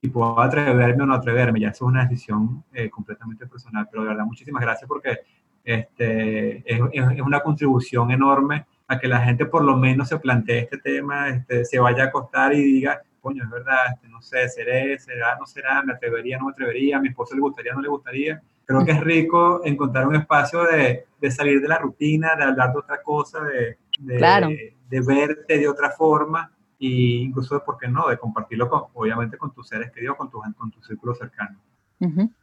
y 0.00 0.08
puedo 0.08 0.38
atreverme 0.40 1.02
o 1.02 1.06
no 1.06 1.14
atreverme. 1.14 1.60
Ya 1.60 1.68
eso 1.68 1.86
es 1.86 1.90
una 1.90 2.04
decisión 2.04 2.64
eh, 2.72 2.88
completamente 2.90 3.46
personal. 3.46 3.88
Pero 3.90 4.02
de 4.02 4.08
verdad, 4.10 4.24
muchísimas 4.24 4.62
gracias 4.62 4.86
porque 4.88 5.20
este, 5.64 6.58
es, 6.66 6.80
es 6.92 7.20
una 7.20 7.40
contribución 7.40 8.10
enorme 8.10 8.66
a 8.86 8.98
que 8.98 9.08
la 9.08 9.20
gente 9.20 9.46
por 9.46 9.64
lo 9.64 9.76
menos 9.76 10.08
se 10.08 10.18
plantee 10.18 10.60
este 10.60 10.78
tema, 10.78 11.28
este, 11.28 11.64
se 11.64 11.78
vaya 11.78 12.04
a 12.04 12.06
acostar 12.06 12.52
y 12.54 12.60
diga, 12.60 13.00
coño, 13.20 13.44
es 13.44 13.50
verdad, 13.50 13.92
este, 13.94 14.08
no 14.08 14.20
sé, 14.20 14.48
seré, 14.48 14.98
será, 14.98 15.36
no 15.38 15.46
será, 15.46 15.82
me 15.82 15.92
atrevería, 15.92 16.38
no 16.38 16.46
me 16.46 16.52
atrevería, 16.52 16.96
a 16.96 17.00
mi 17.00 17.08
esposo 17.08 17.34
le 17.34 17.40
gustaría, 17.40 17.72
no 17.72 17.80
le 17.80 17.88
gustaría. 17.88 18.42
Creo 18.64 18.84
que 18.84 18.92
es 18.92 19.00
rico 19.00 19.60
encontrar 19.64 20.06
un 20.06 20.16
espacio 20.16 20.64
de, 20.64 21.04
de 21.20 21.30
salir 21.30 21.60
de 21.60 21.68
la 21.68 21.78
rutina, 21.78 22.34
de 22.36 22.44
hablar 22.44 22.72
de 22.72 22.78
otra 22.78 23.02
cosa, 23.02 23.40
de, 23.44 23.78
de, 23.98 24.74
de 24.88 25.00
verte 25.00 25.58
de 25.58 25.68
otra 25.68 25.90
forma 25.90 26.50
e 26.80 27.22
incluso 27.24 27.54
de, 27.54 27.60
¿por 27.60 27.76
qué 27.78 27.88
no?, 27.88 28.08
de 28.08 28.18
compartirlo 28.18 28.68
con, 28.68 28.84
obviamente 28.94 29.36
con 29.36 29.52
tus 29.52 29.68
seres 29.68 29.92
queridos, 29.92 30.16
con 30.16 30.30
tu, 30.30 30.40
con 30.56 30.70
tu 30.70 30.82
círculo 30.82 31.14
cercano. 31.14 31.58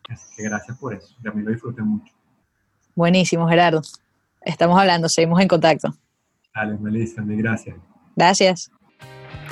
Así 0.10 0.36
que 0.36 0.44
gracias 0.44 0.78
por 0.78 0.94
eso, 0.94 1.16
a 1.26 1.32
mí 1.32 1.42
lo 1.42 1.52
disfruté 1.52 1.82
mucho. 1.82 2.14
Buenísimo, 2.96 3.48
Gerardo. 3.48 3.82
Estamos 4.42 4.80
hablando, 4.80 5.10
seguimos 5.10 5.42
en 5.42 5.48
contacto. 5.48 5.94
Dale, 6.54 6.78
Melissa, 6.78 7.24
gracias. 7.26 7.76
Gracias. 8.16 8.72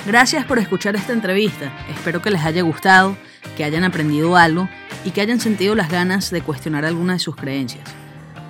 Gracias 0.06 0.44
por 0.44 0.58
escuchar 0.58 0.94
esta 0.94 1.12
entrevista. 1.12 1.72
Espero 1.88 2.22
que 2.22 2.30
les 2.30 2.44
haya 2.44 2.62
gustado, 2.62 3.16
que 3.56 3.64
hayan 3.64 3.84
aprendido 3.84 4.36
algo 4.36 4.68
y 5.04 5.10
que 5.10 5.20
hayan 5.20 5.40
sentido 5.40 5.74
las 5.74 5.90
ganas 5.90 6.30
de 6.30 6.42
cuestionar 6.42 6.84
alguna 6.84 7.14
de 7.14 7.18
sus 7.18 7.34
creencias. 7.34 7.88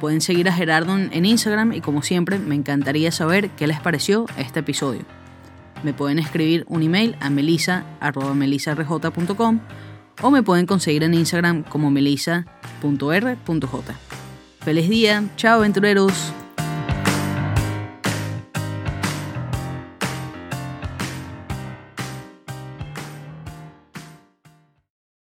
Pueden 0.01 0.21
seguir 0.21 0.49
a 0.49 0.53
Gerardo 0.53 0.97
en 0.97 1.25
Instagram 1.25 1.73
y 1.73 1.81
como 1.81 2.03
siempre 2.03 2.39
me 2.39 2.55
encantaría 2.55 3.11
saber 3.11 3.51
qué 3.51 3.67
les 3.67 3.81
pareció 3.81 4.27
este 4.37 4.61
episodio. 4.61 5.16
Me 5.87 5.95
pueden 5.95 6.19
escribir 6.19 6.67
un 6.69 6.83
email 6.83 7.17
a 7.21 7.31
melisa.melisarj.com 7.31 9.61
o 10.21 10.31
me 10.33 10.43
pueden 10.43 10.67
conseguir 10.67 11.05
en 11.05 11.15
Instagram 11.15 11.63
como 11.63 11.93
melisa.r.j. 11.93 13.95
Feliz 14.63 14.89
día, 14.89 15.23
chao 15.37 15.59
aventureros. 15.59 16.33